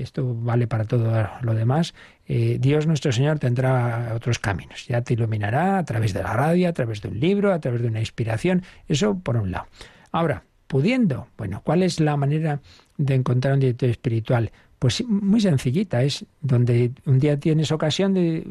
esto 0.00 0.34
vale 0.34 0.66
para 0.66 0.84
todo 0.84 1.28
lo 1.42 1.54
demás, 1.54 1.94
eh, 2.26 2.56
Dios 2.60 2.86
nuestro 2.86 3.12
Señor 3.12 3.38
tendrá 3.38 4.12
otros 4.14 4.38
caminos, 4.38 4.86
ya 4.86 5.02
te 5.02 5.14
iluminará 5.14 5.78
a 5.78 5.84
través 5.84 6.12
de 6.14 6.22
la 6.22 6.32
radio, 6.32 6.68
a 6.68 6.72
través 6.72 7.02
de 7.02 7.08
un 7.08 7.20
libro, 7.20 7.52
a 7.52 7.60
través 7.60 7.82
de 7.82 7.88
una 7.88 8.00
inspiración, 8.00 8.62
eso 8.88 9.18
por 9.18 9.36
un 9.36 9.50
lado. 9.50 9.66
Ahora, 10.10 10.44
pudiendo, 10.66 11.28
bueno, 11.36 11.60
¿cuál 11.64 11.82
es 11.82 12.00
la 12.00 12.16
manera 12.16 12.60
de 12.96 13.14
encontrar 13.14 13.54
un 13.54 13.60
director 13.60 13.90
espiritual? 13.90 14.52
Pues 14.82 15.04
muy 15.06 15.40
sencillita, 15.40 16.02
es 16.02 16.26
donde 16.40 16.90
un 17.06 17.20
día 17.20 17.38
tienes 17.38 17.70
ocasión 17.70 18.14
de 18.14 18.44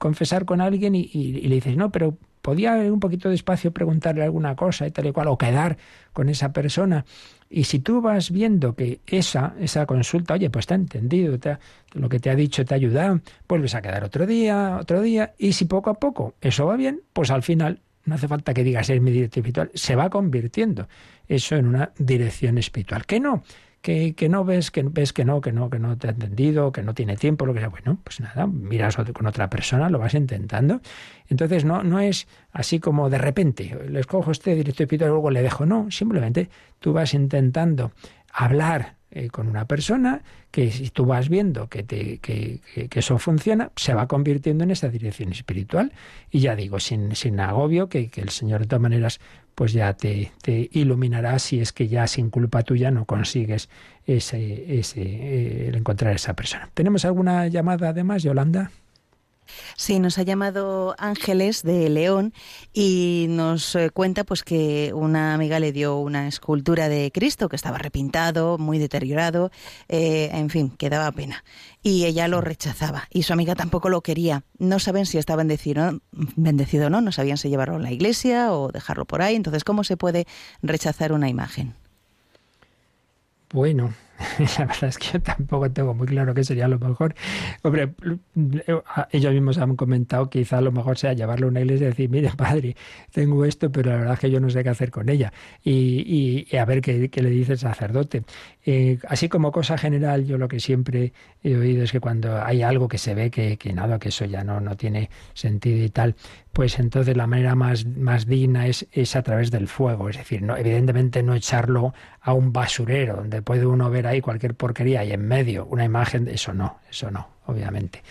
confesar 0.00 0.46
con 0.46 0.62
alguien 0.62 0.94
y, 0.94 1.06
le 1.46 1.56
dices, 1.56 1.76
no, 1.76 1.92
pero 1.92 2.16
podía 2.40 2.76
un 2.90 3.00
poquito 3.00 3.28
de 3.28 3.34
espacio 3.34 3.70
preguntarle 3.70 4.22
alguna 4.22 4.56
cosa 4.56 4.86
y 4.86 4.92
tal 4.92 5.08
y 5.08 5.12
cual, 5.12 5.28
o 5.28 5.36
quedar 5.36 5.76
con 6.14 6.30
esa 6.30 6.54
persona. 6.54 7.04
Y 7.50 7.64
si 7.64 7.80
tú 7.80 8.00
vas 8.00 8.30
viendo 8.30 8.74
que 8.74 9.02
esa, 9.06 9.56
esa 9.60 9.84
consulta, 9.84 10.32
oye, 10.32 10.48
pues 10.48 10.66
te 10.66 10.72
ha 10.72 10.78
entendido, 10.78 11.38
lo 11.92 12.08
que 12.08 12.18
te 12.18 12.30
ha 12.30 12.34
dicho 12.34 12.64
te 12.64 12.72
ha 12.72 12.76
ayudado, 12.76 13.20
vuelves 13.46 13.74
a 13.74 13.82
quedar 13.82 14.04
otro 14.04 14.24
día, 14.24 14.78
otro 14.80 15.02
día, 15.02 15.34
y 15.36 15.52
si 15.52 15.66
poco 15.66 15.90
a 15.90 16.00
poco 16.00 16.32
eso 16.40 16.64
va 16.64 16.76
bien, 16.76 17.02
pues 17.12 17.30
al 17.30 17.42
final 17.42 17.82
no 18.06 18.14
hace 18.14 18.26
falta 18.26 18.54
que 18.54 18.64
digas 18.64 18.88
es 18.88 19.02
mi 19.02 19.10
dirección 19.10 19.42
espiritual, 19.42 19.70
se 19.74 19.96
va 19.96 20.08
convirtiendo 20.08 20.88
eso 21.28 21.56
en 21.56 21.66
una 21.66 21.92
dirección 21.98 22.56
espiritual. 22.56 23.04
Que 23.04 23.20
no, 23.20 23.42
que, 23.84 24.14
que, 24.14 24.30
no 24.30 24.46
ves, 24.46 24.70
que 24.70 24.82
ves 24.82 25.12
que 25.12 25.26
no, 25.26 25.42
que 25.42 25.52
no, 25.52 25.68
que 25.68 25.78
no 25.78 25.98
te 25.98 26.08
ha 26.08 26.12
entendido, 26.12 26.72
que 26.72 26.82
no 26.82 26.94
tiene 26.94 27.18
tiempo, 27.18 27.44
lo 27.44 27.52
que 27.52 27.60
sea. 27.60 27.68
Bueno, 27.68 27.98
pues 28.02 28.18
nada, 28.18 28.46
miras 28.46 28.96
con 28.96 29.26
otra 29.26 29.50
persona, 29.50 29.90
lo 29.90 29.98
vas 29.98 30.14
intentando. 30.14 30.80
Entonces 31.28 31.66
no, 31.66 31.82
no 31.82 32.00
es 32.00 32.26
así 32.50 32.80
como 32.80 33.10
de 33.10 33.18
repente, 33.18 33.78
le 33.86 34.00
escojo 34.00 34.30
este 34.30 34.54
directo 34.54 34.84
y 34.90 34.96
luego 34.96 35.30
le 35.30 35.42
dejo. 35.42 35.66
No, 35.66 35.90
simplemente 35.90 36.48
tú 36.80 36.94
vas 36.94 37.12
intentando 37.12 37.92
hablar 38.32 38.94
eh, 39.10 39.28
con 39.28 39.48
una 39.48 39.66
persona 39.66 40.22
que 40.50 40.70
si 40.70 40.88
tú 40.88 41.04
vas 41.04 41.28
viendo 41.28 41.68
que, 41.68 41.82
te, 41.82 42.20
que, 42.20 42.60
que, 42.88 42.98
eso 42.98 43.18
funciona, 43.18 43.70
se 43.76 43.92
va 43.92 44.08
convirtiendo 44.08 44.64
en 44.64 44.70
esa 44.70 44.88
dirección 44.88 45.30
espiritual. 45.30 45.92
Y 46.30 46.40
ya 46.40 46.56
digo, 46.56 46.80
sin, 46.80 47.14
sin 47.14 47.38
agobio, 47.38 47.90
que, 47.90 48.08
que 48.08 48.22
el 48.22 48.30
Señor 48.30 48.62
de 48.62 48.66
todas 48.66 48.80
maneras 48.80 49.20
pues 49.54 49.72
ya 49.72 49.92
te, 49.94 50.32
te, 50.42 50.68
iluminará 50.72 51.38
si 51.38 51.60
es 51.60 51.72
que 51.72 51.88
ya 51.88 52.06
sin 52.06 52.30
culpa 52.30 52.62
tuya 52.62 52.90
no 52.90 53.04
consigues 53.04 53.68
ese, 54.06 54.78
ese, 54.78 55.02
eh, 55.02 55.70
encontrar 55.74 56.12
a 56.12 56.16
esa 56.16 56.34
persona. 56.34 56.68
¿Tenemos 56.74 57.04
alguna 57.04 57.46
llamada 57.48 57.90
además, 57.90 58.22
Yolanda? 58.22 58.70
Sí, 59.76 59.98
nos 59.98 60.18
ha 60.18 60.22
llamado 60.22 60.94
Ángeles 60.98 61.62
de 61.62 61.88
León 61.88 62.32
y 62.72 63.26
nos 63.30 63.74
eh, 63.74 63.90
cuenta 63.90 64.24
pues 64.24 64.42
que 64.42 64.92
una 64.94 65.34
amiga 65.34 65.60
le 65.60 65.72
dio 65.72 65.96
una 65.98 66.28
escultura 66.28 66.88
de 66.88 67.10
Cristo 67.12 67.48
que 67.48 67.56
estaba 67.56 67.78
repintado, 67.78 68.58
muy 68.58 68.78
deteriorado, 68.78 69.50
eh, 69.88 70.30
en 70.32 70.50
fin, 70.50 70.70
que 70.70 70.90
daba 70.90 71.10
pena. 71.12 71.44
Y 71.82 72.04
ella 72.04 72.28
lo 72.28 72.40
rechazaba 72.40 73.08
y 73.10 73.24
su 73.24 73.32
amiga 73.32 73.54
tampoco 73.54 73.88
lo 73.88 74.00
quería. 74.00 74.42
No 74.58 74.78
saben 74.78 75.06
si 75.06 75.18
está 75.18 75.36
bendecido, 75.36 76.00
bendecido 76.36 76.86
o 76.86 76.90
no, 76.90 77.00
no 77.00 77.12
sabían 77.12 77.36
si 77.36 77.48
llevarlo 77.48 77.76
a 77.76 77.80
la 77.80 77.92
iglesia 77.92 78.52
o 78.52 78.70
dejarlo 78.70 79.04
por 79.04 79.22
ahí. 79.22 79.34
Entonces, 79.34 79.64
¿cómo 79.64 79.84
se 79.84 79.96
puede 79.96 80.26
rechazar 80.62 81.12
una 81.12 81.28
imagen? 81.28 81.74
Bueno, 83.52 83.94
la 84.58 84.66
verdad 84.66 84.84
es 84.84 84.98
que 84.98 85.06
yo 85.14 85.20
tampoco 85.20 85.70
tengo 85.70 85.94
muy 85.94 86.06
claro 86.06 86.34
qué 86.34 86.44
sería 86.44 86.68
lo 86.68 86.78
mejor. 86.78 87.14
Hombre, 87.62 87.94
ellos 89.10 89.32
mismos 89.32 89.58
han 89.58 89.76
comentado 89.76 90.30
que 90.30 90.40
quizá 90.40 90.60
lo 90.60 90.72
mejor 90.72 90.98
sea 90.98 91.12
llevarlo 91.12 91.46
a 91.46 91.50
una 91.50 91.60
iglesia 91.60 91.86
y 91.86 91.90
decir, 91.90 92.10
mire, 92.10 92.30
padre, 92.36 92.76
tengo 93.12 93.44
esto, 93.44 93.70
pero 93.70 93.90
la 93.90 93.96
verdad 93.98 94.14
es 94.14 94.20
que 94.20 94.30
yo 94.30 94.40
no 94.40 94.50
sé 94.50 94.62
qué 94.62 94.70
hacer 94.70 94.90
con 94.90 95.08
ella. 95.08 95.32
Y, 95.62 96.46
a 96.56 96.64
ver 96.64 96.80
qué, 96.80 97.10
le 97.14 97.30
dice 97.30 97.52
el 97.52 97.58
sacerdote. 97.58 98.24
Eh, 98.64 98.98
así 99.08 99.28
como 99.28 99.52
cosa 99.52 99.76
general, 99.76 100.24
yo 100.24 100.38
lo 100.38 100.48
que 100.48 100.60
siempre 100.60 101.12
he 101.42 101.56
oído 101.56 101.84
es 101.84 101.92
que 101.92 102.00
cuando 102.00 102.42
hay 102.42 102.62
algo 102.62 102.88
que 102.88 102.98
se 102.98 103.14
ve 103.14 103.30
que, 103.30 103.56
que 103.56 103.72
nada, 103.72 103.98
que 103.98 104.08
eso 104.08 104.24
ya 104.24 104.44
no, 104.44 104.60
no 104.60 104.76
tiene 104.76 105.10
sentido 105.34 105.84
y 105.84 105.90
tal, 105.90 106.14
pues 106.54 106.78
entonces 106.78 107.16
la 107.16 107.26
manera 107.26 107.56
más, 107.56 107.84
más 107.84 108.26
digna 108.26 108.68
es, 108.68 108.86
es 108.92 109.16
a 109.16 109.22
través 109.22 109.50
del 109.50 109.66
fuego. 109.66 110.08
Es 110.08 110.16
decir, 110.16 110.40
no, 110.40 110.56
evidentemente 110.56 111.22
no 111.22 111.34
echarlo 111.34 111.92
a 112.20 112.32
un 112.32 112.52
basurero, 112.52 113.16
donde 113.16 113.42
puede 113.42 113.66
uno 113.66 113.90
ver 113.90 114.06
ahí 114.06 114.20
cualquier 114.20 114.54
porquería 114.54 115.04
y 115.04 115.12
en 115.12 115.26
medio 115.26 115.66
una 115.66 115.84
imagen, 115.84 116.28
eso 116.28 116.54
no, 116.54 116.78
eso 116.88 117.10
no, 117.10 117.28
obviamente. 117.46 118.02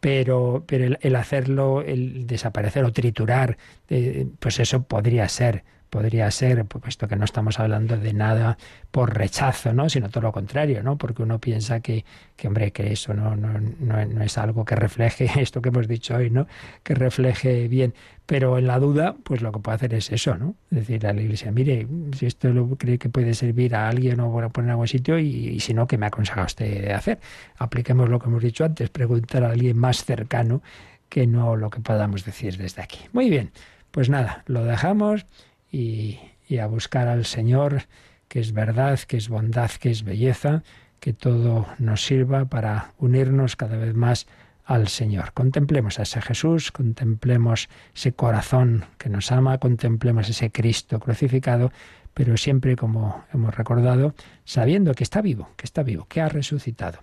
Pero, 0.00 0.64
pero 0.66 0.96
el, 1.00 1.16
hacerlo, 1.16 1.80
el 1.82 2.26
desaparecer 2.26 2.84
o 2.84 2.92
triturar, 2.92 3.56
eh, 3.88 4.26
pues 4.40 4.58
eso 4.58 4.82
podría 4.82 5.28
ser 5.28 5.62
podría 5.92 6.30
ser, 6.30 6.64
puesto 6.64 7.06
que 7.06 7.16
no 7.16 7.26
estamos 7.26 7.60
hablando 7.60 7.98
de 7.98 8.14
nada 8.14 8.56
por 8.90 9.14
rechazo, 9.14 9.74
¿no? 9.74 9.90
sino 9.90 10.08
todo 10.08 10.22
lo 10.22 10.32
contrario, 10.32 10.82
¿no? 10.82 10.96
porque 10.96 11.22
uno 11.22 11.38
piensa 11.38 11.80
que, 11.80 12.06
que 12.34 12.48
hombre, 12.48 12.72
que 12.72 12.94
eso 12.94 13.12
no, 13.12 13.36
no, 13.36 13.60
no, 13.60 14.22
es 14.22 14.38
algo 14.38 14.64
que 14.64 14.74
refleje 14.74 15.30
esto 15.36 15.60
que 15.60 15.68
hemos 15.68 15.86
dicho 15.88 16.16
hoy, 16.16 16.30
¿no? 16.30 16.46
que 16.82 16.94
refleje 16.94 17.68
bien. 17.68 17.92
Pero 18.24 18.56
en 18.56 18.68
la 18.68 18.78
duda, 18.78 19.16
pues 19.22 19.42
lo 19.42 19.52
que 19.52 19.58
puede 19.58 19.74
hacer 19.74 19.92
es 19.92 20.10
eso, 20.10 20.34
¿no? 20.36 20.54
Decir 20.70 21.06
a 21.06 21.12
la 21.12 21.20
iglesia, 21.20 21.52
mire, 21.52 21.86
si 22.16 22.24
esto 22.24 22.48
lo 22.48 22.66
cree 22.76 22.96
que 22.96 23.10
puede 23.10 23.34
servir 23.34 23.74
a 23.74 23.88
alguien 23.88 24.20
o 24.20 24.32
poner 24.32 24.68
en 24.68 24.70
algún 24.70 24.88
sitio, 24.88 25.18
y, 25.18 25.60
si 25.60 25.74
no, 25.74 25.86
¿qué 25.86 25.98
me 25.98 26.06
aconseja 26.06 26.44
usted 26.44 26.90
hacer? 26.92 27.18
Apliquemos 27.58 28.08
lo 28.08 28.18
que 28.18 28.28
hemos 28.28 28.42
dicho 28.42 28.64
antes, 28.64 28.88
preguntar 28.88 29.44
a 29.44 29.50
alguien 29.50 29.76
más 29.76 30.04
cercano 30.04 30.62
que 31.10 31.26
no 31.26 31.56
lo 31.56 31.68
que 31.68 31.80
podamos 31.80 32.24
decir 32.24 32.56
desde 32.56 32.80
aquí. 32.80 33.00
Muy 33.12 33.28
bien, 33.28 33.50
pues 33.90 34.08
nada, 34.08 34.44
lo 34.46 34.64
dejamos 34.64 35.26
y, 35.72 36.20
a 36.60 36.66
buscar 36.66 37.08
al 37.08 37.24
Señor, 37.24 37.84
que 38.28 38.38
es 38.38 38.52
verdad, 38.52 39.00
que 39.00 39.16
es 39.16 39.30
bondad, 39.30 39.70
que 39.70 39.90
es 39.90 40.04
belleza, 40.04 40.62
que 41.00 41.14
todo 41.14 41.66
nos 41.78 42.04
sirva 42.04 42.44
para 42.44 42.92
unirnos 42.98 43.56
cada 43.56 43.78
vez 43.78 43.94
más 43.94 44.26
al 44.66 44.88
Señor. 44.88 45.32
Contemplemos 45.32 45.98
a 45.98 46.02
ese 46.02 46.20
Jesús, 46.20 46.70
contemplemos 46.70 47.70
ese 47.94 48.12
corazón 48.12 48.84
que 48.98 49.08
nos 49.08 49.32
ama, 49.32 49.58
contemplemos 49.58 50.28
ese 50.28 50.52
Cristo 50.52 51.00
crucificado, 51.00 51.72
pero 52.12 52.36
siempre, 52.36 52.76
como 52.76 53.24
hemos 53.32 53.54
recordado, 53.54 54.14
sabiendo 54.44 54.94
que 54.94 55.04
está 55.04 55.22
vivo, 55.22 55.48
que 55.56 55.64
está 55.64 55.82
vivo, 55.82 56.06
que 56.06 56.20
ha 56.20 56.28
resucitado 56.28 57.00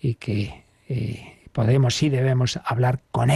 y 0.00 0.14
que 0.14 0.64
eh, 0.88 1.48
podemos 1.52 2.02
y 2.02 2.08
debemos 2.08 2.60
hablar 2.64 3.00
con 3.10 3.30
Él 3.30 3.30